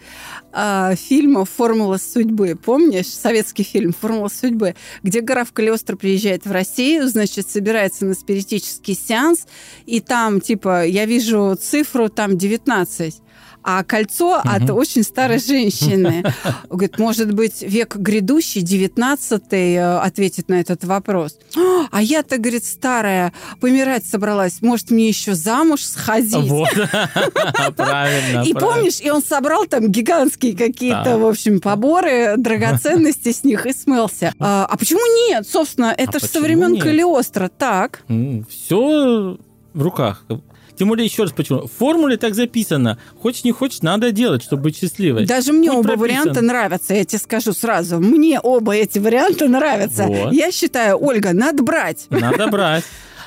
а, 0.51 0.95
фильма 0.95 1.45
«Формула 1.45 1.97
судьбы». 1.97 2.55
Помнишь? 2.55 3.07
Советский 3.07 3.63
фильм 3.63 3.93
«Формула 3.93 4.29
судьбы», 4.29 4.75
где 5.01 5.21
граф 5.21 5.51
Калиостро 5.51 5.95
приезжает 5.95 6.45
в 6.45 6.51
Россию, 6.51 7.07
значит, 7.07 7.49
собирается 7.49 8.05
на 8.05 8.13
спиритический 8.13 8.95
сеанс, 8.95 9.47
и 9.85 9.99
там, 9.99 10.41
типа, 10.41 10.85
я 10.85 11.05
вижу 11.05 11.57
цифру, 11.59 12.09
там 12.09 12.37
19. 12.37 13.22
А 13.63 13.83
кольцо 13.83 14.41
от 14.43 14.69
очень 14.69 15.03
старой 15.03 15.39
женщины. 15.39 16.23
Говорит, 16.69 16.99
может 16.99 17.33
быть, 17.33 17.61
век 17.61 17.95
грядущий, 17.95 18.61
19-й, 18.61 19.75
э, 19.75 19.97
ответит 19.99 20.49
на 20.49 20.55
этот 20.55 20.83
вопрос. 20.83 21.37
А 21.91 22.01
я-то, 22.01 22.37
говорит, 22.37 22.65
старая, 22.65 23.33
помирать 23.59 24.05
собралась. 24.05 24.61
Может, 24.61 24.91
мне 24.91 25.07
еще 25.07 25.35
замуж 25.35 25.81
сходить? 25.81 26.49
Вот. 26.49 26.69
Правильно. 27.75 28.41
И 28.43 28.53
помнишь, 28.53 28.99
и 29.01 29.09
он 29.09 29.23
собрал 29.23 29.65
там 29.65 29.89
гигантские 29.89 30.55
какие-то, 30.55 31.17
в 31.17 31.25
общем, 31.25 31.59
поборы, 31.61 32.35
драгоценности 32.37 33.31
с 33.31 33.43
них 33.43 33.65
и 33.65 33.73
смылся. 33.73 34.33
А, 34.39 34.67
а 34.69 34.77
почему 34.77 35.01
нет? 35.29 35.47
Собственно, 35.47 35.93
это 35.97 36.19
же 36.19 36.27
со 36.27 36.41
времен? 36.41 36.79
Калиостро. 36.79 37.49
Так. 37.49 38.03
Все 38.49 39.37
в 39.73 39.81
руках. 39.81 40.25
Тем 40.77 40.87
более, 40.89 41.05
еще 41.05 41.23
раз 41.23 41.31
почему. 41.31 41.67
В 41.67 41.71
формуле 41.71 42.17
так 42.17 42.33
записано. 42.35 42.97
Хочешь, 43.21 43.43
не 43.43 43.51
хочешь, 43.51 43.81
надо 43.81 44.11
делать, 44.11 44.41
чтобы 44.43 44.63
быть 44.63 44.77
счастливой. 44.77 45.25
Даже 45.25 45.53
мне 45.53 45.69
Путь 45.69 45.79
оба 45.79 45.89
прописан. 45.89 46.01
варианта 46.23 46.41
нравятся, 46.41 46.93
я 46.95 47.05
тебе 47.05 47.19
скажу 47.19 47.53
сразу. 47.53 47.99
Мне 47.99 48.39
оба 48.39 48.75
эти 48.75 48.97
варианта 48.99 49.47
нравятся. 49.47 50.05
Вот. 50.07 50.33
Я 50.33 50.51
считаю, 50.51 50.97
Ольга, 50.99 51.33
надо 51.33 51.61
брать. 51.63 52.05
Надо 52.09 52.47
брать. 52.51 52.83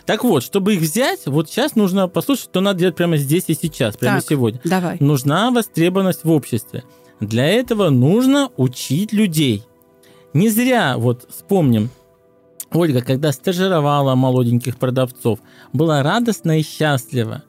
Так 0.07 0.23
вот, 0.25 0.43
чтобы 0.45 0.75
их 0.75 0.81
взять, 0.81 1.27
вот 1.27 1.49
сейчас 1.51 1.75
нужно 1.77 2.07
послушать, 2.09 2.45
что 2.45 2.61
надо 2.61 2.79
делать 2.81 2.97
прямо 2.97 3.17
здесь 3.17 3.45
и 3.49 3.55
сейчас, 3.55 3.97
прямо 3.97 4.21
Так. 4.21 4.29
сегодня. 4.29 4.61
Давай. 4.65 4.97
Нужна 5.01 5.51
востребованность 5.51 6.25
в 6.25 6.31
обществе. 6.31 6.85
Для 7.21 7.47
этого 7.47 7.91
нужно 7.91 8.51
учить 8.57 9.13
людей. 9.13 9.65
Не 10.33 10.49
зря, 10.49 10.97
вот 10.99 11.27
вспомним, 11.31 11.91
Ольга, 12.77 13.01
когда 13.01 13.33
стажировала 13.33 14.15
молоденьких 14.15 14.77
продавцов, 14.77 15.39
была 15.73 16.03
радостна 16.03 16.59
и 16.59 16.63
счастлива. 16.63 17.43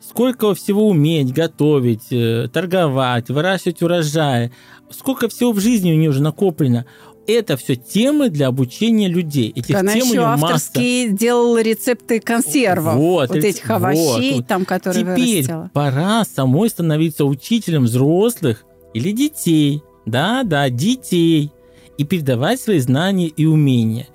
Сколько 0.00 0.54
всего 0.54 0.88
уметь, 0.88 1.32
готовить, 1.32 2.10
э, 2.12 2.48
торговать, 2.52 3.30
выращивать 3.30 3.80
урожаи. 3.82 4.52
Сколько 4.90 5.28
всего 5.28 5.52
в 5.52 5.60
жизни 5.60 5.92
у 5.92 5.96
нее 5.96 6.10
уже 6.10 6.22
накоплено. 6.22 6.84
Это 7.26 7.56
все 7.56 7.74
темы 7.74 8.28
для 8.28 8.48
обучения 8.48 9.08
людей. 9.08 9.50
Этих 9.56 9.74
Она 9.76 9.94
тем 9.94 10.02
у 10.02 10.04
еще 10.04 10.12
нее 10.18 10.26
масса. 10.26 10.44
авторские 10.46 11.08
делала 11.08 11.62
рецепты 11.62 12.20
консервов. 12.20 12.96
Вот, 12.96 13.30
Вот, 13.30 13.38
этих 13.38 13.70
овощей, 13.70 14.36
вот. 14.36 14.46
там, 14.46 14.66
которые 14.66 15.04
Теперь 15.04 15.36
вырастила. 15.36 15.70
пора 15.72 16.24
самой 16.26 16.68
становиться 16.68 17.24
учителем 17.24 17.84
взрослых 17.84 18.64
или 18.92 19.10
детей. 19.12 19.82
Да, 20.04 20.42
да, 20.42 20.68
детей. 20.68 21.50
И 21.96 22.04
передавать 22.04 22.60
свои 22.60 22.78
знания 22.80 23.28
и 23.28 23.46
умения. 23.46 24.08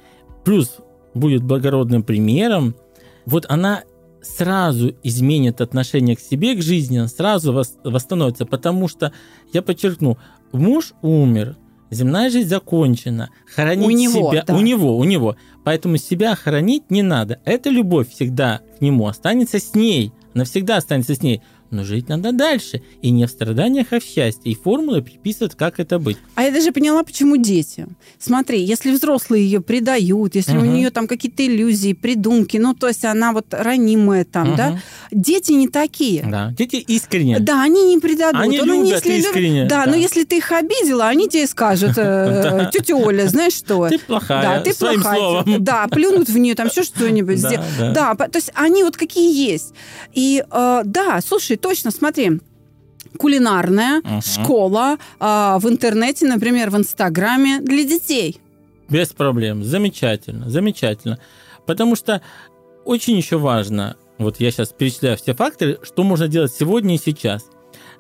Плюс 0.44 0.78
будет 1.14 1.44
благородным 1.44 2.04
примером. 2.04 2.76
Вот 3.26 3.46
она 3.50 3.84
сразу 4.22 4.94
изменит 5.04 5.62
отношение 5.62 6.16
к 6.16 6.20
себе, 6.20 6.56
к 6.56 6.62
жизни, 6.62 6.98
она 6.98 7.08
сразу 7.08 7.54
вос- 7.54 7.78
восстановится, 7.84 8.46
потому 8.46 8.88
что, 8.88 9.14
я 9.54 9.62
подчеркну, 9.62 10.18
муж 10.52 10.94
умер, 11.02 11.56
земная 11.90 12.30
жизнь 12.30 12.50
закончена, 12.50 13.30
хоронить 13.54 13.88
У 13.88 13.92
него, 13.92 14.32
себя, 14.32 14.44
да. 14.46 14.56
у 14.56 14.60
него, 14.60 14.98
у 14.98 15.04
него, 15.04 15.38
поэтому 15.64 15.98
себя 15.98 16.36
хоронить 16.36 16.92
не 16.92 17.02
надо. 17.02 17.40
Эта 17.46 17.70
любовь 17.70 18.10
всегда 18.10 18.62
к 18.78 18.82
нему 18.82 19.08
останется 19.08 19.60
с 19.60 19.74
ней, 19.74 20.12
навсегда 20.34 20.78
останется 20.78 21.16
с 21.16 21.22
ней. 21.22 21.42
Но 21.72 21.84
жить 21.84 22.10
надо 22.10 22.32
дальше. 22.32 22.82
И 23.02 23.12
не 23.12 23.26
в 23.26 23.30
страданиях, 23.30 23.88
а 23.92 24.00
в 24.00 24.04
счастье. 24.04 24.52
И 24.52 24.56
формулы 24.56 25.02
приписывают, 25.04 25.56
как 25.56 25.80
это 25.80 26.00
быть. 26.00 26.18
А 26.36 26.44
я 26.44 26.52
даже 26.52 26.72
поняла, 26.72 27.04
почему 27.04 27.38
дети. 27.38 27.86
Смотри, 28.18 28.64
если 28.64 28.92
взрослые 28.92 29.44
ее 29.46 29.62
предают, 29.62 30.34
если 30.36 30.58
у 30.58 30.62
Мгм. 30.62 30.74
нее 30.74 30.90
там 30.90 31.08
какие-то 31.08 31.46
иллюзии, 31.46 31.94
придумки, 31.94 32.58
ну, 32.58 32.74
то 32.74 32.88
есть 32.88 33.06
она 33.06 33.34
вот 33.34 33.46
ранимая 33.52 34.26
там, 34.26 34.48
Мгм. 34.50 34.58
да, 34.58 34.80
дети 35.12 35.52
не 35.52 35.68
такие. 35.68 36.24
Да. 36.24 36.52
Дети 36.58 36.78
искренне. 36.78 37.40
Да, 37.40 37.62
они 37.62 37.84
не 37.94 38.00
предадут. 38.00 38.42
Они 38.42 38.58
Ну, 38.58 38.66
любят 38.66 39.06
если 39.06 39.20
искренне, 39.20 39.66
Да, 39.68 39.86
да. 39.86 39.92
но 39.92 39.96
если 39.98 40.24
ты 40.24 40.38
их 40.38 40.52
обидела, 40.52 41.08
они 41.08 41.28
тебе 41.30 41.46
скажут, 41.46 41.92
э, 41.98 42.70
тетя 42.74 42.96
Оля, 42.96 43.28
знаешь 43.28 43.54
что? 43.54 43.88
Ты 43.90 44.00
плохая. 44.00 44.42
Да, 44.42 44.62
ты 44.62 44.74
плохая. 44.76 45.44
Да, 45.60 45.88
плюнут 45.88 46.30
в 46.30 46.38
нее, 46.38 46.56
там 46.56 46.68
еще 46.68 46.84
что-нибудь 46.84 47.42
Да, 47.94 48.16
то 48.16 48.38
есть 48.38 48.52
они 48.56 48.84
вот 48.84 48.98
какие 48.98 49.52
есть. 49.52 49.74
И 50.14 50.44
э, 50.50 50.82
да, 50.84 51.20
слушай, 51.26 51.59
точно, 51.62 51.92
смотри, 51.92 52.40
кулинарная 53.18 54.02
Мгм. 54.04 54.22
школа 54.22 54.98
а, 55.20 55.60
в 55.60 55.68
интернете, 55.70 56.28
например, 56.28 56.70
в 56.70 56.78
Инстаграме 56.78 57.60
для 57.62 57.84
детей. 57.84 58.40
Без 58.90 59.10
проблем. 59.10 59.64
Замечательно, 59.64 60.50
замечательно. 60.50 61.20
Потому 61.66 61.96
что 61.96 62.22
очень 62.86 63.18
еще 63.18 63.38
важно, 63.38 63.98
вот 64.18 64.40
я 64.40 64.52
сейчас 64.52 64.70
перечисляю 64.70 65.18
все 65.18 65.34
факторы, 65.34 65.80
что 65.84 66.04
можно 66.04 66.28
делать 66.28 66.52
сегодня 66.54 66.96
и 66.96 66.98
сейчас. 66.98 67.46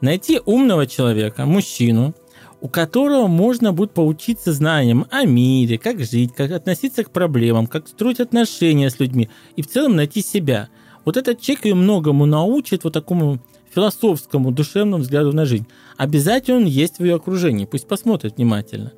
Найти 0.01 0.39
умного 0.45 0.87
человека, 0.87 1.45
мужчину, 1.45 2.15
у 2.61 2.67
которого 2.69 3.27
можно 3.27 3.71
будет 3.71 3.91
поучиться 3.91 4.51
знаниям 4.51 5.05
о 5.11 5.23
мире, 5.25 5.77
как 5.77 6.03
жить, 6.03 6.33
как 6.35 6.51
относиться 6.51 7.03
к 7.03 7.11
проблемам, 7.11 7.67
как 7.67 7.87
строить 7.87 8.19
отношения 8.19 8.89
с 8.89 8.99
людьми 8.99 9.29
и 9.55 9.61
в 9.61 9.67
целом 9.67 9.95
найти 9.95 10.21
себя. 10.21 10.69
Вот 11.09 11.17
этот 11.17 11.41
человек 11.41 11.65
ее 11.65 11.73
многому 11.73 12.27
научит 12.27 12.83
вот 12.83 12.93
такому 12.93 13.39
философскому, 13.73 14.51
душевному 14.51 15.01
взгляду 15.01 15.33
на 15.33 15.45
жизнь. 15.45 15.65
Обязательно 15.97 16.57
он 16.59 16.65
есть 16.67 16.99
в 16.99 17.03
ее 17.03 17.15
окружении, 17.15 17.65
пусть 17.65 17.87
посмотрит 17.87 18.37
внимательно. 18.37 18.93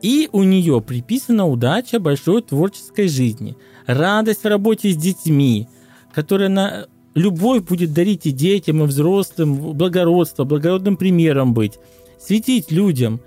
И 0.00 0.30
у 0.32 0.44
нее 0.44 0.80
приписана 0.80 1.46
удача 1.46 2.00
большой 2.00 2.40
творческой 2.40 3.06
жизни, 3.06 3.54
радость 3.86 4.44
в 4.44 4.48
работе 4.48 4.92
с 4.92 4.96
детьми, 4.96 5.68
которая 6.14 6.48
на 6.48 6.86
любовь 7.14 7.64
будет 7.64 7.92
дарить 7.92 8.24
и 8.24 8.30
детям, 8.30 8.82
и 8.82 8.86
взрослым, 8.86 9.74
благородство, 9.74 10.44
благородным 10.44 10.96
примером 10.96 11.52
быть, 11.52 11.74
светить 12.18 12.72
людям 12.72 13.20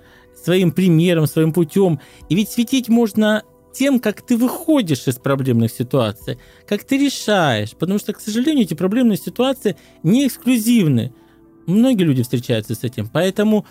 своим 0.43 0.71
примером, 0.71 1.27
своим 1.27 1.53
путем. 1.53 1.99
И 2.29 2.33
ведь 2.33 2.49
светить 2.49 2.89
можно 2.89 3.43
тем, 3.75 3.99
как 3.99 4.21
ты 4.21 4.37
выходишь 4.37 5.07
из 5.07 5.15
проблемных 5.15 5.71
ситуаций, 5.71 6.37
как 6.67 6.83
ты 6.83 6.97
решаешь, 6.97 7.71
потому 7.71 7.99
что, 7.99 8.13
к 8.13 8.19
сожалению, 8.19 8.63
эти 8.63 8.73
проблемные 8.73 9.17
ситуации 9.17 9.75
не 10.03 10.27
эксклюзивны. 10.27 11.13
Многие 11.67 12.03
люди 12.03 12.23
встречаются 12.23 12.75
с 12.75 12.83
этим, 12.83 13.09
поэтому 13.11 13.65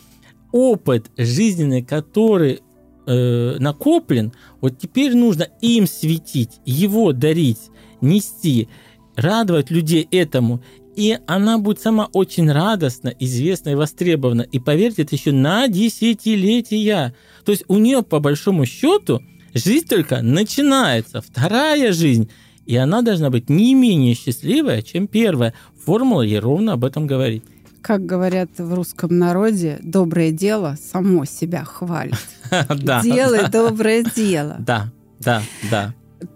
опыт 0.52 1.11
жизненный, 1.16 1.82
который 1.82 2.61
э, 3.07 3.57
накоплен, 3.59 4.32
вот 4.61 4.78
теперь 4.78 5.14
нужно 5.14 5.48
им 5.61 5.86
светить, 5.86 6.61
его 6.64 7.12
дарить, 7.12 7.70
нести, 8.00 8.68
радовать 9.16 9.70
людей 9.70 10.07
этому. 10.11 10.62
И 10.96 11.18
она 11.26 11.59
будет 11.59 11.80
сама 11.80 12.09
очень 12.12 12.50
радостна, 12.50 13.12
известна 13.18 13.70
и 13.70 13.74
востребована. 13.74 14.42
И 14.42 14.61
поверьте, 14.61 15.02
это 15.02 15.16
еще 15.16 15.32
на 15.32 15.66
десятилетия. 15.66 17.14
То 17.44 17.50
есть 17.50 17.64
у 17.66 17.78
нее, 17.78 18.02
по 18.02 18.20
большому 18.20 18.64
счету, 18.64 19.20
жизнь 19.55 19.86
только 19.86 20.22
начинается, 20.22 21.22
вторая 21.22 21.92
жизнь. 21.92 22.30
И 22.66 22.76
она 22.76 23.02
должна 23.02 23.30
быть 23.30 23.48
не 23.50 23.74
менее 23.74 24.14
счастливая, 24.14 24.82
чем 24.82 25.07
первая. 25.07 25.55
Формула 25.84 26.22
ей 26.22 26.38
ровно 26.38 26.72
об 26.72 26.84
этом 26.84 27.07
говорит. 27.07 27.44
Как 27.82 28.07
говорят 28.07 28.50
в 28.57 28.72
русском 28.72 29.18
народе, 29.18 29.78
доброе 29.82 30.32
дело 30.32 30.76
само 30.80 31.24
себя 31.24 31.64
хвалит. 31.64 32.14
Да. 32.68 33.02
Делай 33.02 33.50
доброе 33.50 34.05
дело. 34.05 34.57
Да, 34.59 34.92
да, 35.20 35.42
да. 35.70 35.92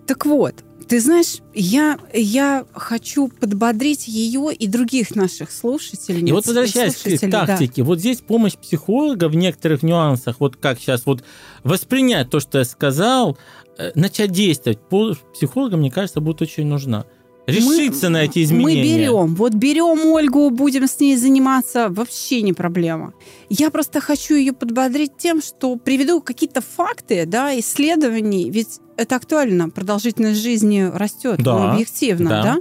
Так 0.06 0.26
вот, 0.26 0.64
ты 0.88 1.00
знаешь, 1.00 1.38
я, 1.54 1.98
я 2.14 2.64
хочу 2.72 3.28
подбодрить 3.28 4.08
ее 4.08 4.52
и 4.54 4.66
других 4.66 5.14
наших 5.14 5.50
слушателей. 5.50 6.26
И 6.26 6.32
вот 6.32 6.46
возвращаясь 6.46 6.94
к 6.94 7.30
тактике, 7.46 7.82
вот 7.82 7.98
здесь 8.00 8.20
помощь 8.20 8.54
психолога 8.54 9.28
в 9.28 9.36
некоторых 9.36 9.82
нюансах, 9.82 10.36
вот 10.40 10.56
как 10.56 10.78
сейчас 10.78 11.04
вот 11.06 11.22
воспринять 11.64 12.30
то, 12.30 12.40
что 12.40 12.58
я 12.58 12.64
сказал, 12.64 13.36
э, 13.78 13.92
начать 13.94 14.32
действовать, 14.32 14.80
по- 14.80 15.14
психолога, 15.34 15.76
мне 15.76 15.90
кажется, 15.90 16.20
будет 16.20 16.42
очень 16.42 16.66
нужна. 16.66 17.04
Решиться 17.48 18.10
на 18.10 18.24
эти 18.24 18.42
изменения. 18.42 18.82
Мы 18.82 18.98
берем, 18.98 19.34
вот 19.34 19.54
берем 19.54 20.04
Ольгу, 20.06 20.50
будем 20.50 20.86
с 20.86 21.00
ней 21.00 21.16
заниматься, 21.16 21.88
вообще 21.88 22.42
не 22.42 22.52
проблема. 22.52 23.14
Я 23.48 23.70
просто 23.70 24.00
хочу 24.00 24.34
ее 24.34 24.52
подбодрить 24.52 25.12
тем, 25.16 25.40
что 25.40 25.76
приведу 25.76 26.20
какие-то 26.20 26.60
факты, 26.60 27.24
да, 27.26 27.58
исследований, 27.58 28.50
ведь 28.50 28.80
это 28.96 29.16
актуально, 29.16 29.70
продолжительность 29.70 30.42
жизни 30.42 30.90
растет, 30.92 31.42
Да, 31.42 31.58
ну, 31.58 31.68
объективно, 31.70 32.30
да. 32.30 32.42
да. 32.42 32.56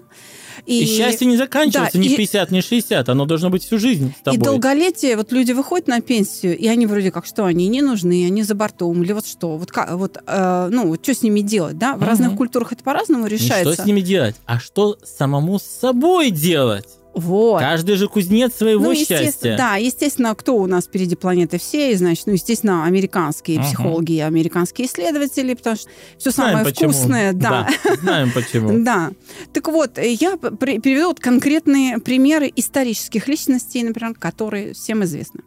И, 0.65 0.85
счастье 0.85 1.27
не 1.27 1.37
заканчивается 1.37 1.97
да, 1.97 2.03
ни 2.03 2.07
и- 2.09 2.15
50, 2.17 2.51
ни 2.51 2.61
60, 2.61 3.09
оно 3.09 3.25
должно 3.25 3.49
быть 3.49 3.63
всю 3.63 3.77
жизнь 3.77 4.13
с 4.15 4.19
И 4.19 4.23
тобой. 4.23 4.39
долголетие, 4.39 5.15
вот 5.17 5.31
люди 5.31 5.51
выходят 5.51 5.87
на 5.87 6.01
пенсию, 6.01 6.57
и 6.57 6.67
они 6.67 6.85
вроде 6.85 7.11
как 7.11 7.25
что, 7.25 7.45
они 7.45 7.67
не 7.67 7.81
нужны, 7.81 8.25
они 8.25 8.43
за 8.43 8.55
бортом, 8.55 9.03
или 9.03 9.11
вот 9.13 9.27
что, 9.27 9.57
вот 9.57 9.71
как, 9.71 9.91
вот, 9.93 10.17
э, 10.25 10.67
ну, 10.71 10.87
вот 10.87 11.03
что 11.03 11.13
с 11.13 11.21
ними 11.21 11.41
делать, 11.41 11.77
да? 11.77 11.93
В 11.93 11.97
Мгм. 11.97 12.07
разных 12.07 12.35
культурах 12.35 12.71
это 12.73 12.83
по-разному 12.83 13.25
Не 13.25 13.29
решается. 13.31 13.73
что 13.73 13.83
с 13.83 13.85
ними 13.85 14.01
делать, 14.01 14.35
а 14.45 14.59
что 14.59 14.97
самому 15.03 15.59
с 15.59 15.63
собой 15.63 16.31
делать. 16.31 16.87
Вот. 17.17 17.59
Каждый 17.59 17.95
же 17.95 18.07
кузнец 18.07 18.55
своего 18.55 18.85
ну, 18.85 18.95
счастья. 18.95 19.57
Да, 19.57 19.75
естественно, 19.75 20.33
кто 20.35 20.55
у 20.57 20.65
нас 20.67 20.85
впереди 20.85 21.15
планеты 21.15 21.57
всей, 21.57 21.95
значит, 21.95 22.27
ну, 22.27 22.33
естественно, 22.33 22.85
американские 22.85 23.59
Ага. 23.59 23.67
психологи 23.67 24.13
и 24.13 24.19
американские 24.19 24.87
исследователи, 24.87 25.53
потому 25.53 25.75
что 25.75 25.89
все 26.17 26.31
Знаем 26.31 26.57
самое 26.59 26.65
почему. 26.73 26.91
вкусное, 26.91 27.33
да. 27.33 27.67
Знаем 28.01 28.31
почему. 28.33 28.77
Да. 28.87 29.11
Так 29.53 29.67
вот, 29.67 29.97
я 29.97 30.37
приведу 30.37 31.07
вот 31.07 31.19
конкретные 31.19 31.97
примеры 31.99 32.51
исторических 32.55 33.27
личностей, 33.27 33.83
например, 33.83 34.13
которые 34.13 34.73
всем 34.73 35.03
известны. 35.03 35.41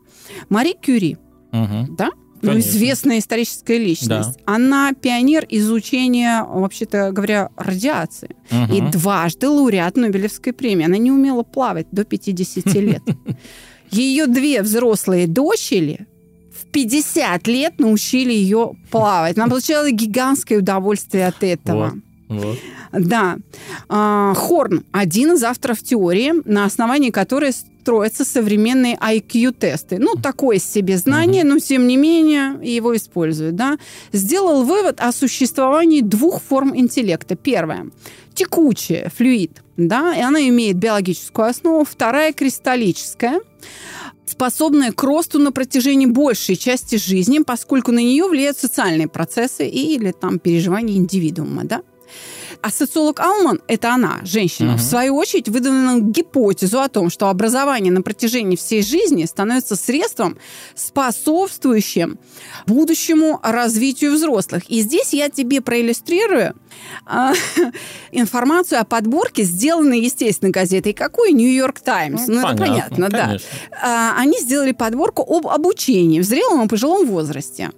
Мари 0.48 0.74
Кюри, 0.80 1.16
Мгм. 1.52 1.96
да? 1.96 2.10
Ну, 2.42 2.52
Конечно. 2.52 2.70
известная 2.70 3.18
историческая 3.18 3.78
личность. 3.78 4.38
Она 4.46 4.92
пионер 4.94 5.46
изучения, 5.50 6.42
вообще-то 6.42 7.12
говоря, 7.12 7.50
радиации. 7.56 8.36
Мгм. 8.50 8.72
И 8.74 8.80
дважды 8.92 9.48
лауреат 9.48 9.96
Нобелевской 9.96 10.52
премии. 10.52 10.86
Она 10.86 10.96
не 10.96 11.12
умела 11.12 11.42
плавать 11.42 11.86
до 11.92 12.04
50 12.04 12.74
лет. 12.76 13.02
Ее 13.90 14.26
две 14.26 14.62
взрослые 14.62 15.26
дочери 15.26 16.06
в 16.56 16.70
50 16.70 17.46
лет 17.46 17.78
научили 17.78 18.32
ее 18.32 18.72
плавать. 18.90 19.36
Она 19.36 19.48
получала 19.48 19.90
гигантское 19.90 20.58
удовольствие 20.58 21.26
от 21.26 21.42
этого. 21.42 21.94
Вот. 22.28 22.58
Да. 22.92 23.38
А, 23.88 24.34
Хорн– 24.34 24.84
один 24.92 25.32
из 25.32 25.42
авторов 25.42 25.80
теории, 25.80 26.32
на 26.44 26.64
основании 26.64 27.10
которой 27.10 27.52
строятся 27.80 28.24
современные 28.24 28.96
IQ-тесты. 28.96 29.98
Ну, 29.98 30.14
такое 30.14 30.58
себе 30.58 30.98
знание, 30.98 31.44
но 31.44 31.58
тем 31.58 31.86
не 31.86 31.96
менее 31.96 32.58
его 32.62 32.94
используют. 32.94 33.56
Да? 33.56 33.78
Сделал 34.12 34.64
вывод 34.64 35.00
о 35.00 35.12
существовании 35.12 36.02
двух 36.02 36.42
форм 36.42 36.76
интеллекта. 36.76 37.36
Первая– 37.36 37.86
текучая, 38.34 39.10
флюид, 39.16 39.62
да, 39.76 40.14
и 40.14 40.20
она 40.20 40.40
имеет 40.48 40.76
биологическую 40.76 41.48
основу. 41.48 41.84
Вторая– 41.84 42.32
кристаллическая 42.34 43.40
способная 44.26 44.92
к 44.92 45.02
росту 45.02 45.38
на 45.40 45.50
протяжении 45.50 46.06
большей 46.06 46.54
части 46.54 46.96
жизни, 46.96 47.40
поскольку 47.40 47.90
на 47.90 47.98
нее 47.98 48.28
влияют 48.28 48.56
социальные 48.56 49.08
процессы 49.08 49.66
и, 49.66 49.96
или 49.96 50.12
там 50.12 50.38
переживания 50.38 50.96
индивидуума, 50.96 51.64
да. 51.64 51.82
А 52.62 52.70
социолог 52.70 53.20
Алман, 53.20 53.60
это 53.68 53.92
она, 53.94 54.20
женщина, 54.22 54.70
Мгм. 54.72 54.78
в 54.78 54.82
свою 54.82 55.16
очередь 55.16 55.48
выдвинула 55.48 56.00
гипотезу 56.00 56.80
о 56.80 56.88
том, 56.88 57.08
что 57.10 57.28
образование 57.28 57.92
на 57.92 58.02
протяжении 58.02 58.56
всей 58.56 58.82
жизни 58.82 59.24
становится 59.24 59.76
средством, 59.76 60.36
способствующим 60.74 62.18
будущему 62.66 63.40
развитию 63.42 64.12
взрослых. 64.12 64.62
И 64.68 64.80
здесь 64.80 65.12
я 65.12 65.28
тебе 65.28 65.60
проиллюстрирую 65.60 66.54
а, 67.06 67.32
информацию 68.12 68.80
о 68.80 68.84
подборке, 68.84 69.42
сделанной, 69.42 70.00
естественно, 70.00 70.50
газетой 70.50 70.92
какой? 70.92 71.32
Нью-Йорк 71.32 71.80
Таймс. 71.80 72.26
Ну, 72.26 72.40
это 72.40 72.56
понятно, 72.56 73.08
да. 73.08 73.26
конечно. 73.26 73.48
А, 73.82 74.14
они 74.18 74.38
сделали 74.40 74.72
подборку 74.72 75.22
об 75.22 75.46
обучении 75.48 76.20
в 76.20 76.24
зрелом 76.24 76.66
и 76.66 76.68
пожилом 76.68 77.06
возрасте. 77.06 77.70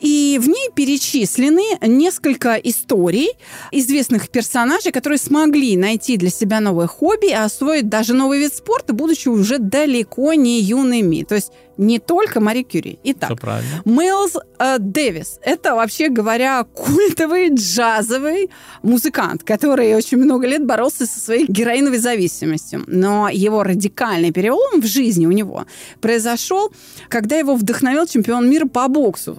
И 0.00 0.38
в 0.40 0.48
ней 0.48 0.70
перечислены 0.74 1.62
несколько 1.82 2.54
историй 2.54 3.30
известных 3.70 4.28
персонажей, 4.28 4.92
которые 4.92 5.18
смогли 5.18 5.76
найти 5.76 6.16
для 6.16 6.30
себя 6.30 6.60
новое 6.60 6.86
хобби 6.86 7.30
и 7.30 7.34
освоить 7.34 7.88
даже 7.88 8.14
новый 8.14 8.38
вид 8.38 8.54
спорта, 8.54 8.92
будучи 8.92 9.28
уже 9.28 9.58
далеко 9.58 10.34
не 10.34 10.60
юными. 10.60 11.24
То 11.24 11.34
есть 11.34 11.52
не 11.76 11.98
только 11.98 12.40
Мари 12.40 12.62
Кюри. 12.62 12.98
Итак. 13.04 13.38
Мэлс 13.86 14.36
э, 14.58 14.76
Дэвис. 14.78 15.38
Это, 15.42 15.74
вообще 15.74 16.08
говоря, 16.08 16.64
культовый 16.64 17.48
джазовый 17.54 18.50
музыкант, 18.82 19.44
который 19.44 19.94
очень 19.94 20.18
много 20.18 20.46
лет 20.46 20.66
боролся 20.66 21.06
со 21.06 21.18
своей 21.18 21.46
героиновой 21.46 21.98
зависимостью. 21.98 22.84
Но 22.86 23.30
его 23.30 23.62
радикальный 23.62 24.30
перелом 24.30 24.82
в 24.82 24.86
жизни 24.86 25.26
у 25.26 25.32
него 25.32 25.64
произошел, 26.02 26.70
когда 27.08 27.36
его 27.36 27.54
вдохновил 27.54 28.06
чемпион 28.06 28.50
мира 28.50 28.66
по 28.66 28.86
боксу 28.88 29.38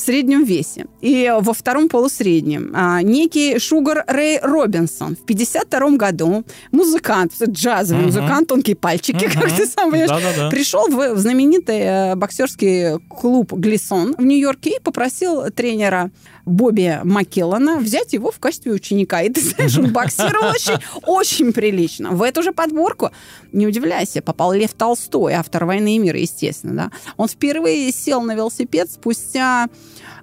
в 0.00 0.02
среднем 0.06 0.44
весе 0.44 0.86
и 1.02 1.30
во 1.40 1.52
втором 1.52 1.88
полусреднем. 1.88 2.72
А, 2.74 3.02
некий 3.02 3.58
Шугар 3.58 4.04
Рэй 4.06 4.38
Робинсон 4.40 5.14
в 5.14 5.26
52 5.26 5.96
году 5.96 6.44
музыкант, 6.72 7.32
джазовый 7.42 8.04
Мгм. 8.06 8.06
музыкант, 8.16 8.48
тонкие 8.48 8.76
пальчики, 8.76 9.26
как 9.28 9.44
Мгм. 9.46 9.56
ты 9.56 9.66
сам 9.66 9.90
понимаешь, 9.90 10.08
Да-да-да. 10.08 10.48
пришел 10.50 10.86
в, 10.88 11.14
в 11.14 11.18
знаменитый 11.18 11.80
э, 11.80 12.14
боксерский 12.16 12.98
клуб 13.08 13.52
Глисон 13.52 14.14
в 14.16 14.22
Нью-Йорке 14.24 14.70
и 14.76 14.80
попросил 14.80 15.50
тренера 15.50 16.10
Бобби 16.44 17.00
Маккеллана 17.04 17.78
взять 17.78 18.12
его 18.12 18.30
в 18.30 18.38
качестве 18.38 18.72
ученика. 18.72 19.22
И 19.22 19.30
ты 19.30 19.40
знаешь, 19.40 19.76
он 19.78 19.92
боксировал 19.92 20.50
очень, 20.50 20.78
очень 21.06 21.52
прилично. 21.52 22.10
В 22.10 22.22
эту 22.22 22.42
же 22.42 22.52
подборку, 22.52 23.10
не 23.52 23.66
удивляйся, 23.66 24.22
попал 24.22 24.52
Лев 24.52 24.72
Толстой, 24.72 25.34
автор 25.34 25.64
«Войны 25.64 25.96
и 25.96 25.98
мира», 25.98 26.18
естественно. 26.18 26.74
Да? 26.74 26.90
Он 27.16 27.28
впервые 27.28 27.92
сел 27.92 28.22
на 28.22 28.34
велосипед 28.34 28.90
спустя 28.90 29.68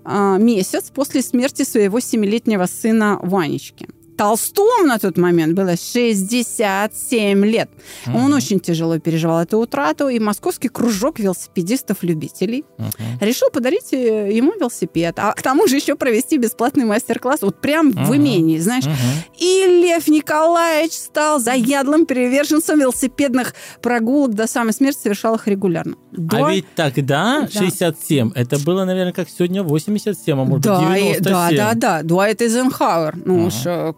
а, 0.04 0.38
месяц 0.38 0.90
после 0.90 1.22
смерти 1.22 1.64
своего 1.64 2.00
семилетнего 2.00 2.66
сына 2.66 3.20
Ванечки. 3.22 3.88
Толстому 4.18 4.88
на 4.88 4.98
тот 5.00 5.18
момент 5.18 5.54
было 5.54 5.76
67 5.78 7.46
лет. 7.46 7.70
Он 8.08 8.14
Мгм. 8.26 8.34
очень 8.34 8.60
тяжело 8.60 8.98
переживал 9.00 9.42
эту 9.42 9.60
утрату, 9.60 10.10
и 10.10 10.20
московский 10.20 10.70
кружок 10.70 11.20
велосипедистов-любителей 11.20 12.66
Мгм. 12.78 12.90
решил 13.22 13.50
подарить 13.52 13.94
э, 13.94 14.32
ему 14.34 14.54
велосипед, 14.60 15.16
а 15.20 15.34
к 15.34 15.42
тому 15.42 15.68
же 15.68 15.76
еще 15.76 15.96
провести 15.96 16.38
бесплатный 16.38 16.86
мастер-класс, 16.86 17.42
вот 17.42 17.62
прям 17.62 17.92
в 17.92 17.96
Мгм. 18.10 18.16
имении, 18.16 18.58
знаешь. 18.60 18.86
Мгм. 18.86 18.96
И 19.38 19.66
Лев 19.84 20.08
Николаевич 20.08 20.94
стал 20.94 21.40
заядлым 21.40 22.06
приверженцем 22.06 22.80
велосипедных 22.80 23.54
прогулок 23.82 24.34
до 24.34 24.48
самой 24.48 24.74
смерти, 24.74 24.98
совершал 25.04 25.36
их 25.36 25.48
регулярно. 25.48 25.96
До- 26.12 26.46
А 26.48 26.52
ведь 26.52 26.66
тогда 26.76 27.42
Да. 27.42 27.48
67, 27.60 28.32
это 28.36 28.58
было, 28.60 28.86
наверное, 28.86 29.14
как 29.14 29.30
сегодня 29.30 29.62
87, 29.64 30.40
а 30.40 30.44
может 30.46 30.64
да, 30.64 30.80
быть 30.80 30.90
и- 30.98 31.02
97. 31.04 31.24
да, 31.24 31.50
да, 31.52 31.74
да. 31.74 32.04
Дуайт 32.04 32.42
Эйзенхауэр, 32.42 33.16
ну 33.26 33.36
Ага. 33.38 33.48
уж, 33.48 33.54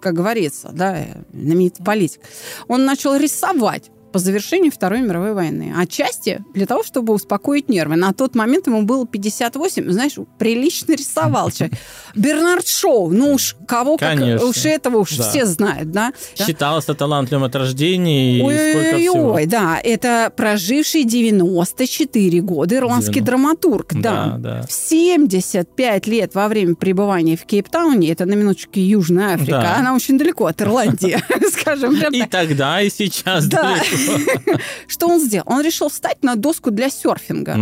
как 0.10 0.16
говорится, 0.16 0.72
да, 0.74 0.98
э, 0.98 1.14
знаменитый 1.32 1.86
политик. 1.86 2.22
Он 2.68 2.84
начал 2.84 3.16
рисовать 3.16 3.92
по 4.12 4.20
завершении 4.20 4.70
Второй 4.70 5.02
мировой 5.02 5.34
войны. 5.34 5.74
Отчасти 5.78 6.44
для 6.54 6.66
того, 6.66 6.84
чтобы 6.84 7.14
успокоить 7.14 7.70
нервы. 7.70 7.96
На 7.96 8.14
тот 8.14 8.36
момент 8.36 8.68
ему 8.68 8.84
было 8.84 9.06
58. 9.08 9.90
Знаешь, 9.92 10.14
прилично 10.38 10.94
рисовал 10.94 11.52
человек. 11.52 11.78
Бернард 12.16 12.68
Шоу. 12.68 13.12
Ну 13.12 13.34
уж 13.34 13.56
кого 13.68 13.98
как... 13.98 14.10
Конечно. 14.18 14.48
Уж 14.48 14.66
этого 14.66 14.98
уж 15.00 15.16
Да. 15.18 15.30
все 15.30 15.46
знают, 15.46 15.92
да? 15.92 16.12
Считался 16.36 16.94
талантливым 16.94 17.44
от 17.46 17.56
рождения 17.56 18.38
и 18.38 18.40
сколько 18.40 18.98
всего. 18.98 19.14
Ой-ой-ой, 19.14 19.46
да, 19.46 19.80
это 19.84 20.32
проживший 20.36 21.04
94 21.04 22.42
года 22.42 22.76
ирландский 22.76 23.20
90. 23.22 23.26
драматург, 23.26 23.94
да. 23.94 24.00
Да, 24.00 24.38
да. 24.38 24.62
В 24.68 24.72
75 24.72 26.08
лет 26.08 26.36
во 26.36 26.48
время 26.48 26.76
пребывания 26.76 27.38
в 27.38 27.46
Кейптауне, 27.46 28.12
это 28.12 28.26
на 28.26 28.34
минуточку 28.34 28.72
Южная 28.80 29.36
Африка, 29.36 29.52
Да. 29.62 29.76
она 29.78 29.94
очень 29.96 30.18
далеко 30.18 30.46
от 30.48 30.62
Ирландии, 30.62 31.18
скажем 31.52 31.98
прям 31.98 32.14
И 32.14 32.24
тогда, 32.26 32.82
и 32.82 32.90
сейчас 32.90 33.46
Да. 33.48 33.64
далеко. 33.76 33.86
Что 34.88 35.08
он 35.08 35.20
сделал? 35.20 35.46
Он 35.48 35.62
решил 35.62 35.90
встать 35.90 36.24
на 36.24 36.36
доску 36.36 36.72
для 36.72 36.90
серфинга. 36.90 37.58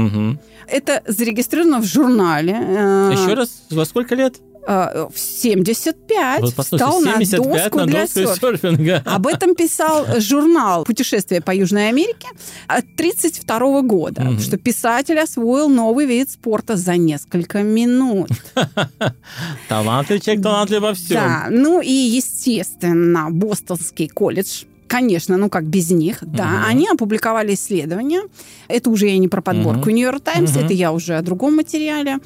Это 0.67 1.01
зарегистрировано 1.07 1.79
в 1.79 1.85
журнале. 1.85 2.53
э, 2.59 3.11
Еще 3.13 3.33
раз, 3.33 3.49
во 3.69 3.85
сколько 3.85 4.15
лет? 4.15 4.35
э, 4.67 5.07
В 5.13 5.17
75 5.17 6.41
Вот 6.41 6.55
послушай, 6.55 6.83
встал 6.83 6.99
на 6.99 7.23
75 7.25 7.53
доску 7.63 7.77
на 7.77 7.85
для 7.85 8.01
доску 8.01 8.19
серфинга. 8.19 8.57
серфинга. 8.57 9.03
Об 9.05 9.27
этом 9.27 9.55
писал 9.55 10.05
журнал 10.19 10.83
«Путешествие 10.83 11.39
по 11.41 11.51
Южной 11.55 11.87
Америке» 11.87 12.27
от 12.67 12.83
1932 12.97 13.81
года, 13.83 14.21
Мгм. 14.23 14.39
что 14.39 14.57
писатель 14.57 15.17
освоил 15.19 15.69
новый 15.69 16.05
вид 16.05 16.29
спорта 16.31 16.75
за 16.75 16.97
несколько 16.97 17.63
минут. 17.63 18.29
Талантливый 19.69 20.19
человек, 20.21 20.43
талантлив 20.43 20.81
во 20.81 20.93
всем. 20.93 21.15
Да, 21.17 21.47
ну 21.49 21.81
и, 21.81 21.91
естественно, 21.91 23.27
Бостонский 23.31 24.07
колледж 24.09 24.63
Конечно, 24.87 25.37
ну 25.37 25.49
как 25.49 25.65
без 25.65 25.91
них, 25.91 26.19
да. 26.21 26.45
Мгм. 26.47 26.63
Они 26.67 26.87
опубликовали 26.89 27.53
исследование. 27.53 28.21
Это 28.67 28.89
уже 28.89 29.07
я 29.07 29.17
не 29.17 29.27
про 29.27 29.41
подборку 29.41 29.81
Мгм. 29.81 29.95
Нью-Йорк 29.95 30.21
Таймс, 30.21 30.51
Мгм. 30.55 30.65
это 30.65 30.73
я 30.73 30.91
уже 30.91 31.15
о 31.15 31.21
другом 31.21 31.55
материале. 31.57 32.17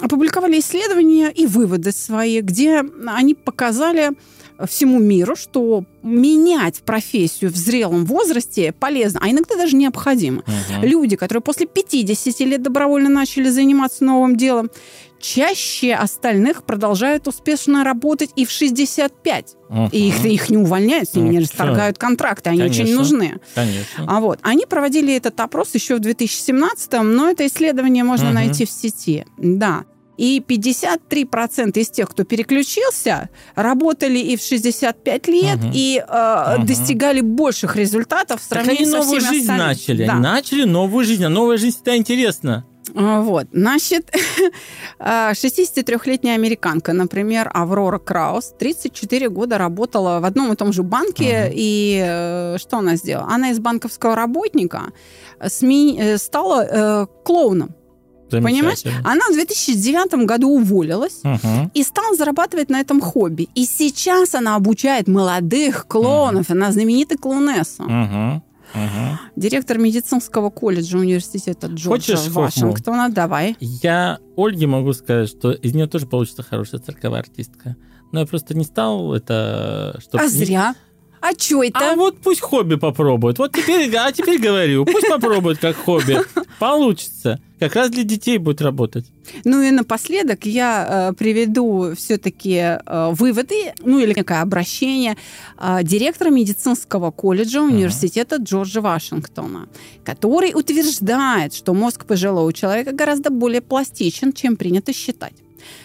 Опубликовали 0.00 0.60
исследования 0.60 1.30
и 1.30 1.46
выводы 1.46 1.92
свои, 1.92 2.40
где 2.40 2.82
они 3.06 3.34
показали 3.34 4.10
всему 4.66 4.98
миру, 4.98 5.36
что 5.36 5.84
менять 6.02 6.82
профессию 6.82 7.50
в 7.50 7.56
зрелом 7.56 8.04
возрасте 8.04 8.72
полезно, 8.72 9.20
а 9.22 9.30
иногда 9.30 9.56
даже 9.56 9.74
необходимо. 9.76 10.42
Мгм. 10.46 10.82
Люди, 10.84 11.16
которые 11.16 11.42
после 11.42 11.66
50 11.66 12.44
лет 12.44 12.62
добровольно 12.62 13.08
начали 13.08 13.48
заниматься 13.50 14.04
новым 14.04 14.36
делом, 14.36 14.70
чаще 15.20 15.94
остальных 15.94 16.64
продолжают 16.64 17.28
успешно 17.28 17.84
работать 17.84 18.30
и 18.36 18.44
в 18.44 18.50
65. 18.50 19.56
Мгм. 19.68 19.88
И 19.92 20.08
их, 20.08 20.24
их 20.24 20.50
не 20.50 20.56
увольняют, 20.56 21.10
с 21.10 21.14
ними 21.14 21.26
Ну, 21.26 21.32
не 21.32 21.38
расторгают 21.40 21.98
контракты, 21.98 22.50
они 22.50 22.62
очень 22.62 22.84
Конечно. 22.84 22.98
нужны. 22.98 23.40
Конечно. 23.54 24.04
А 24.08 24.20
вот, 24.20 24.38
они 24.42 24.66
проводили 24.66 25.14
этот 25.14 25.38
опрос 25.40 25.74
еще 25.74 25.96
в 25.96 26.00
2017-м, 26.00 27.14
но 27.14 27.30
это 27.30 27.46
исследование 27.46 28.02
можно 28.04 28.26
Мгм. 28.26 28.34
найти 28.34 28.64
в 28.64 28.70
сети. 28.70 29.24
Да. 29.38 29.84
И 30.16 30.40
53% 30.40 31.80
из 31.80 31.88
тех, 31.88 32.10
кто 32.10 32.24
переключился, 32.24 33.30
работали 33.54 34.18
и 34.18 34.36
в 34.36 34.42
65 34.42 35.28
лет, 35.28 35.56
Мгм. 35.58 35.70
и 35.74 36.02
э, 36.06 36.54
Мгм. 36.58 36.66
достигали 36.66 37.20
больших 37.22 37.76
результатов 37.76 38.42
в 38.42 38.48
Так 38.48 38.58
сравнении 38.64 38.82
они 38.82 38.90
со 38.90 38.98
новую 38.98 39.20
всеми 39.20 39.32
жизнь 39.32 39.50
остальными. 39.50 39.68
начали. 39.68 40.06
Да. 40.06 40.12
Они 40.12 40.22
начали 40.22 40.64
новую 40.64 41.04
жизнь. 41.06 41.24
А 41.24 41.28
новая 41.30 41.56
жизнь 41.56 41.76
всегда 41.76 41.96
интересна. 41.96 42.66
А, 42.94 43.20
Вот, 43.22 43.46
значит, 43.52 44.10
63-летняя 45.00 46.34
американка, 46.34 46.92
например, 46.92 47.50
Аврора 47.52 47.98
Краус, 47.98 48.54
34 48.58 49.28
года 49.28 49.58
работала 49.58 50.20
в 50.20 50.24
одном 50.24 50.52
и 50.52 50.56
том 50.56 50.72
же 50.72 50.82
банке, 50.82 51.44
Мгм. 51.46 51.52
и 51.54 52.02
э, 52.04 52.56
что 52.58 52.78
она 52.78 52.96
сделала? 52.96 53.28
Она 53.30 53.50
из 53.50 53.58
банковского 53.58 54.14
работника 54.14 54.82
сме- 55.40 55.96
э, 55.98 56.18
стала 56.18 56.64
э, 56.64 57.06
клоуном, 57.24 57.74
понимаешь? 58.30 58.82
Она 59.04 59.26
в 59.30 59.32
2009 59.34 60.24
году 60.26 60.48
уволилась, 60.50 61.20
Мгм. 61.24 61.70
и 61.74 61.82
стала 61.82 62.14
зарабатывать 62.16 62.70
на 62.70 62.80
этом 62.80 63.00
хобби. 63.00 63.48
И 63.54 63.64
сейчас 63.66 64.34
она 64.34 64.56
обучает 64.56 65.08
молодых 65.08 65.86
клоунов, 65.88 66.50
она 66.50 66.72
знаменитая 66.72 67.18
клоунесса. 67.18 67.82
Мгм. 67.82 68.42
Мгм. 68.74 69.18
Директор 69.36 69.78
медицинского 69.78 70.50
колледжа 70.50 70.98
университета 70.98 71.66
Джорджа 71.68 72.16
Хочешь? 72.16 72.28
Вашингтона. 72.28 73.08
Давай. 73.10 73.56
Я 73.60 74.18
Ольге 74.36 74.66
могу 74.66 74.92
сказать, 74.92 75.28
что 75.28 75.52
из 75.52 75.74
нее 75.74 75.86
тоже 75.86 76.06
получится 76.06 76.42
хорошая 76.42 76.80
цирковая 76.80 77.20
артистка. 77.20 77.76
Но 78.12 78.20
я 78.20 78.26
просто 78.26 78.54
не 78.56 78.64
стал 78.64 79.14
это... 79.14 79.98
Чтоб 80.00 80.20
А 80.20 80.24
не- 80.24 80.30
зря. 80.30 80.74
А 81.20 81.34
чё 81.34 81.62
это? 81.62 81.92
А 81.92 81.96
вот 81.96 82.18
пусть 82.18 82.40
хобби 82.40 82.76
попробует. 82.76 83.38
Вот 83.38 83.52
теперь, 83.52 83.94
а 83.96 84.10
теперь 84.12 84.40
говорю, 84.40 84.84
пусть 84.84 85.08
попробует 85.08 85.58
как 85.58 85.76
хобби. 85.76 86.18
Получится. 86.58 87.40
Как 87.58 87.74
раз 87.74 87.90
для 87.90 88.04
детей 88.04 88.38
будет 88.38 88.62
работать. 88.62 89.04
Ну 89.44 89.60
и 89.60 89.70
напоследок 89.70 90.46
я 90.46 91.10
э, 91.10 91.14
приведу 91.14 91.94
все-таки 91.94 92.78
выводы, 92.86 93.74
ну 93.84 93.98
или 93.98 94.14
некое 94.14 94.40
обращение 94.40 95.16
э, 95.58 95.80
директора 95.82 96.30
медицинского 96.30 97.10
колледжа 97.10 97.60
университета 97.60 98.36
Джорджа 98.36 98.80
Вашингтона, 98.80 99.68
который 100.04 100.52
утверждает, 100.54 101.54
что 101.54 101.74
мозг 101.74 102.06
пожилого 102.06 102.50
человека 102.54 102.92
гораздо 102.92 103.28
более 103.28 103.60
пластичен, 103.60 104.32
чем 104.32 104.56
принято 104.56 104.94
считать. 104.94 105.34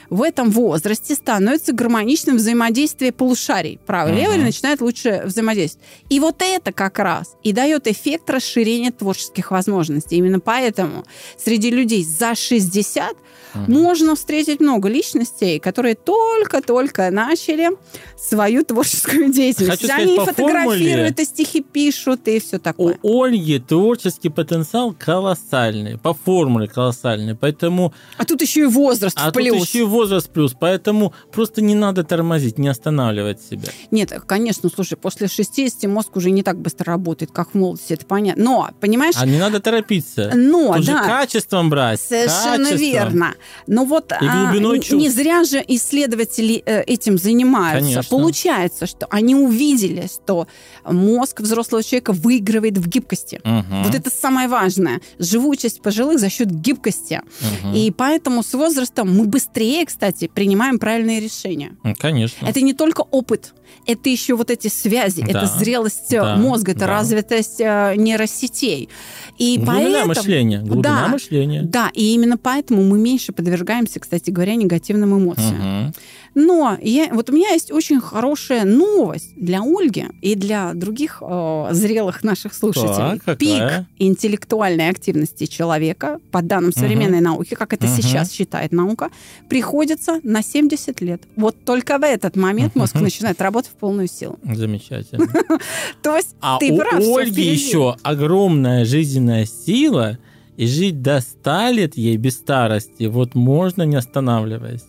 В 0.09 0.21
этом 0.21 0.51
возрасте 0.51 1.15
становится 1.15 1.73
гармоничным 1.73 2.37
взаимодействие 2.37 3.11
полушарий. 3.11 3.79
Правый 3.85 4.13
и 4.13 4.17
левый 4.17 4.37
Мгм. 4.37 4.45
начинают 4.45 4.81
лучше 4.81 5.23
взаимодействовать. 5.25 5.87
И 6.09 6.19
вот 6.19 6.41
это 6.41 6.71
как 6.71 6.99
раз 6.99 7.35
и 7.43 7.51
дает 7.53 7.87
эффект 7.87 8.29
расширения 8.29 8.91
творческих 8.91 9.51
возможностей. 9.51 10.17
Именно 10.17 10.39
поэтому 10.39 11.05
среди 11.37 11.71
людей 11.71 12.03
за 12.03 12.35
60 12.35 13.17
Мгм. 13.55 13.73
можно 13.73 14.15
встретить 14.15 14.59
много 14.59 14.89
личностей, 14.89 15.59
которые 15.59 15.95
только-только 15.95 17.09
начали 17.11 17.69
свою 18.17 18.63
творческую 18.63 19.31
деятельность. 19.31 19.81
Хочу 19.81 19.87
сказать, 19.87 20.03
Они 20.07 20.17
по 20.17 20.25
фотографируют, 20.25 21.17
формуле- 21.17 21.21
и 21.21 21.25
стихи 21.25 21.61
пишут, 21.61 22.27
и 22.27 22.39
все 22.39 22.57
У 22.57 22.59
такое. 22.59 22.99
Ольги 23.03 23.59
творческий 23.59 24.29
потенциал 24.29 24.93
колоссальный, 24.97 25.97
по 25.97 26.13
формуле 26.13 26.67
колоссальный, 26.67 27.35
поэтому... 27.35 27.93
А 28.17 28.25
тут 28.25 28.41
еще 28.41 28.61
и 28.61 28.65
возраст 28.65 29.17
А 29.19 29.31
плюс. 29.31 29.57
тут 29.59 29.67
еще 29.67 29.79
и 29.79 29.83
возраст 29.83 30.29
плюс, 30.29 30.53
поэтому 30.59 31.13
просто 31.31 31.61
не 31.61 31.75
надо 31.75 32.03
тормозить, 32.03 32.57
не 32.57 32.67
останавливать 32.67 33.41
себя. 33.41 33.69
Нет, 33.91 34.11
конечно, 34.27 34.69
слушай, 34.73 34.95
после 34.97 35.27
60 35.27 35.83
мозг 35.89 36.15
уже 36.15 36.31
не 36.31 36.43
так 36.43 36.57
быстро 36.59 36.85
работает, 36.93 37.31
как 37.31 37.51
в 37.51 37.53
молодости, 37.55 37.93
это 37.93 38.05
понятно. 38.05 38.43
Но, 38.43 38.69
понимаешь, 38.79 39.15
А 39.17 39.25
не 39.25 39.37
надо 39.37 39.59
торопиться. 39.59 40.31
но, 40.35 40.75
Тут 40.75 40.85
да, 40.85 41.03
качеством 41.03 41.69
брать. 41.69 42.01
Совершенно 42.01 42.69
качеством. 42.69 42.77
верно. 42.77 43.33
Но 43.67 43.85
вот 43.85 44.11
И 44.11 44.25
глубиной 44.25 44.81
а, 44.89 44.95
не 44.95 45.09
зря 45.09 45.43
же 45.43 45.63
исследователи 45.67 46.61
э, 46.65 46.83
этим 46.83 47.17
занимаются. 47.17 47.79
Конечно. 47.79 48.03
Получается, 48.09 48.85
что 48.85 49.07
они 49.09 49.35
увидели, 49.35 50.07
что 50.07 50.47
мозг 50.85 51.41
взрослого 51.41 51.83
человека 51.83 52.13
выигрывает 52.13 52.77
в 52.77 52.87
гибкости. 52.87 53.41
Мгм. 53.43 53.83
Вот 53.83 53.95
это 53.95 54.09
самое 54.09 54.47
важное. 54.47 55.01
Живучесть 55.19 55.81
пожилых 55.81 56.19
за 56.19 56.29
счет 56.29 56.49
гибкости. 56.51 57.21
Мгм. 57.63 57.73
И 57.73 57.91
поэтому 57.91 58.43
с 58.43 58.53
возрастом 58.53 59.15
мы 59.15 59.25
быстрее, 59.25 59.85
кстати, 59.85 60.27
принимаем 60.27 60.79
правильные 60.79 61.19
решения. 61.19 61.75
Ну, 61.83 61.93
Конечно. 61.97 62.45
Это 62.45 62.61
не 62.61 62.73
только 62.73 63.01
опыт, 63.01 63.53
это 63.85 64.09
еще 64.09 64.35
вот 64.35 64.51
эти 64.51 64.67
связи, 64.67 65.21
Да, 65.21 65.27
это 65.39 65.45
зрелость 65.47 66.13
э, 66.13 66.21
да, 66.21 66.35
мозга, 66.35 66.71
это 66.71 66.81
да. 66.81 66.87
развитость 66.87 67.59
э, 67.59 67.93
нейросетей. 67.95 68.89
И 69.37 69.57
Глубина 69.57 69.75
поэтому... 69.75 70.07
мышления. 70.07 70.59
Глубина 70.59 71.01
Да, 71.01 71.07
мышления. 71.09 71.61
Да, 71.63 71.91
и 71.93 72.13
именно 72.13 72.37
поэтому 72.37 72.83
мы 72.83 72.97
меньше 72.97 73.31
подвергаемся, 73.31 73.99
кстати 73.99 74.29
говоря, 74.29 74.55
негативным 74.55 75.17
эмоциям. 75.17 75.55
Мгм. 75.55 75.93
Но 76.35 76.77
я, 76.81 77.13
вот 77.13 77.29
у 77.29 77.33
меня 77.33 77.49
есть 77.51 77.71
очень 77.71 78.01
хорошая 78.01 78.65
новость 78.65 79.33
для 79.37 79.61
Ольги 79.61 80.05
и 80.21 80.35
для 80.35 80.73
других 80.73 81.19
э, 81.21 81.67
зрелых 81.71 82.23
наших 82.23 82.53
слушателей. 82.53 83.19
Так, 83.25 83.37
Пик 83.37 83.85
интеллектуальной 83.97 84.89
активности 84.89 85.45
человека, 85.45 86.19
по 86.31 86.41
данным 86.41 86.73
современной 86.73 87.21
науки, 87.21 87.55
как 87.55 87.71
это 87.73 87.85
Мгм. 87.87 87.95
сейчас 87.95 88.31
считает 88.31 88.73
наука, 88.73 89.09
приходится 89.49 90.19
на 90.23 90.43
70 90.43 90.99
лет. 91.01 91.23
Вот 91.37 91.55
только 91.63 91.97
в 91.97 92.03
этот 92.03 92.35
момент 92.35 92.75
мозг 92.75 92.95
начинает 92.95 93.41
работать 93.41 93.71
в 93.71 93.75
полную 93.75 94.07
силу. 94.09 94.37
Замечательно. 94.43 95.27
То 96.01 96.17
есть 96.17 96.35
А 96.41 96.57
ты 96.59 96.71
у 96.71 96.77
прав, 96.77 97.01
что 97.01 97.15
Ольги 97.15 97.43
еще 97.43 97.95
огромная 98.03 98.83
жизненная 98.83 99.45
сила, 99.45 100.17
и 100.57 100.67
жить 100.67 101.01
до 101.01 101.19
100 101.21 101.69
лет 101.71 101.97
ей 101.97 102.17
без 102.17 102.35
старости, 102.35 103.05
вот 103.05 103.35
можно 103.35 103.83
не 103.83 103.95
останавливаясь. 103.97 104.83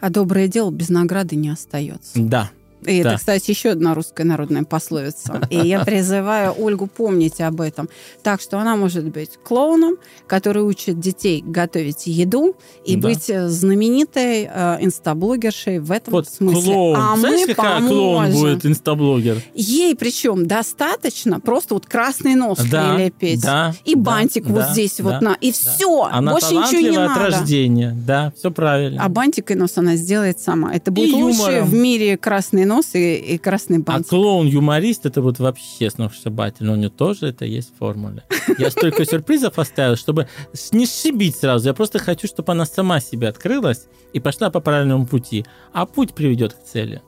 А 0.00 0.10
доброе 0.10 0.48
дело 0.48 0.70
без 0.70 0.88
награды 0.88 1.36
не 1.36 1.48
остается. 1.48 2.12
Да. 2.14 2.50
И 2.86 3.02
Да. 3.02 3.10
это, 3.10 3.18
кстати, 3.18 3.50
еще 3.50 3.70
одна 3.70 3.94
русская 3.94 4.24
народная 4.24 4.64
пословица. 4.64 5.46
И 5.50 5.56
я 5.58 5.84
призываю 5.84 6.54
Ольгу 6.58 6.86
помнить 6.86 7.40
об 7.40 7.60
этом. 7.60 7.88
Так 8.22 8.40
что 8.40 8.58
она 8.58 8.76
может 8.76 9.04
быть 9.04 9.30
клоуном, 9.42 9.96
который 10.26 10.62
учит 10.62 11.00
детей 11.00 11.42
готовить 11.46 12.06
еду 12.06 12.56
и 12.84 12.96
Да. 12.96 13.08
быть 13.08 13.28
э, 13.30 13.48
знаменитой 13.48 14.48
э, 14.52 14.78
инстаблогершей 14.80 15.78
в 15.78 15.90
этом 15.90 16.12
Вот 16.12 16.28
смысле. 16.28 16.62
клоун. 16.72 16.96
А 16.98 17.16
Знаешь, 17.16 17.40
мы 17.48 17.54
какая 17.54 17.78
клоун 17.80 18.16
поможем. 18.26 18.40
будет 18.40 18.66
инстаблогер? 18.66 19.42
Ей 19.54 19.94
причем 19.96 20.46
достаточно 20.46 21.40
просто 21.40 21.74
вот 21.74 21.86
красный 21.86 22.34
нос 22.34 22.58
Да, 22.70 22.94
прилепить. 22.94 23.42
да, 23.42 23.74
и 23.84 23.94
да, 23.94 24.00
бантик 24.00 24.46
вот 24.46 24.60
да, 24.60 24.72
здесь 24.72 24.96
да, 24.98 25.04
вот 25.04 25.20
на. 25.22 25.34
И 25.40 25.50
да. 25.50 25.56
все. 25.58 26.02
Она 26.12 26.32
Больше 26.32 26.54
ничего 26.54 26.80
не 26.80 26.96
от 26.96 27.08
надо. 27.08 27.20
рождения. 27.20 27.96
Да, 28.06 28.32
все 28.36 28.50
правильно. 28.50 29.02
А 29.02 29.08
бантик 29.08 29.50
и 29.50 29.54
нос 29.54 29.72
она 29.76 29.96
сделает 29.96 30.38
сама. 30.40 30.74
Это 30.74 30.90
будет 30.90 31.12
лучший 31.14 31.62
в 31.62 31.72
мире 31.74 32.16
красный 32.16 32.64
нос 32.64 32.75
и, 32.94 33.16
и 33.16 33.38
красный 33.38 33.78
А 33.78 33.80
бантик. 33.80 34.08
клоун-юморист 34.10 35.06
это 35.06 35.22
вот 35.22 35.38
вообще 35.38 35.90
сногсшибательно. 35.90 36.72
У 36.72 36.76
него 36.76 36.90
тоже 36.90 37.28
это 37.28 37.44
есть 37.44 37.72
в 37.74 37.78
формуле. 37.78 38.22
Я 38.58 38.70
столько 38.70 39.04
сюрпризов 39.04 39.58
оставил, 39.58 39.96
чтобы 39.96 40.28
не 40.72 40.86
сшибить 40.86 41.36
сразу. 41.36 41.66
Я 41.68 41.74
просто 41.74 41.98
хочу, 41.98 42.26
чтобы 42.26 42.52
она 42.52 42.66
сама 42.66 43.00
себе 43.00 43.28
открылась 43.28 43.86
и 44.12 44.20
пошла 44.20 44.50
по 44.50 44.60
правильному 44.60 45.06
пути. 45.06 45.44
А 45.72 45.86
путь 45.86 46.14
приведет 46.14 46.54
к 46.54 46.62
цели. 46.64 47.02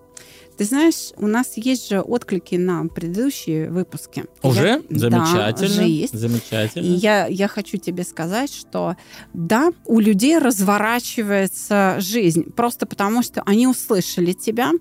Ты 0.57 0.65
знаешь, 0.65 1.13
у 1.17 1.29
нас 1.29 1.53
есть 1.57 1.89
же 1.89 2.01
отклики 2.01 2.57
на 2.57 2.85
предыдущие 2.89 3.71
выпуски. 3.71 4.25
Уже? 4.43 4.67
Я- 4.67 4.83
Да, 4.91 4.99
Замечательно. 4.99 5.71
уже 5.71 5.83
есть. 5.85 6.15
И 6.15 6.17
Замечательно. 6.17 6.97
я, 6.97 7.27
я 7.29 7.47
хочу 7.47 7.77
тебе 7.77 8.03
сказать, 8.03 8.53
что 8.53 8.97
да, 9.33 9.71
у 9.87 10.01
людей 10.01 10.37
разворачивается 10.39 11.97
жизнь, 12.01 12.51
просто 12.53 12.87
потому 12.87 13.23
что 13.23 13.43
они 13.47 13.69
услышали 13.69 14.33
тебя. 14.33 14.73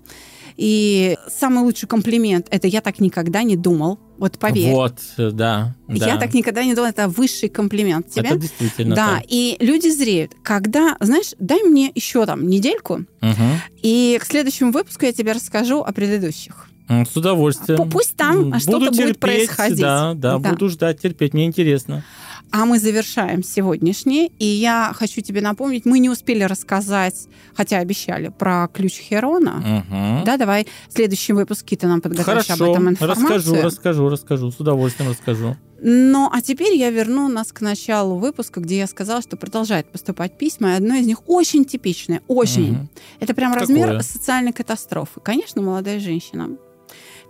И 0.58 1.16
самый 1.30 1.62
лучший 1.62 1.86
комплимент– 1.88 2.48
это 2.50 2.66
«я 2.66 2.80
так 2.80 2.98
никогда 3.00 3.44
не 3.44 3.56
думал». 3.56 3.98
Вот 4.18 4.36
поверь. 4.40 4.72
Вот, 4.72 4.94
да. 5.16 5.76
да. 5.86 6.06
Я 6.06 6.16
так 6.18 6.34
никогда 6.34 6.64
не 6.64 6.74
думала, 6.74 6.88
это 6.90 7.06
высший 7.06 7.48
комплимент 7.48 8.10
тебе. 8.10 8.30
Это 8.30 8.38
действительно 8.38 8.96
да, 8.96 9.06
так. 9.18 9.22
и 9.28 9.56
люди 9.60 9.88
зреют. 9.88 10.32
Когда, 10.42 10.96
знаешь, 10.98 11.34
дай 11.38 11.62
мне 11.62 11.92
еще 11.94 12.26
там 12.26 12.48
недельку, 12.48 13.04
Мгм. 13.20 13.60
и 13.80 14.18
к 14.20 14.24
следующему 14.24 14.72
выпуску 14.72 15.04
я 15.04 15.12
тебе 15.12 15.30
расскажу 15.30 15.82
о 15.82 15.92
предыдущих. 15.92 16.66
С 16.88 17.16
удовольствием. 17.16 17.78
Пу- 17.80 17.90
пусть 17.90 18.16
там 18.16 18.54
М, 18.54 18.60
что-то 18.60 18.90
будет 18.90 19.20
происходить. 19.20 19.78
Да, 19.78 20.14
да, 20.14 20.38
Да. 20.38 20.50
буду 20.50 20.68
ждать, 20.70 21.00
терпеть. 21.00 21.34
Мне 21.34 21.44
интересно. 21.44 22.02
А 22.50 22.64
мы 22.64 22.78
завершаем 22.78 23.42
сегодняшний. 23.42 24.32
И 24.38 24.44
я 24.44 24.92
хочу 24.94 25.20
тебе 25.20 25.40
напомнить, 25.40 25.84
мы 25.84 25.98
не 25.98 26.08
успели 26.08 26.42
рассказать, 26.44 27.28
хотя 27.54 27.78
обещали, 27.78 28.28
про 28.28 28.68
ключ 28.68 28.94
Херона. 28.94 29.84
Мгм. 29.88 30.24
Да, 30.24 30.36
давай 30.36 30.66
в 30.88 30.92
следующем 30.94 31.36
выпуске 31.36 31.76
ты 31.76 31.86
нам 31.86 32.00
подготовишь 32.00 32.50
об 32.50 32.58
Хорошо, 32.58 32.72
этом 32.72 32.88
информацию. 32.88 33.28
расскажу, 33.28 33.62
расскажу, 33.62 34.08
расскажу. 34.08 34.50
С 34.50 34.60
удовольствием 34.60 35.10
расскажу. 35.10 35.56
Ну, 35.80 36.28
а 36.32 36.40
теперь 36.40 36.74
я 36.74 36.90
верну 36.90 37.28
нас 37.28 37.52
к 37.52 37.60
началу 37.60 38.16
выпуска, 38.18 38.60
где 38.60 38.78
я 38.78 38.86
сказала, 38.86 39.22
что 39.22 39.36
продолжают 39.36 39.92
поступать 39.92 40.36
письма, 40.36 40.72
и 40.72 40.76
одно 40.76 40.94
из 40.94 41.06
них 41.06 41.28
очень 41.28 41.64
типичное, 41.64 42.22
очень. 42.26 42.72
Мгм. 42.72 42.88
Это 43.20 43.34
прям 43.34 43.52
Какое? 43.52 43.60
размер 43.60 44.02
социальной 44.02 44.52
катастрофы. 44.52 45.20
Конечно, 45.20 45.62
молодая 45.62 46.00
женщина 46.00 46.56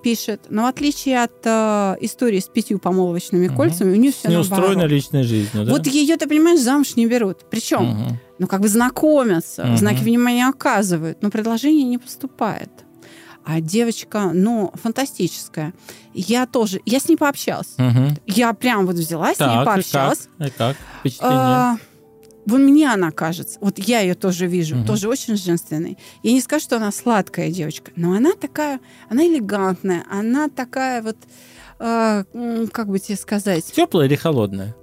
пишет, 0.03 0.43
но 0.49 0.63
в 0.63 0.67
отличие 0.67 1.23
от 1.23 1.33
э, 1.45 1.97
истории 2.01 2.41
с 2.41 2.47
пятью 2.49 2.79
помолвочными 2.79 3.49
кольцами, 3.49 3.93
у 3.93 3.97
нее 3.97 4.13
все 4.13 4.29
Не 4.29 4.37
устроена 4.37 4.85
личной 4.85 5.23
жизнью, 5.25 5.65
да? 5.65 5.71
Вот 5.73 5.87
ее, 5.87 6.17
ты 6.17 6.27
понимаешь, 6.27 6.61
замуж 6.61 6.97
не 6.97 7.07
берут. 7.07 7.39
Причем, 7.51 7.85
Мгм. 7.85 8.19
ну, 8.39 8.47
как 8.47 8.61
бы 8.61 8.69
знакомятся, 8.69 9.65
Мгм. 9.65 9.77
знаки 9.77 10.03
внимания 10.03 10.47
оказывают, 10.49 11.23
но 11.23 11.31
предложение 11.31 11.85
не 11.85 11.99
поступает. 11.99 12.71
А 13.45 13.61
девочка, 13.63 14.31
ну, 14.35 14.73
фантастическая. 14.75 15.73
Я 16.13 16.47
тоже, 16.47 16.81
я 16.85 17.01
с 17.01 17.09
ней 17.09 17.17
пообщалась. 17.17 17.75
Мгм. 17.79 18.17
Я 18.27 18.53
прям 18.53 18.87
вот 18.87 18.97
взяла 18.97 19.35
с 19.35 19.39
ней 19.41 19.47
Так, 19.47 19.53
и 19.53 19.57
как? 19.57 19.65
пообщалась. 19.65 20.29
И 20.39 20.51
как? 20.51 20.77
Впечатление? 21.01 21.39
А, 21.41 21.77
Вон 22.49 22.65
мне 22.65 22.91
она 22.91 23.11
кажется, 23.11 23.59
вот 23.61 23.79
я 23.79 24.01
ее 24.01 24.15
тоже 24.15 24.47
вижу, 24.47 24.77
Мгм. 24.77 24.87
тоже 24.87 25.09
очень 25.09 25.37
женственной. 25.37 25.99
Я 26.23 26.33
не 26.33 26.41
скажу, 26.41 26.65
что 26.65 26.77
она 26.77 26.91
сладкая 26.91 27.51
девочка, 27.51 27.93
но 27.95 28.15
она 28.15 28.33
такая, 28.33 28.81
она 29.11 29.23
элегантная, 29.27 30.05
она 30.11 30.49
такая 30.49 31.03
вот, 31.03 31.17
м, 31.79 32.69
как 32.69 32.89
бы 32.89 32.99
тебе 33.01 33.17
сказать, 33.19 33.67
Теплая 33.73 34.07
или 34.07 34.15
холодная? 34.17 34.75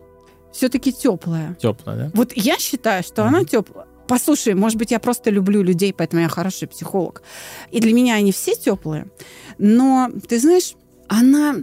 все-таки 0.53 0.93
теплая. 0.93 1.55
Теплая, 1.59 1.97
да? 1.97 2.11
Вот 2.13 2.32
я 2.36 2.57
считаю, 2.59 3.01
что 3.03 3.24
Мгм. 3.24 3.36
она 3.36 3.43
теплая. 3.45 3.88
Послушай, 4.07 4.53
может 4.53 4.78
быть, 4.78 4.91
я 4.91 4.99
просто 4.99 5.32
люблю 5.32 5.63
людей, 5.63 5.91
поэтому 5.91 6.22
я 6.22 6.30
хороший 6.30 6.68
психолог. 6.68 7.24
И 7.72 7.80
для 7.82 7.93
меня 7.93 8.13
они 8.13 8.32
все 8.32 8.53
теплые. 8.55 9.07
Но, 9.57 10.11
ты 10.30 10.39
знаешь, 10.39 10.76
она, 11.07 11.55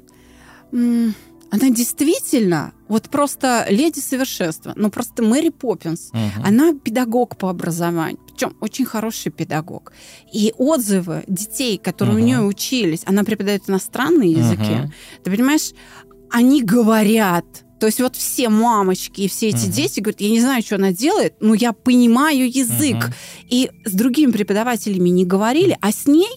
м, 0.73 1.15
она 1.53 1.69
действительно 1.69 2.73
вот 2.89 3.11
просто 3.11 3.67
леди 3.69 4.01
совершенства. 4.01 4.73
Ну, 4.75 4.91
просто 4.91 5.23
Мэри 5.23 5.51
Поппинс. 5.51 6.09
Мгм. 6.13 6.45
Она 6.47 6.73
педагог 6.73 7.37
по 7.37 7.51
образованию, 7.51 8.19
причем 8.27 8.57
очень 8.61 8.87
хороший 8.87 9.31
педагог. 9.31 9.93
И 10.33 10.55
отзывы 10.57 11.25
детей, 11.29 11.77
которые 11.77 12.15
Мгм. 12.15 12.23
у 12.23 12.27
нее 12.27 12.41
учились, 12.41 13.03
она 13.05 13.23
преподает 13.23 13.69
иностранные 13.69 14.31
языки. 14.33 14.63
Мгм. 14.63 14.93
Ты 15.23 15.31
понимаешь, 15.31 15.73
они 16.31 16.63
говорят. 16.63 17.45
То 17.79 17.87
есть 17.87 18.01
вот 18.01 18.17
все 18.17 18.49
мамочки 18.49 19.21
и 19.23 19.29
все 19.29 19.49
эти 19.49 19.67
Мгм. 19.67 19.73
дети 19.73 20.01
говорят, 20.01 20.21
я 20.23 20.31
не 20.31 20.41
знаю, 20.41 20.63
что 20.63 20.77
она 20.77 20.93
делает, 20.93 21.35
но 21.41 21.53
я 21.53 21.75
понимаю 21.75 22.51
язык. 22.51 22.97
Мгм. 22.97 23.15
И 23.51 23.71
с 23.85 23.93
другими 23.93 24.33
преподавателями 24.33 25.11
не 25.11 25.27
говорили, 25.27 25.77
а 25.83 25.93
с 25.93 26.07
ней 26.07 26.31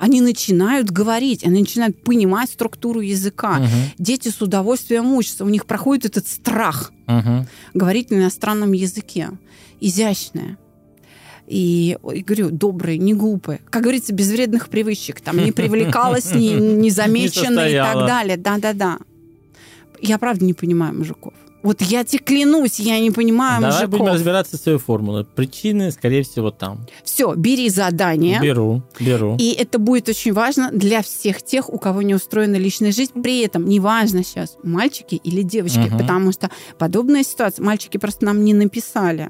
они 0.00 0.22
начинают 0.22 0.90
говорить, 0.90 1.44
они 1.44 1.60
начинают 1.60 2.02
понимать 2.02 2.48
структуру 2.50 3.00
языка. 3.00 3.58
Мгм. 3.58 3.68
Дети 3.98 4.28
с 4.30 4.40
удовольствием 4.40 5.12
учатся, 5.12 5.44
у 5.44 5.48
них 5.50 5.66
проходит 5.66 6.06
этот 6.06 6.26
страх 6.26 6.90
Мгм. 7.06 7.46
говорить 7.74 8.10
на 8.10 8.16
иностранном 8.16 8.72
языке. 8.72 9.28
Изящная. 9.78 10.56
И, 11.46 11.98
ой, 12.02 12.20
говорю, 12.20 12.50
добрые, 12.50 12.96
не 12.96 13.12
глупые. 13.12 13.60
Как 13.68 13.82
говорится, 13.82 14.14
без 14.14 14.30
вредных 14.30 14.70
привычек. 14.70 15.20
Там 15.20 15.36
не 15.36 15.52
привлекалась, 15.52 16.32
не, 16.32 16.54
не 16.54 16.90
замечена 17.00 17.68
и 17.68 17.74
так 17.76 18.06
далее. 18.06 18.36
Да-да-да. 18.38 18.98
Я 20.00 20.16
правда 20.16 20.44
не 20.46 20.54
понимаю 20.54 20.96
мужиков. 20.96 21.34
Вот 21.62 21.82
я 21.82 22.04
тебе 22.04 22.18
клянусь, 22.20 22.80
я 22.80 22.98
не 22.98 23.10
понимаю 23.10 23.60
Давай 23.60 23.86
будем 23.86 23.98
мужиков. 23.98 24.14
разбираться 24.14 24.56
с 24.56 24.62
своей 24.62 24.78
формулой. 24.78 25.24
Причины, 25.24 25.90
скорее 25.90 26.22
всего, 26.22 26.50
там. 26.50 26.86
Все, 27.04 27.34
бери 27.34 27.68
задание. 27.68 28.40
Беру, 28.40 28.82
беру. 28.98 29.36
И 29.38 29.52
это 29.52 29.78
будет 29.78 30.08
очень 30.08 30.32
важно 30.32 30.70
для 30.72 31.02
всех 31.02 31.42
тех, 31.42 31.68
у 31.68 31.78
кого 31.78 32.02
не 32.02 32.14
устроена 32.14 32.56
личная 32.56 32.92
жизнь. 32.92 33.12
При 33.22 33.40
этом 33.40 33.66
неважно 33.68 34.24
сейчас, 34.24 34.56
мальчики 34.62 35.16
или 35.16 35.42
девочки, 35.42 35.78
Мгм. 35.80 35.98
потому 35.98 36.32
что 36.32 36.50
подобная 36.78 37.22
ситуация, 37.24 37.62
мальчики 37.64 37.98
просто 37.98 38.24
нам 38.24 38.42
не 38.44 38.54
написали. 38.54 39.28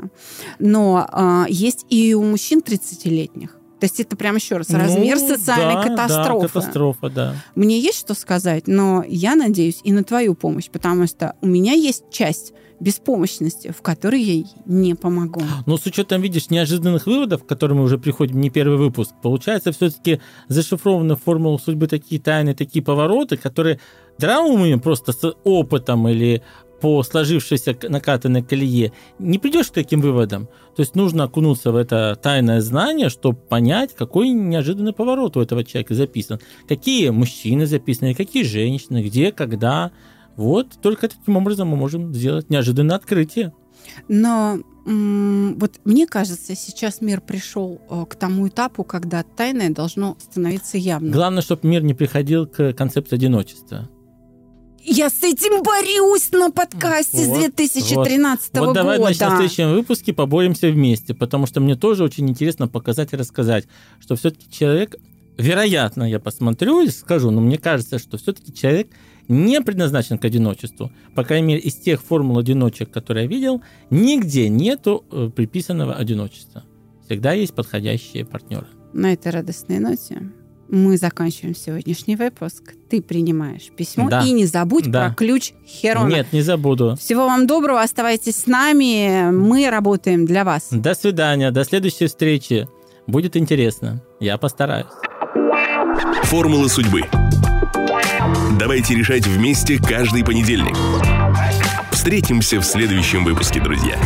Но 0.59 1.07
а, 1.11 1.47
есть 1.49 1.85
и 1.89 2.15
у 2.15 2.23
мужчин 2.23 2.61
30-летних. 2.61 3.57
То 3.81 3.87
есть 3.87 3.99
это 3.99 4.15
прям 4.17 4.37
еще 4.37 4.59
раз 4.59 4.71
размер 4.71 5.19
Ну, 5.19 5.29
социальной 5.29 5.75
да, 5.75 5.83
катастрофы. 5.83 6.43
Да, 6.43 6.49
катастрофа, 6.49 7.09
да. 7.11 7.35
Мне 7.55 7.81
есть 7.81 7.99
что 7.99 8.15
сказать, 8.15 8.67
но 8.67 9.03
я 9.09 9.35
надеюсь 9.35 9.81
и 9.83 9.93
на 9.93 10.05
твою 10.05 10.35
помощь, 10.35 10.69
потому 10.71 11.07
что 11.07 11.35
у 11.41 11.47
меня 11.47 11.73
есть 11.73 12.05
часть 12.11 12.53
беспомощности, 12.81 13.73
в 13.77 13.83
которой 13.83 14.23
я 14.23 14.33
ей 14.33 14.47
не 14.65 14.95
помогу. 14.95 15.43
Но 15.67 15.77
с 15.77 15.87
учетом, 15.87 16.23
видишь, 16.23 16.51
неожиданных 16.51 17.07
выводов, 17.07 17.45
к 17.45 17.47
которым 17.47 17.79
мы 17.79 17.85
уже 17.85 17.99
приходим 17.99 18.41
не 18.41 18.51
первый 18.51 18.79
выпуск, 18.79 19.13
получается 19.23 19.73
все-таки 19.73 20.21
зашифрованы 20.49 21.17
в 21.17 21.23
формулу 21.23 21.59
судьбы 21.59 21.87
такие 21.87 22.21
тайны, 22.21 22.55
такие 22.55 22.83
повороты, 22.83 23.37
которые 23.37 23.81
драмами 24.19 24.77
просто 24.77 25.13
с 25.13 25.35
опытом 25.45 26.09
или 26.09 26.43
по 26.81 27.03
сложившейся 27.03 27.77
накатанной 27.89 28.43
колее 28.43 28.93
не 29.19 29.39
придешь 29.39 29.69
к 29.69 29.75
таким 29.75 30.01
выводам. 30.01 30.47
То 30.77 30.83
есть 30.83 30.95
нужно 30.95 31.25
окунуться 31.25 31.73
в 31.73 31.77
это 31.77 32.19
тайное 32.21 32.61
знание, 32.61 33.09
чтобы 33.09 33.39
понять, 33.39 33.95
какой 33.95 34.31
неожиданный 34.31 34.93
поворот 34.93 35.37
у 35.37 35.41
этого 35.41 35.65
человека 35.65 35.95
записан. 35.95 36.41
Какие 36.69 37.11
мужчины 37.11 37.67
записаны, 37.67 38.15
какие 38.15 38.45
женщины, 38.45 39.03
где, 39.03 39.33
когда. 39.33 39.93
Вот 40.37 40.69
только 40.81 41.09
таким 41.09 41.37
образом 41.37 41.69
мы 41.69 41.77
можем 41.77 42.15
сделать 42.15 42.49
неожиданное 42.51 42.97
открытие. 42.97 43.53
Но 44.09 44.59
вот 44.87 45.81
мне 45.85 46.07
кажется, 46.07 46.55
сейчас 46.57 47.01
мир 47.01 47.21
пришел 47.21 47.81
э, 47.91 48.07
к 48.09 48.15
тому 48.15 48.49
этапу, 48.49 48.83
когда 48.83 49.23
тайное 49.23 49.71
должно 49.71 50.17
становиться 50.19 50.79
явным. 50.79 51.13
Главное, 51.13 51.43
чтобы 51.43 51.69
мир 51.69 51.83
не 51.83 51.95
приходил 51.95 52.47
к 52.47 52.73
концепции 52.73 53.17
одиночества. 53.17 53.89
Я 54.83 55.11
с 55.11 55.23
этим 55.23 55.63
борюсь 55.63 56.31
на 56.33 56.51
подкасте 56.51 57.27
Вот, 57.27 57.37
с 57.37 57.41
2013 57.41 58.59
вот 58.59 58.75
давай, 58.75 58.99
года. 58.99 59.13
значит, 59.13 59.21
на 59.21 59.37
следующем 59.37 59.75
выпуске 59.75 60.13
поборемся 60.13 60.69
вместе, 60.71 61.15
потому 61.15 61.47
что 61.47 61.61
мне 61.61 61.77
тоже 61.77 62.03
очень 62.03 62.29
интересно 62.29 62.67
показать 62.67 63.13
и 63.13 63.17
рассказать, 63.17 63.67
что 64.01 64.17
все-таки 64.17 64.51
человек, 64.51 64.97
вероятно, 65.37 66.05
я 66.05 66.19
посмотрю 66.19 66.81
и 66.81 66.89
скажу, 66.89 67.31
но 67.31 67.41
мне 67.41 67.59
кажется, 67.59 67.99
что 67.99 68.17
все-таки 68.17 68.55
человек 68.55 68.89
не 69.29 69.61
предназначен 69.61 70.19
к 70.19 70.25
одиночеству. 70.25 70.91
По 71.15 71.25
крайней 71.25 71.47
мере, 71.49 71.61
из 71.61 71.75
тех 71.75 72.03
формул 72.03 72.39
одиночек, 72.39 72.91
которые 72.91 73.25
я 73.25 73.29
видел, 73.31 73.63
нигде 73.91 74.49
нету 74.49 75.05
э, 75.13 75.31
приписанного 75.35 75.95
одиночества. 75.95 76.65
Всегда 77.05 77.33
есть 77.33 77.55
подходящие 77.55 78.25
партнеры. 78.25 78.67
На 78.93 79.13
этой 79.13 79.31
радостной 79.31 79.79
ноте 79.79 80.33
мы 80.71 80.97
заканчиваем 80.97 81.55
сегодняшний 81.55 82.17
выпуск. 82.17 82.75
Ты 82.89 83.03
принимаешь 83.03 83.71
письмо 83.77 84.09
Да. 84.09 84.23
и 84.23 84.31
не 84.33 84.47
забудь 84.47 84.91
Да. 84.91 85.07
про 85.09 85.15
ключ 85.15 85.53
Херона. 85.67 86.09
Нет, 86.09 86.33
не 86.33 86.43
забуду. 86.43 86.97
Всего 86.99 87.27
вам 87.27 87.47
доброго, 87.47 87.81
оставайтесь 87.83 88.37
с 88.37 88.47
нами, 88.47 89.31
мы 89.31 89.69
работаем 89.71 90.27
для 90.27 90.45
вас. 90.45 90.69
До 90.71 90.95
свидания, 90.95 91.51
до 91.51 91.65
следующей 91.65 92.07
встречи. 92.07 92.69
Будет 93.07 93.37
интересно. 93.37 94.03
Я 94.21 94.39
постараюсь. 94.39 94.87
Формула 96.25 96.69
судьбы. 96.69 97.03
Давайте 98.59 98.95
решать 98.95 99.27
вместе 99.27 99.79
каждый 99.79 100.25
понедельник. 100.25 100.77
Встретимся 101.91 102.61
в 102.61 102.65
следующем 102.65 103.25
выпуске, 103.25 103.61
друзья. 103.61 103.97